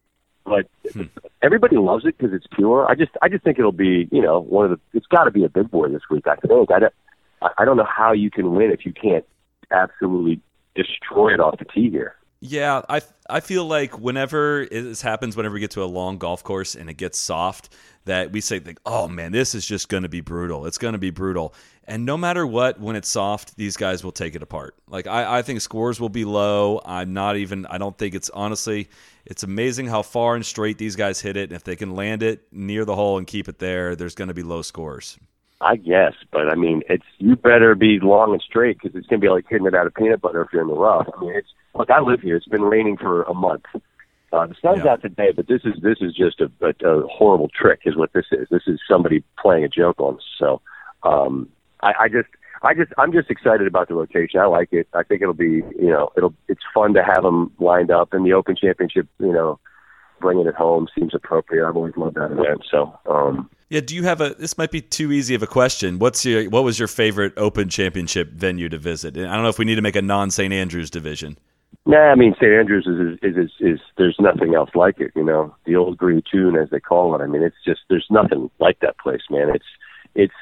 But 0.45 0.70
everybody 1.41 1.76
loves 1.76 2.06
it 2.06 2.18
because 2.18 2.34
it's 2.34 2.45
pure. 2.56 2.89
I 2.89 2.95
just, 2.95 3.12
I 3.22 3.30
just 3.30 3.43
think 3.43 3.60
it'll 3.60 3.72
be, 3.72 4.08
you 4.12 4.22
know, 4.22 4.39
one 4.39 4.66
of 4.66 4.72
the. 4.72 4.97
It's 4.97 5.08
got 5.08 5.26
to 5.26 5.32
be 5.32 5.43
a 5.43 5.49
big 5.49 5.70
boy 5.72 5.89
this 5.89 6.03
week. 6.10 6.26
I 6.28 6.36
think. 6.36 6.72
I 6.72 6.80
don't, 6.80 6.93
I 7.41 7.49
I 7.58 7.66
don't 7.66 7.78
know 7.78 7.88
how 7.89 8.14
you 8.14 8.32
can 8.32 8.53
win 8.53 8.72
if 8.72 8.86
you 8.86 8.93
can't 8.93 9.26
absolutely 9.72 10.39
destroy 10.76 11.34
it 11.34 11.39
off 11.39 11.60
the 11.60 11.66
tee 11.66 11.89
here. 11.89 12.16
Yeah, 12.48 12.84
I 12.88 13.02
I 13.28 13.39
feel 13.39 13.66
like 13.66 13.98
whenever 13.98 14.68
this 14.70 15.02
happens, 15.02 15.36
whenever 15.36 15.56
we 15.56 15.60
get 15.60 15.72
to 15.72 15.84
a 15.84 15.86
long 15.86 16.20
golf 16.20 16.43
course 16.43 16.76
and 16.76 16.89
it 16.91 16.93
gets 16.93 17.18
soft, 17.18 17.74
that 18.06 18.32
we 18.32 18.39
say, 18.39 18.60
like, 18.60 18.80
"Oh 18.86 19.08
man, 19.08 19.32
this 19.32 19.56
is 19.56 19.66
just 19.66 19.89
going 19.89 20.04
to 20.04 20.10
be 20.10 20.22
brutal. 20.22 20.68
It's 20.68 20.78
going 20.78 20.93
to 20.93 21.00
be 21.00 21.10
brutal." 21.10 21.56
And 21.86 22.06
no 22.06 22.18
matter 22.18 22.46
what, 22.46 22.80
when 22.80 22.96
it's 22.96 23.10
soft, 23.10 23.58
these 23.58 23.78
guys 23.78 24.04
will 24.04 24.12
take 24.12 24.36
it 24.36 24.43
apart. 24.43 24.76
Like 24.88 25.08
I, 25.08 25.39
I 25.39 25.41
think 25.41 25.62
scores 25.62 26.00
will 26.00 26.10
be 26.10 26.24
low. 26.24 26.82
I'm 26.86 27.14
not 27.14 27.36
even. 27.36 27.66
I 27.66 27.80
don't 27.80 27.98
think 27.98 28.14
it's 28.14 28.30
honestly. 28.30 28.89
It's 29.26 29.41
amazing 29.41 29.88
how 29.88 30.04
far 30.04 30.36
and 30.36 30.46
straight 30.46 30.78
these 30.78 30.96
guys 30.96 31.20
hit 31.20 31.36
it. 31.36 31.50
And 31.50 31.54
if 31.54 31.64
they 31.64 31.76
can 31.76 31.96
land 31.96 32.22
it 32.22 32.43
near 32.52 32.86
the 32.86 32.96
hole 32.96 33.18
and 33.18 33.26
keep 33.26 33.50
it 33.50 33.58
there, 33.58 33.96
there's 33.96 34.14
going 34.14 34.28
to 34.28 34.36
be 34.36 34.43
low 34.43 34.62
scores. 34.62 35.18
I 35.66 35.78
guess, 35.78 36.13
but 36.32 36.47
I 36.47 36.53
mean, 36.55 36.84
it's 36.88 37.03
you 37.18 37.36
better 37.36 37.74
be 37.74 37.99
long 37.99 38.34
and 38.34 38.41
straight 38.41 38.78
because 38.80 38.95
it's 38.95 39.07
gonna 39.07 39.20
be 39.20 39.30
like 39.30 39.45
hitting 39.49 39.66
it 39.66 39.74
out 39.74 39.88
of 39.88 39.95
peanut 39.95 40.22
butter 40.22 40.43
if 40.43 40.49
you're 40.53 40.61
in 40.61 40.68
the 40.68 40.76
rough. 40.76 41.07
I 41.18 41.20
mean, 41.20 41.34
it's 41.36 41.47
look. 41.74 41.89
I 41.89 42.01
live 42.01 42.22
here. 42.22 42.36
It's 42.36 42.47
been 42.47 42.61
raining 42.61 42.97
for 42.97 43.24
a 43.24 43.34
month. 43.34 43.63
Uh, 44.32 44.45
the 44.45 44.55
sun's 44.61 44.82
Yeah. 44.86 44.91
out 44.91 45.01
today, 45.01 45.32
but 45.36 45.47
this 45.47 45.61
is 45.66 45.74
this 45.82 45.97
is 46.01 46.13
just 46.13 46.39
a, 46.39 46.51
a, 46.61 46.88
a 46.88 47.07
horrible 47.07 47.49
trick, 47.49 47.80
is 47.86 47.95
what 47.95 48.13
this 48.13 48.26
is. 48.32 48.47
This 48.51 48.63
is 48.68 48.80
somebody 48.88 49.24
playing 49.41 49.63
a 49.63 49.70
joke 49.70 49.99
on 49.99 50.16
us. 50.18 50.24
So, 50.38 50.61
um, 51.01 51.49
I, 51.82 51.93
I 52.01 52.07
just, 52.09 52.30
I 52.61 52.74
just, 52.76 52.91
I'm 52.99 53.11
just 53.11 53.32
excited 53.32 53.66
about 53.66 53.88
the 53.88 53.95
rotation. 53.95 54.39
I 54.39 54.45
like 54.45 54.70
it. 54.72 54.88
I 54.93 55.01
think 55.03 55.22
it'll 55.24 55.34
be, 55.34 55.63
you 55.80 55.89
know, 55.89 56.11
it'll, 56.18 56.34
it's 56.47 56.63
fun 56.74 56.93
to 56.93 57.03
have 57.03 57.24
them 57.24 57.51
lined 57.59 57.91
up, 57.91 58.13
in 58.13 58.24
the 58.24 58.34
Open 58.34 58.55
Championship, 58.55 59.07
you 59.20 59.32
know, 59.32 59.59
bringing 60.26 60.47
it 60.47 60.55
home 60.55 60.88
seems 60.97 61.13
appropriate. 61.13 61.67
I've 61.67 61.76
always 61.76 61.95
loved 61.95 62.15
that 62.15 62.32
event. 62.32 62.63
So, 62.71 62.97
um, 63.07 63.47
Yeah, 63.69 63.82
do 63.82 63.95
you 63.95 64.01
have 64.03 64.21
a? 64.21 64.34
This 64.34 64.57
might 64.57 64.71
be 64.71 64.82
too 64.82 65.11
easy 65.11 65.36
of 65.36 65.43
a 65.43 65.47
question. 65.47 65.99
What's 65.99 66.26
your? 66.26 66.49
What 66.49 66.63
was 66.63 66.80
your 66.80 66.88
favorite 66.88 67.34
Open 67.38 67.69
Championship 67.69 68.32
venue 68.32 68.67
to 68.69 68.80
visit? 68.80 69.15
And 69.15 69.28
I 69.28 69.36
don't 69.36 69.43
know 69.43 69.49
if 69.49 69.59
we 69.59 69.65
need 69.65 69.76
to 69.76 69.84
make 69.84 69.95
a 69.95 70.01
non 70.01 70.32
St 70.32 70.51
Andrews 70.51 70.89
division. 70.89 71.38
Nah, 71.86 72.11
I 72.11 72.15
mean 72.15 72.34
St. 72.34 72.51
Andrews 72.51 72.88
is 72.88 73.19
is, 73.21 73.38
is 73.38 73.51
is 73.59 73.80
there's 73.97 74.17
nothing 74.19 74.55
else 74.55 74.71
like 74.73 74.99
it. 74.99 75.11
You 75.15 75.23
know, 75.23 75.55
the 75.65 75.76
old 75.76 75.95
Grey 75.95 76.23
Toon 76.32 76.55
as 76.55 76.71
they 76.71 76.80
call 76.80 77.13
it. 77.13 77.23
I 77.23 77.28
mean, 77.28 77.43
it's 77.43 77.55
just 77.63 77.82
there's 77.88 78.07
nothing 78.09 78.49
like 78.59 78.80
that 78.80 78.97
place, 78.97 79.21
man. 79.30 79.49
It's 79.53 79.65
it's. 80.15 80.34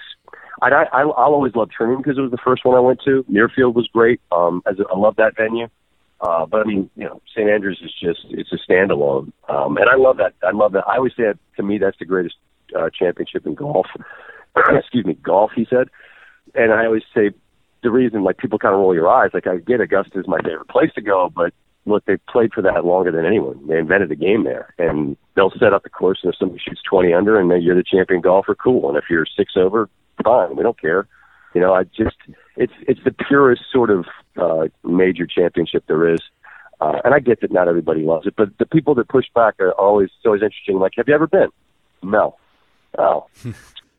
I 0.61 0.69
I 0.69 1.01
I'll 1.01 1.11
always 1.11 1.55
love 1.55 1.69
Trinity 1.71 1.97
because 1.97 2.17
it 2.17 2.21
was 2.21 2.31
the 2.31 2.38
first 2.38 2.63
one 2.63 2.77
I 2.77 2.79
went 2.79 3.01
to. 3.03 3.25
Muirfield 3.29 3.73
was 3.73 3.89
great. 3.91 4.21
Um, 4.31 4.61
as 4.65 4.79
a, 4.79 4.84
I 4.88 4.97
love 4.97 5.17
that 5.17 5.36
venue. 5.36 5.67
Uh, 6.24 6.45
but 6.45 6.61
I 6.61 6.63
mean, 6.63 6.89
you 6.95 7.03
know, 7.03 7.21
St. 7.36 7.49
Andrews 7.49 7.82
is 7.84 7.91
just 8.01 8.26
it's 8.30 8.51
a 8.53 8.71
standalone. 8.71 9.34
Um, 9.49 9.78
and 9.78 9.89
I 9.89 9.95
love 9.95 10.17
that. 10.17 10.34
I 10.41 10.51
love 10.51 10.71
that. 10.71 10.88
I 10.88 10.95
always 10.95 11.11
say 11.17 11.24
that, 11.24 11.38
to 11.57 11.63
me 11.63 11.78
that's 11.78 11.99
the 11.99 12.05
greatest 12.05 12.36
uh, 12.78 12.89
championship 12.97 13.45
in 13.45 13.55
golf. 13.55 13.88
Excuse 14.55 15.05
me, 15.05 15.15
golf. 15.15 15.51
He 15.55 15.67
said. 15.69 15.89
And 16.55 16.71
I 16.71 16.86
always 16.86 17.03
say 17.13 17.32
the 17.84 17.91
reason 17.91 18.24
like 18.24 18.38
people 18.38 18.57
kind 18.57 18.74
of 18.74 18.80
roll 18.80 18.95
your 18.95 19.09
eyes 19.09 19.32
like 19.34 19.47
I 19.47 19.57
get 19.57 19.82
Augusta 19.82 20.19
is 20.19 20.28
my 20.28 20.38
favorite 20.38 20.69
place 20.69 20.91
to 20.95 21.01
go, 21.01 21.32
but 21.36 21.53
look, 21.86 22.05
they 22.05 22.17
played 22.30 22.53
for 22.53 22.61
that 22.61 22.86
longer 22.86 23.11
than 23.11 23.26
anyone. 23.26 23.67
They 23.67 23.78
invented 23.78 24.09
the 24.09 24.15
game 24.15 24.45
there, 24.45 24.74
and 24.78 25.17
they'll 25.36 25.51
set 25.59 25.74
up 25.74 25.84
the 25.84 25.89
course. 25.89 26.19
And 26.24 26.32
if 26.32 26.39
somebody 26.39 26.61
shoots 26.65 26.82
20 26.89 27.13
under, 27.13 27.39
and 27.39 27.63
you're 27.63 27.76
the 27.76 27.84
champion 27.84 28.21
golfer, 28.21 28.55
cool. 28.55 28.88
And 28.88 28.97
if 28.97 29.05
you're 29.09 29.26
six 29.26 29.53
over, 29.57 29.89
fine. 30.24 30.55
We 30.55 30.63
don't 30.63 30.80
care. 30.80 31.07
You 31.53 31.61
know, 31.61 31.74
I 31.74 31.84
just 31.84 32.15
it's 32.56 32.74
it's 32.88 32.99
the 33.04 33.12
purest 33.12 33.64
sort 33.72 33.89
of 33.89 34.06
uh, 34.38 34.68
major 34.84 35.26
championship 35.26 35.84
there 35.88 36.14
is. 36.14 36.22
Uh, 36.82 36.99
and 37.06 37.14
I 37.14 37.20
get 37.20 37.41
that 37.41 37.51
not 37.51 37.68
everybody 37.68 38.01
loves 38.01 38.28
it, 38.28 38.36
but 38.36 38.58
the 38.58 38.66
people 38.66 38.95
that 38.95 39.08
push 39.08 39.26
back 39.34 39.60
are 39.60 39.72
always 39.72 40.10
it's 40.18 40.26
always 40.26 40.41
interesting. 40.41 40.80
Like, 40.80 40.93
have 40.97 41.08
you 41.08 41.16
ever 41.16 41.28
been? 41.28 41.49
No. 42.01 42.36
Oh. 42.97 43.28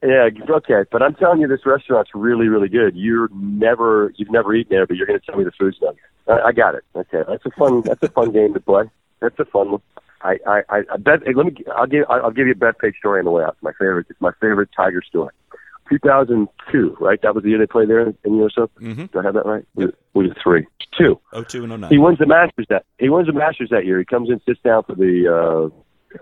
yeah, 0.02 0.28
okay. 0.50 0.84
But 0.90 1.02
I'm 1.02 1.14
telling 1.14 1.40
you, 1.40 1.48
this 1.48 1.64
restaurant's 1.64 2.10
really, 2.14 2.48
really 2.48 2.68
good. 2.68 2.94
You're 2.94 3.28
never, 3.32 4.12
you've 4.16 4.30
never 4.30 4.54
eaten 4.54 4.76
there, 4.76 4.86
but 4.86 4.96
you're 4.96 5.06
going 5.06 5.18
to 5.18 5.26
tell 5.26 5.36
me 5.36 5.44
the 5.44 5.52
food's 5.52 5.78
not 5.80 5.94
good. 5.94 6.32
I, 6.32 6.48
I 6.48 6.52
got 6.52 6.74
it. 6.74 6.84
Okay, 6.94 7.22
that's 7.26 7.44
a 7.46 7.50
fun, 7.50 7.82
that's 7.82 8.02
a 8.02 8.08
fun 8.08 8.32
game 8.32 8.54
to 8.54 8.60
play. 8.60 8.84
That's 9.20 9.38
a 9.38 9.44
fun 9.44 9.72
one. 9.72 9.82
I, 10.22 10.38
I, 10.46 10.62
I, 10.70 10.96
bet. 10.96 11.20
Hey, 11.26 11.34
let 11.34 11.46
me. 11.46 11.54
I'll 11.76 11.86
give. 11.86 12.06
I'll 12.08 12.30
give 12.30 12.46
you 12.46 12.54
a 12.54 12.56
Bethpage 12.56 12.96
story 12.96 13.18
on 13.18 13.26
the 13.26 13.30
way 13.30 13.44
out. 13.44 13.54
It's 13.54 13.62
my 13.62 13.72
favorite. 13.72 14.06
It's 14.08 14.20
my 14.22 14.32
favorite 14.40 14.70
Tiger 14.74 15.02
story. 15.02 15.34
2002, 15.88 16.96
right? 17.00 17.20
That 17.22 17.34
was 17.34 17.44
the 17.44 17.50
year 17.50 17.58
they 17.58 17.66
played 17.66 17.88
there 17.88 18.00
in 18.00 18.16
the 18.24 18.44
US 18.44 18.52
Open. 18.56 18.86
Mm-hmm. 18.86 19.04
Do 19.06 19.18
I 19.18 19.22
have 19.22 19.34
that 19.34 19.46
right? 19.46 19.64
Was, 19.74 19.88
it, 19.88 19.98
was 20.14 20.30
three? 20.42 20.66
Two. 20.98 21.20
Oh 21.32 21.42
two 21.42 21.64
and 21.64 21.84
oh 21.84 21.88
He 21.88 21.98
wins 21.98 22.18
the 22.18 22.26
Masters 22.26 22.66
that 22.70 22.84
he 22.98 23.08
wins 23.08 23.26
the 23.26 23.32
Masters 23.32 23.70
that 23.70 23.84
year. 23.84 23.98
He 23.98 24.04
comes 24.04 24.30
in, 24.30 24.40
sits 24.46 24.60
down 24.62 24.84
for 24.84 24.94
the 24.94 25.72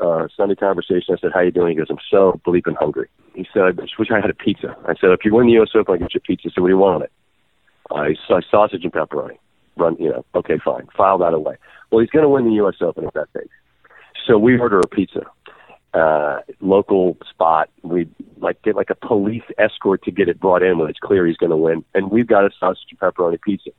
uh, 0.00 0.04
uh, 0.04 0.28
Sunday 0.34 0.54
conversation. 0.54 1.14
I 1.14 1.20
said, 1.20 1.30
"How 1.34 1.40
you 1.40 1.50
doing?" 1.50 1.70
He 1.70 1.76
goes, 1.76 1.88
"I'm 1.90 1.98
so 2.10 2.40
bleeping 2.46 2.76
hungry." 2.76 3.08
He 3.34 3.46
said, 3.52 3.62
"I 3.62 3.72
just 3.72 3.98
wish 3.98 4.10
I 4.10 4.20
had 4.20 4.30
a 4.30 4.34
pizza." 4.34 4.74
I 4.84 4.94
said, 4.94 5.10
"If 5.10 5.24
you 5.24 5.34
win 5.34 5.46
the 5.46 5.52
U.S. 5.54 5.70
Open, 5.74 5.94
I 5.94 5.98
get 5.98 6.14
you 6.14 6.20
a 6.24 6.26
pizza." 6.26 6.48
So 6.54 6.62
what 6.62 6.68
do 6.68 6.74
you 6.74 6.78
want 6.78 6.96
on 6.96 7.02
it? 7.02 7.12
I 7.90 8.14
saw 8.26 8.40
sausage 8.50 8.84
and 8.84 8.92
pepperoni. 8.92 9.38
Run, 9.76 9.96
you 9.98 10.10
know. 10.10 10.24
Okay, 10.34 10.58
fine. 10.64 10.88
File 10.96 11.18
that 11.18 11.34
away. 11.34 11.56
Well, 11.90 12.00
he's 12.00 12.10
going 12.10 12.22
to 12.22 12.28
win 12.28 12.46
the 12.46 12.54
U.S. 12.54 12.76
Open 12.80 13.06
at 13.06 13.14
that 13.14 13.32
pace. 13.34 13.48
So 14.26 14.38
we 14.38 14.58
order 14.58 14.78
a 14.78 14.86
pizza, 14.86 15.22
uh, 15.95 16.40
local 16.61 17.16
spot. 17.28 17.68
We 17.82 18.09
like 18.38 18.62
get 18.62 18.76
like 18.76 18.90
a 18.90 18.95
police 18.95 19.43
escort 19.59 20.03
to 20.05 20.11
get 20.11 20.28
it 20.28 20.40
brought 20.40 20.62
in 20.62 20.78
when 20.78 20.88
it's 20.88 20.99
clear 20.99 21.26
he's 21.26 21.36
going 21.36 21.51
to 21.51 21.57
win. 21.57 21.84
And 21.95 22.11
we've 22.11 22.26
got 22.26 22.45
a 22.45 22.51
sausage 22.59 22.84
and 22.90 23.01
pepperoni 23.01 23.40
pizza. 23.40 23.70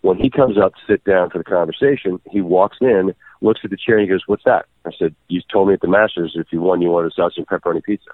When 0.00 0.16
he 0.16 0.30
comes 0.30 0.56
up 0.56 0.74
to 0.74 0.80
sit 0.86 1.04
down 1.04 1.30
for 1.30 1.38
the 1.38 1.44
conversation, 1.44 2.20
he 2.30 2.40
walks 2.40 2.78
in, 2.80 3.14
looks 3.40 3.60
at 3.64 3.70
the 3.70 3.76
chair, 3.76 3.98
and 3.98 4.04
he 4.04 4.08
goes, 4.08 4.22
"What's 4.26 4.44
that?" 4.44 4.66
I 4.86 4.90
said, 4.96 5.14
"You 5.28 5.40
told 5.52 5.68
me 5.68 5.74
at 5.74 5.80
the 5.80 5.88
Masters 5.88 6.32
if 6.36 6.46
you 6.52 6.60
won, 6.60 6.80
you 6.80 6.90
wanted 6.90 7.12
a 7.12 7.14
sausage 7.14 7.38
and 7.38 7.46
pepperoni 7.46 7.82
pizza." 7.82 8.10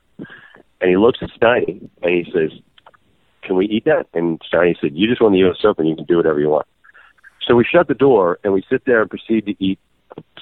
And 0.81 0.91
he 0.91 0.97
looks 0.97 1.19
at 1.23 1.31
Steiny 1.31 1.89
and 2.03 2.11
he 2.11 2.31
says, 2.33 2.51
"Can 3.43 3.57
we 3.57 3.67
eat 3.67 3.85
that?" 3.85 4.07
And 4.15 4.41
Steiny 4.41 4.81
said, 4.81 4.95
"You 4.95 5.07
just 5.07 5.21
won 5.21 5.33
the 5.33 5.39
U.S. 5.41 5.59
Open. 5.65 5.87
You 5.87 5.95
can 5.95 6.07
do 6.07 6.17
whatever 6.17 6.41
you 6.41 6.49
want." 6.49 6.67
So 7.47 7.55
we 7.55 7.65
shut 7.65 7.89
the 7.89 7.95
door 7.95 8.39
and 8.43 8.53
we 8.53 8.65
sit 8.71 8.87
there 8.87 9.03
and 9.03 9.11
proceed 9.11 9.45
to 9.47 9.55
eat 9.63 9.79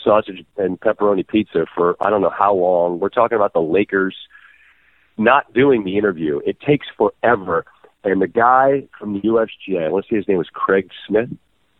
sausage 0.03 0.45
and 0.57 0.81
pepperoni 0.81 1.27
pizza 1.27 1.67
for 1.75 1.97
I 2.01 2.11
don't 2.11 2.23
know 2.23 2.31
how 2.37 2.55
long. 2.55 3.01
We're 3.01 3.09
talking 3.09 3.37
about 3.37 3.53
the 3.53 3.61
Lakers 3.61 4.17
not 5.19 5.53
doing 5.53 5.85
the 5.85 5.99
interview. 5.99 6.41
It 6.45 6.61
takes 6.61 6.87
forever. 6.97 7.65
And 8.05 8.21
the 8.21 8.27
guy 8.27 8.85
from 8.99 9.13
the 9.15 9.21
USGA, 9.21 9.87
I 9.87 9.89
want 9.91 10.07
to 10.07 10.13
say 10.13 10.17
his 10.17 10.27
name 10.29 10.39
was 10.39 10.49
Craig 10.53 10.91
Smith. 11.07 11.29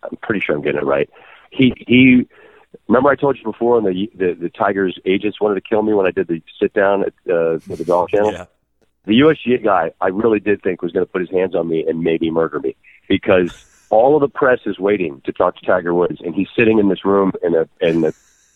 I'm 0.05 0.17
pretty 0.23 0.41
sure 0.41 0.55
I'm 0.55 0.63
getting 0.63 0.81
it 0.81 0.85
right. 0.87 1.11
He 1.51 1.73
he. 1.87 2.29
Remember 2.89 3.11
I 3.11 3.17
told 3.17 3.37
you 3.37 3.45
before, 3.45 3.79
and 3.79 3.87
the, 3.87 4.11
the 4.15 4.35
the 4.35 4.49
Tigers 4.49 4.99
agents 5.05 5.41
wanted 5.41 5.57
to 5.57 5.61
kill 5.61 5.83
me 5.83 5.93
when 5.95 6.07
I 6.07 6.11
did 6.11 6.29
the 6.29 6.41
sit 6.61 6.73
down 6.75 7.03
at 7.03 7.09
uh, 7.31 7.59
the 7.67 7.85
Golf 7.87 8.11
Channel 8.11 8.33
Yeah. 8.33 8.47
the 9.05 9.21
USGA 9.21 9.63
guy, 9.65 9.91
I 10.01 10.09
really 10.09 10.41
did 10.41 10.63
think 10.63 10.81
was 10.81 10.93
going 10.93 11.05
to 11.05 11.11
put 11.11 11.21
his 11.21 11.31
hands 11.31 11.55
on 11.55 11.69
me 11.69 11.85
and 11.87 12.01
maybe 12.03 12.31
murder 12.31 12.61
me 12.61 12.77
because 13.09 13.53
all 13.93 14.17
of 14.17 14.23
the 14.23 14.29
press 14.29 14.61
is 14.67 14.79
waiting 14.79 15.21
to 15.27 15.33
talk 15.33 15.57
to 15.57 15.67
Tiger 15.67 15.95
Woods, 15.95 16.21
and 16.25 16.35
he's 16.35 16.49
sitting 16.57 16.79
in 16.79 16.89
this 16.89 17.05
room 17.05 17.31
in 17.43 17.55
a 17.55 17.69
in 17.81 18.01
the 18.01 18.15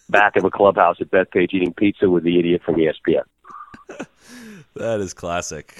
back 0.09 0.37
of 0.37 0.45
a 0.45 0.51
clubhouse 0.51 0.97
at 1.01 1.11
Bethpage 1.11 1.53
eating 1.53 1.75
pizza 1.75 2.09
with 2.09 2.25
the 2.25 2.39
idiot 2.39 2.63
from 2.65 2.77
ESPN. 2.77 3.23
That 4.77 5.01
is 5.01 5.15
classic. 5.15 5.79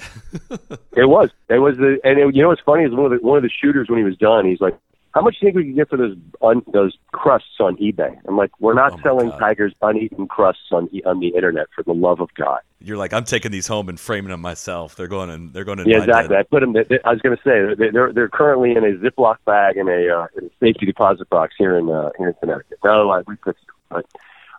It 0.95 1.07
was, 1.07 1.29
it 1.47 1.59
was 1.59 1.77
the, 1.77 1.99
and 2.03 2.17
it, 2.17 2.35
you 2.35 2.41
know 2.41 2.47
what's 2.47 2.61
funny 2.61 2.83
is 2.83 2.91
one 2.91 3.05
of 3.05 3.11
the 3.11 3.23
one 3.23 3.37
of 3.37 3.43
the 3.43 3.51
shooters 3.51 3.87
when 3.87 3.99
he 3.99 4.03
was 4.03 4.17
done, 4.17 4.47
he's 4.47 4.59
like, 4.59 4.75
"How 5.17 5.23
much 5.23 5.39
do 5.39 5.45
you 5.45 5.47
think 5.51 5.55
we 5.57 5.63
can 5.65 5.75
get 5.75 5.89
for 5.89 5.97
those 5.97 6.15
un, 6.41 6.61
those 6.71 6.97
crusts 7.11 7.59
on 7.59 7.75
eBay?" 7.77 8.17
I'm 8.27 8.37
like, 8.37 8.51
"We're 8.59 8.73
not 8.73 8.93
Oh 8.93 8.99
selling 9.03 9.29
God. 9.29 9.39
Tiger's 9.39 9.73
uneaten 9.81 10.27
crusts 10.27 10.71
on 10.71 10.89
on 11.05 11.19
the 11.19 11.29
internet 11.29 11.67
for 11.75 11.83
the 11.83 11.93
love 11.93 12.19
of 12.21 12.29
God." 12.35 12.59
You're 12.79 12.97
like, 12.97 13.11
I'm 13.11 13.23
taking 13.23 13.51
these 13.51 13.65
home 13.65 13.89
and 13.89 13.99
framing 13.99 14.29
them 14.29 14.41
myself. 14.41 14.95
They're 14.95 15.07
going 15.07 15.31
in. 15.31 15.51
They're 15.51 15.63
going 15.63 15.79
in. 15.79 15.87
Yeah, 15.89 15.97
exactly. 16.03 16.35
den. 16.35 16.37
I 16.39 16.43
put 16.43 16.59
them. 16.61 16.75
I 17.03 17.11
was 17.11 17.21
going 17.21 17.35
to 17.35 17.41
say 17.43 17.73
they- 17.75 17.89
they're 17.89 18.13
they're 18.13 18.29
currently 18.29 18.71
in 18.71 18.83
a 18.83 18.93
Ziploc 18.97 19.37
bag 19.45 19.77
in 19.77 19.87
a, 19.89 20.07
uh, 20.09 20.27
in 20.37 20.45
a 20.45 20.49
safety 20.59 20.85
deposit 20.85 21.27
box 21.29 21.55
here 21.57 21.75
in 21.77 21.89
uh, 21.89 22.11
here 22.19 22.27
in 22.29 22.33
Connecticut. 22.35 22.77
No, 22.83 23.09
I 23.09 23.21
we 23.25 23.35
fixed. 23.43 23.63
But 23.89 24.05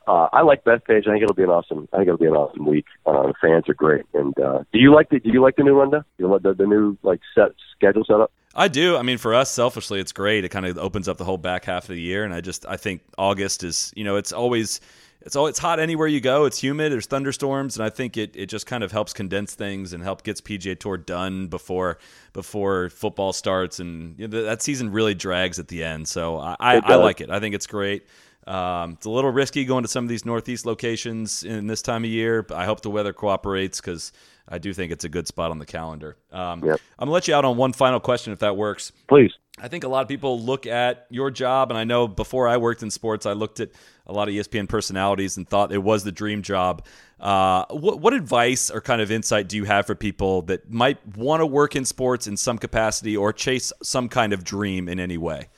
uh, 0.08 0.28
I 0.32 0.40
like 0.42 0.64
Bethpage. 0.64 1.06
I 1.06 1.12
think 1.12 1.22
it'll 1.22 1.34
be 1.34 1.42
an 1.44 1.50
awesome. 1.50 1.86
I 1.92 1.98
think 1.98 2.08
it'll 2.08 2.18
be 2.18 2.26
an 2.26 2.32
awesome 2.34 2.66
week. 2.66 2.86
Uh, 3.06 3.28
the 3.28 3.34
fans 3.40 3.68
are 3.68 3.74
great. 3.74 4.04
And 4.14 4.36
uh, 4.40 4.64
do 4.72 4.78
you 4.80 4.92
like 4.92 5.10
the 5.10 5.20
Do 5.20 5.30
you 5.30 5.40
like 5.42 5.54
the 5.56 5.62
new 5.62 5.78
rundown? 5.78 6.04
You 6.18 6.26
like 6.28 6.42
the, 6.42 6.54
the 6.54 6.66
new 6.66 6.96
like 7.02 7.20
set 7.36 7.52
schedule 7.76 8.04
setup? 8.04 8.32
I 8.58 8.66
do. 8.66 8.96
I 8.96 9.02
mean, 9.02 9.18
for 9.18 9.34
us, 9.34 9.52
selfishly, 9.52 10.00
it's 10.00 10.10
great. 10.10 10.44
It 10.44 10.48
kind 10.48 10.66
of 10.66 10.76
opens 10.78 11.06
up 11.06 11.16
the 11.16 11.24
whole 11.24 11.38
back 11.38 11.64
half 11.64 11.84
of 11.84 11.94
the 11.94 12.00
year, 12.00 12.24
and 12.24 12.34
I 12.34 12.40
just 12.40 12.66
I 12.66 12.76
think 12.76 13.02
August 13.16 13.62
is 13.62 13.92
you 13.94 14.02
know 14.02 14.16
it's 14.16 14.32
always 14.32 14.80
it's 15.20 15.36
all 15.36 15.46
it's 15.46 15.60
hot 15.60 15.78
anywhere 15.78 16.08
you 16.08 16.20
go. 16.20 16.44
It's 16.44 16.60
humid. 16.60 16.90
There's 16.90 17.06
thunderstorms, 17.06 17.76
and 17.76 17.84
I 17.84 17.90
think 17.90 18.16
it, 18.16 18.34
it 18.34 18.46
just 18.46 18.66
kind 18.66 18.82
of 18.82 18.90
helps 18.90 19.12
condense 19.12 19.54
things 19.54 19.92
and 19.92 20.02
help 20.02 20.24
gets 20.24 20.40
PGA 20.40 20.78
Tour 20.78 20.96
done 20.96 21.46
before 21.46 21.98
before 22.32 22.90
football 22.90 23.32
starts, 23.32 23.78
and 23.78 24.18
you 24.18 24.26
know, 24.26 24.42
that 24.42 24.60
season 24.60 24.90
really 24.90 25.14
drags 25.14 25.60
at 25.60 25.68
the 25.68 25.84
end. 25.84 26.08
So 26.08 26.38
I, 26.38 26.56
I, 26.58 26.76
I 26.84 26.94
like 26.96 27.20
it. 27.20 27.30
I 27.30 27.38
think 27.38 27.54
it's 27.54 27.68
great. 27.68 28.08
Um, 28.48 28.92
it's 28.92 29.06
a 29.06 29.10
little 29.10 29.30
risky 29.30 29.66
going 29.66 29.84
to 29.84 29.88
some 29.88 30.04
of 30.04 30.08
these 30.08 30.24
northeast 30.24 30.64
locations 30.64 31.44
in 31.44 31.66
this 31.66 31.82
time 31.82 32.02
of 32.02 32.10
year. 32.10 32.42
But 32.42 32.56
I 32.56 32.64
hope 32.64 32.80
the 32.80 32.90
weather 32.90 33.12
cooperates 33.12 33.80
because 33.80 34.10
I 34.50 34.58
do 34.58 34.72
think 34.72 34.92
it's 34.92 35.04
a 35.04 35.08
good 35.08 35.28
spot 35.28 35.50
on 35.50 35.58
the 35.58 35.66
calendar. 35.66 36.16
Um, 36.32 36.64
Yep. 36.64 36.80
I'm 36.98 37.06
gonna 37.06 37.12
let 37.12 37.28
you 37.28 37.34
out 37.34 37.44
on 37.44 37.56
one 37.56 37.72
final 37.72 38.00
question 38.00 38.32
if 38.32 38.38
that 38.40 38.56
works. 38.56 38.92
Please. 39.08 39.32
I 39.60 39.68
think 39.68 39.82
a 39.84 39.88
lot 39.88 40.02
of 40.02 40.08
people 40.08 40.40
look 40.40 40.66
at 40.66 41.06
your 41.10 41.30
job, 41.30 41.70
and 41.70 41.78
I 41.78 41.84
know 41.84 42.06
before 42.06 42.46
I 42.46 42.56
worked 42.58 42.82
in 42.82 42.90
sports, 42.90 43.26
I 43.26 43.32
looked 43.32 43.58
at 43.58 43.70
a 44.06 44.12
lot 44.12 44.28
of 44.28 44.34
ESPN 44.34 44.68
personalities 44.68 45.36
and 45.36 45.48
thought 45.48 45.72
it 45.72 45.82
was 45.82 46.04
the 46.04 46.12
dream 46.12 46.42
job. 46.42 46.84
Uh, 47.18 47.64
what, 47.70 47.98
what 47.98 48.12
advice 48.14 48.70
or 48.70 48.80
kind 48.80 49.02
of 49.02 49.10
insight 49.10 49.48
do 49.48 49.56
you 49.56 49.64
have 49.64 49.84
for 49.84 49.96
people 49.96 50.42
that 50.42 50.70
might 50.72 51.04
want 51.16 51.40
to 51.40 51.46
work 51.46 51.74
in 51.74 51.84
sports 51.84 52.28
in 52.28 52.36
some 52.36 52.56
capacity 52.56 53.16
or 53.16 53.32
chase 53.32 53.72
some 53.82 54.08
kind 54.08 54.32
of 54.32 54.44
dream 54.44 54.88
in 54.88 55.00
any 55.00 55.18
way? 55.18 55.48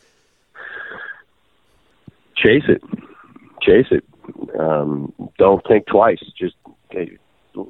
chase 2.43 2.64
it, 2.68 2.82
chase 3.62 3.86
it. 3.91 4.05
Um, 4.59 5.12
don't 5.38 5.62
think 5.66 5.86
twice. 5.86 6.20
Just 6.38 6.57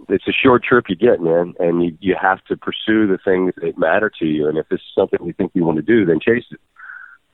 it's 0.09 0.29
a 0.29 0.33
short 0.33 0.63
trip 0.65 0.87
you 0.89 0.97
get, 0.97 1.21
man, 1.21 1.55
and 1.59 1.83
you 1.83 1.97
you 2.01 2.17
have 2.21 2.43
to 2.45 2.57
pursue 2.57 3.07
the 3.07 3.19
things 3.25 3.53
that 3.63 3.79
matter 3.79 4.11
to 4.19 4.27
you. 4.27 4.49
And 4.49 4.59
if 4.59 4.67
is 4.71 4.81
something 4.95 5.25
you 5.25 5.33
think 5.33 5.53
you 5.55 5.65
want 5.65 5.77
to 5.77 5.83
do, 5.83 6.05
then 6.05 6.21
chase 6.21 6.45
it. 6.51 6.61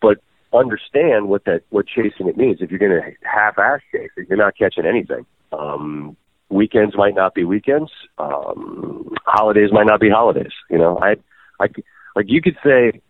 But 0.00 0.18
understand 0.52 1.28
what 1.28 1.44
that 1.44 1.62
what 1.70 1.86
chasing 1.86 2.28
it 2.28 2.36
means. 2.36 2.58
If 2.60 2.70
you're 2.70 2.78
going 2.78 3.00
to 3.00 3.10
half-ass 3.22 3.80
chase 3.92 4.10
it, 4.16 4.28
you're 4.28 4.38
not 4.38 4.56
catching 4.56 4.86
anything. 4.86 5.26
Um, 5.52 6.16
weekends 6.48 6.96
might 6.96 7.14
not 7.14 7.34
be 7.34 7.44
weekends. 7.44 7.90
Um, 8.18 9.14
holidays 9.24 9.70
might 9.72 9.86
not 9.86 10.00
be 10.00 10.10
holidays. 10.10 10.52
You 10.70 10.78
know, 10.78 10.98
I 10.98 11.16
I 11.60 11.68
like 12.14 12.26
you 12.28 12.42
could 12.42 12.56
say 12.64 13.00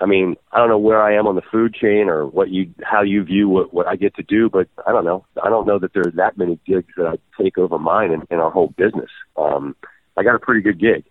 I 0.00 0.06
mean, 0.06 0.36
I 0.52 0.58
don't 0.58 0.68
know 0.68 0.78
where 0.78 1.02
I 1.02 1.16
am 1.16 1.26
on 1.26 1.36
the 1.36 1.42
food 1.42 1.74
chain 1.74 2.08
or 2.08 2.26
what 2.26 2.50
you 2.50 2.72
how 2.82 3.02
you 3.02 3.24
view 3.24 3.48
what 3.48 3.72
what 3.72 3.86
I 3.86 3.96
get 3.96 4.14
to 4.16 4.22
do, 4.22 4.50
but 4.50 4.68
I 4.86 4.92
don't 4.92 5.04
know. 5.04 5.24
I 5.42 5.48
don't 5.48 5.66
know 5.66 5.78
that 5.78 5.94
there 5.94 6.02
are 6.06 6.10
that 6.12 6.36
many 6.36 6.60
gigs 6.66 6.92
that 6.96 7.06
I 7.06 7.42
take 7.42 7.56
over 7.56 7.78
mine 7.78 8.12
in, 8.12 8.22
in 8.30 8.38
our 8.38 8.50
whole 8.50 8.74
business. 8.76 9.10
Um, 9.36 9.74
I 10.16 10.22
got 10.22 10.34
a 10.34 10.38
pretty 10.38 10.60
good 10.60 10.78
gig. 10.78 11.04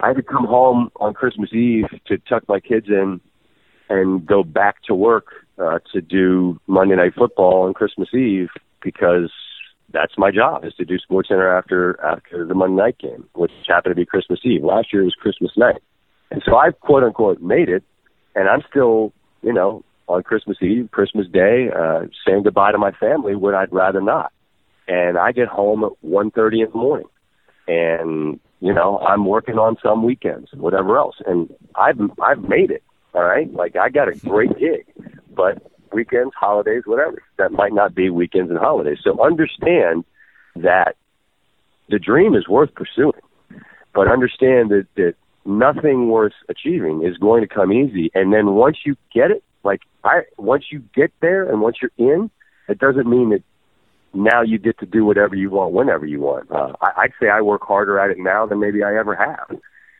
I 0.00 0.08
had 0.08 0.16
to 0.16 0.22
come 0.22 0.46
home 0.46 0.90
on 0.96 1.14
Christmas 1.14 1.52
Eve 1.52 1.86
to 2.06 2.18
tuck 2.18 2.48
my 2.48 2.58
kids 2.58 2.86
in 2.88 3.20
and 3.88 4.24
go 4.26 4.42
back 4.42 4.82
to 4.84 4.94
work 4.94 5.26
uh, 5.58 5.78
to 5.92 6.00
do 6.00 6.58
Monday 6.66 6.96
Night 6.96 7.14
Football 7.14 7.64
on 7.66 7.74
Christmas 7.74 8.08
Eve 8.14 8.48
because 8.82 9.30
that's 9.92 10.14
my 10.16 10.30
job 10.30 10.64
is 10.64 10.74
to 10.74 10.86
do 10.86 10.98
Sports 10.98 11.28
Center 11.28 11.54
after 11.54 12.00
after 12.02 12.46
the 12.46 12.54
Monday 12.54 12.82
night 12.82 12.98
game, 12.98 13.28
which 13.34 13.52
happened 13.68 13.92
to 13.92 14.00
be 14.00 14.06
Christmas 14.06 14.40
Eve. 14.42 14.64
Last 14.64 14.92
year 14.92 15.04
was 15.04 15.14
Christmas 15.14 15.52
night, 15.54 15.82
and 16.30 16.42
so 16.46 16.56
I've 16.56 16.80
quote 16.80 17.04
unquote 17.04 17.42
made 17.42 17.68
it 17.68 17.84
and 18.34 18.48
I'm 18.48 18.62
still, 18.68 19.12
you 19.42 19.52
know, 19.52 19.84
on 20.08 20.22
Christmas 20.22 20.58
Eve, 20.60 20.88
Christmas 20.90 21.26
Day, 21.28 21.68
uh, 21.74 22.06
saying 22.26 22.42
goodbye 22.42 22.72
to 22.72 22.78
my 22.78 22.92
family 22.92 23.34
when 23.34 23.54
I'd 23.54 23.72
rather 23.72 24.00
not. 24.00 24.32
And 24.88 25.16
I 25.16 25.32
get 25.32 25.48
home 25.48 25.84
at 25.84 25.92
one 26.00 26.30
thirty 26.30 26.60
in 26.60 26.70
the 26.70 26.76
morning, 26.76 27.06
and 27.68 28.40
you 28.60 28.72
know, 28.72 28.98
I'm 28.98 29.26
working 29.26 29.58
on 29.58 29.76
some 29.82 30.04
weekends 30.04 30.48
and 30.52 30.60
whatever 30.60 30.98
else, 30.98 31.16
and 31.26 31.52
I've 31.74 31.98
I've 32.20 32.42
made 32.48 32.70
it. 32.70 32.82
All 33.14 33.22
right, 33.22 33.52
like 33.52 33.76
I 33.76 33.90
got 33.90 34.08
a 34.08 34.14
great 34.14 34.58
gig, 34.58 34.86
but 35.34 35.62
weekends, 35.92 36.34
holidays, 36.34 36.82
whatever 36.84 37.22
that 37.36 37.52
might 37.52 37.72
not 37.72 37.94
be 37.94 38.10
weekends 38.10 38.50
and 38.50 38.58
holidays. 38.58 38.98
So 39.04 39.22
understand 39.22 40.04
that 40.56 40.96
the 41.88 41.98
dream 41.98 42.34
is 42.34 42.48
worth 42.48 42.74
pursuing, 42.74 43.20
but 43.94 44.08
understand 44.08 44.70
that 44.70 44.86
that 44.96 45.14
nothing 45.44 46.08
worth 46.08 46.34
achieving 46.48 47.04
is 47.04 47.16
going 47.18 47.42
to 47.42 47.48
come 47.48 47.72
easy. 47.72 48.10
And 48.14 48.32
then 48.32 48.54
once 48.54 48.78
you 48.84 48.96
get 49.14 49.30
it, 49.30 49.42
Like 49.64 49.82
I, 50.04 50.22
once 50.36 50.64
you 50.72 50.82
get 50.94 51.12
there 51.20 51.48
and 51.48 51.60
once 51.60 51.76
you're 51.80 51.96
in, 51.96 52.30
it 52.68 52.78
doesn't 52.78 53.08
mean 53.08 53.30
that 53.30 53.42
now 54.12 54.42
you 54.42 54.58
get 54.58 54.78
to 54.78 54.86
do 54.86 55.04
whatever 55.04 55.36
you 55.36 55.50
want 55.50 55.72
whenever 55.72 56.04
you 56.04 56.20
want. 56.20 56.50
Uh, 56.50 56.72
I, 56.80 57.02
I'd 57.02 57.12
say 57.20 57.28
I 57.28 57.40
work 57.40 57.62
harder 57.62 57.98
at 57.98 58.10
it 58.10 58.18
now 58.18 58.46
than 58.46 58.58
maybe 58.58 58.82
I 58.82 58.96
ever 58.96 59.14
have, 59.14 59.48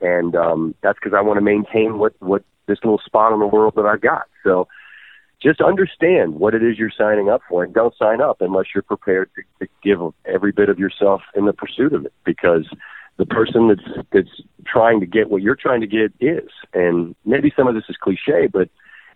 and 0.00 0.34
um, 0.34 0.74
that's 0.82 0.98
because 0.98 1.16
I 1.16 1.22
want 1.22 1.38
to 1.38 1.44
maintain 1.44 1.98
what 1.98 2.14
what 2.20 2.42
this 2.66 2.78
little 2.82 3.00
spot 3.04 3.32
in 3.32 3.38
the 3.38 3.46
world 3.46 3.74
that 3.76 3.86
I've 3.86 4.00
got. 4.00 4.24
So 4.42 4.66
just 5.40 5.60
understand 5.60 6.34
what 6.34 6.54
it 6.54 6.62
is 6.62 6.78
you're 6.78 6.90
signing 6.96 7.28
up 7.28 7.42
for, 7.48 7.64
and 7.64 7.72
don't 7.72 7.94
sign 7.96 8.20
up 8.20 8.40
unless 8.40 8.66
you're 8.74 8.82
prepared 8.82 9.30
to, 9.34 9.42
to 9.60 9.70
give 9.82 10.00
every 10.24 10.52
bit 10.52 10.68
of 10.68 10.78
yourself 10.78 11.22
in 11.34 11.46
the 11.46 11.52
pursuit 11.52 11.92
of 11.92 12.04
it, 12.04 12.12
because 12.24 12.66
the 13.22 13.34
person 13.34 13.68
that's 13.68 14.06
that's 14.12 14.42
trying 14.66 14.98
to 14.98 15.06
get 15.06 15.30
what 15.30 15.42
you're 15.42 15.54
trying 15.54 15.80
to 15.80 15.86
get 15.86 16.12
is. 16.20 16.50
And 16.74 17.14
maybe 17.24 17.52
some 17.56 17.68
of 17.68 17.74
this 17.74 17.84
is 17.88 17.96
cliche, 17.96 18.48
but 18.52 18.68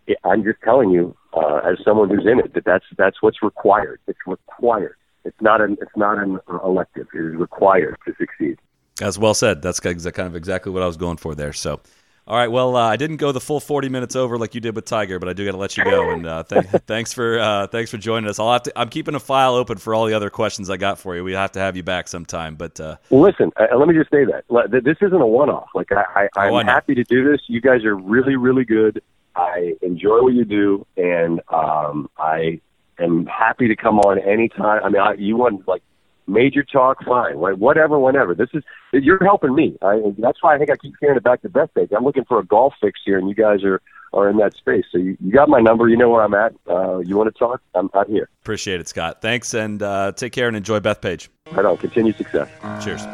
it, 0.06 0.16
I'm 0.22 0.44
just 0.44 0.60
telling 0.62 0.90
you, 0.90 1.16
uh, 1.34 1.56
as 1.56 1.78
someone 1.84 2.08
who's 2.08 2.24
in 2.24 2.38
it, 2.38 2.54
that 2.54 2.64
that's 2.64 2.84
that's 2.96 3.20
what's 3.20 3.42
required. 3.42 4.00
It's 4.06 4.18
required. 4.24 4.94
It's 5.24 5.40
not 5.40 5.60
an 5.60 5.76
it's 5.80 5.96
not 5.96 6.18
an 6.18 6.38
elective. 6.62 7.08
It 7.14 7.18
is 7.18 7.34
required 7.34 7.96
to 8.06 8.14
succeed. 8.16 8.60
That's 8.96 9.18
well 9.18 9.34
said. 9.34 9.60
That's 9.60 9.80
kind 9.80 9.96
of 9.98 10.36
exactly 10.36 10.70
what 10.70 10.82
I 10.84 10.86
was 10.86 10.96
going 10.96 11.16
for 11.16 11.34
there. 11.34 11.52
So. 11.52 11.80
All 12.28 12.36
right. 12.36 12.50
Well, 12.50 12.74
uh, 12.74 12.88
I 12.88 12.96
didn't 12.96 13.18
go 13.18 13.30
the 13.30 13.40
full 13.40 13.60
forty 13.60 13.88
minutes 13.88 14.16
over 14.16 14.36
like 14.36 14.54
you 14.56 14.60
did 14.60 14.74
with 14.74 14.84
Tiger, 14.84 15.20
but 15.20 15.28
I 15.28 15.32
do 15.32 15.44
got 15.44 15.52
to 15.52 15.58
let 15.58 15.76
you 15.76 15.84
go. 15.84 16.10
And 16.10 16.26
uh, 16.26 16.42
th- 16.42 16.64
thanks 16.86 17.12
for 17.12 17.38
uh, 17.38 17.68
thanks 17.68 17.90
for 17.90 17.98
joining 17.98 18.28
us. 18.28 18.40
I'll 18.40 18.52
have 18.52 18.64
to. 18.64 18.72
I'm 18.76 18.88
keeping 18.88 19.14
a 19.14 19.20
file 19.20 19.54
open 19.54 19.78
for 19.78 19.94
all 19.94 20.06
the 20.06 20.14
other 20.14 20.28
questions 20.28 20.68
I 20.68 20.76
got 20.76 20.98
for 20.98 21.14
you. 21.14 21.22
We 21.22 21.34
have 21.34 21.52
to 21.52 21.60
have 21.60 21.76
you 21.76 21.84
back 21.84 22.08
sometime. 22.08 22.56
But 22.56 22.80
uh, 22.80 22.96
well, 23.10 23.22
listen. 23.22 23.52
Uh, 23.56 23.76
let 23.76 23.86
me 23.86 23.94
just 23.94 24.10
say 24.10 24.24
that 24.24 24.44
this 24.84 24.96
isn't 25.00 25.20
a 25.20 25.26
one-off. 25.26 25.68
Like 25.72 25.92
I, 25.92 26.28
I, 26.36 26.46
I'm 26.48 26.52
oh, 26.52 26.64
happy 26.64 26.96
to 26.96 27.04
do 27.04 27.30
this. 27.30 27.40
You 27.46 27.60
guys 27.60 27.84
are 27.84 27.94
really, 27.94 28.34
really 28.34 28.64
good. 28.64 29.02
I 29.36 29.74
enjoy 29.82 30.22
what 30.22 30.32
you 30.32 30.44
do, 30.44 30.84
and 30.96 31.40
um, 31.48 32.10
I 32.18 32.60
am 32.98 33.26
happy 33.26 33.68
to 33.68 33.76
come 33.76 34.00
on 34.00 34.18
anytime. 34.18 34.82
I 34.82 34.88
mean, 34.88 35.00
I, 35.00 35.12
you 35.14 35.36
want 35.36 35.68
like 35.68 35.82
major 36.26 36.62
talk, 36.62 37.04
fine, 37.04 37.34
whatever, 37.38 37.98
whenever. 37.98 38.34
This 38.34 38.48
is 38.54 38.62
you're 38.92 39.22
helping 39.22 39.54
me. 39.54 39.76
I, 39.82 40.00
that's 40.18 40.42
why 40.42 40.54
I 40.54 40.58
think 40.58 40.70
I 40.70 40.76
keep 40.76 40.94
hearing 41.00 41.16
it 41.16 41.24
back 41.24 41.42
to 41.42 41.48
Bethpage. 41.48 41.92
I'm 41.96 42.04
looking 42.04 42.24
for 42.24 42.38
a 42.38 42.44
golf 42.44 42.74
fix 42.80 43.00
here, 43.04 43.18
and 43.18 43.28
you 43.28 43.34
guys 43.34 43.62
are 43.64 43.80
are 44.12 44.28
in 44.28 44.36
that 44.38 44.54
space. 44.54 44.84
So 44.90 44.98
you, 44.98 45.16
you 45.20 45.32
got 45.32 45.48
my 45.48 45.60
number. 45.60 45.88
You 45.88 45.96
know 45.96 46.10
where 46.10 46.22
I'm 46.22 46.34
at. 46.34 46.54
Uh, 46.68 46.98
you 46.98 47.16
want 47.16 47.32
to 47.32 47.38
talk? 47.38 47.60
I'm 47.74 47.90
out 47.94 48.08
here. 48.08 48.28
Appreciate 48.42 48.80
it, 48.80 48.88
Scott. 48.88 49.20
Thanks, 49.20 49.54
and 49.54 49.82
uh, 49.82 50.12
take 50.12 50.32
care 50.32 50.48
and 50.48 50.56
enjoy 50.56 50.80
Beth 50.80 51.00
Bethpage. 51.00 51.28
Right 51.52 51.64
on. 51.64 51.76
Continue 51.76 52.12
success. 52.12 52.48
Cheers. 52.82 53.04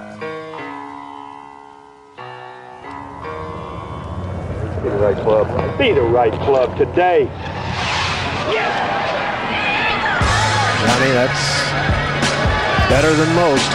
Be 4.83 4.89
the 4.89 4.97
right 4.97 5.17
club. 5.17 5.79
Be 5.79 5.93
the 5.93 6.03
right 6.03 6.33
club 6.33 6.77
today. 6.77 7.25
Yes. 8.51 8.93
Johnny, 10.83 11.13
that's 11.13 11.82
better 12.93 13.15
than 13.15 13.35
most. 13.35 13.73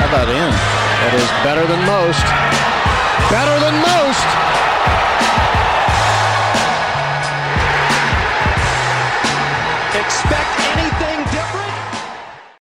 How 0.00 0.08
about 0.08 0.28
in? 0.30 0.50
That 1.04 1.12
is 1.20 1.28
better 1.44 1.66
than 1.68 1.84
most. 1.84 2.24
Better 3.28 3.56
than 3.60 3.76
most. 3.76 4.28
Expect 10.00 10.54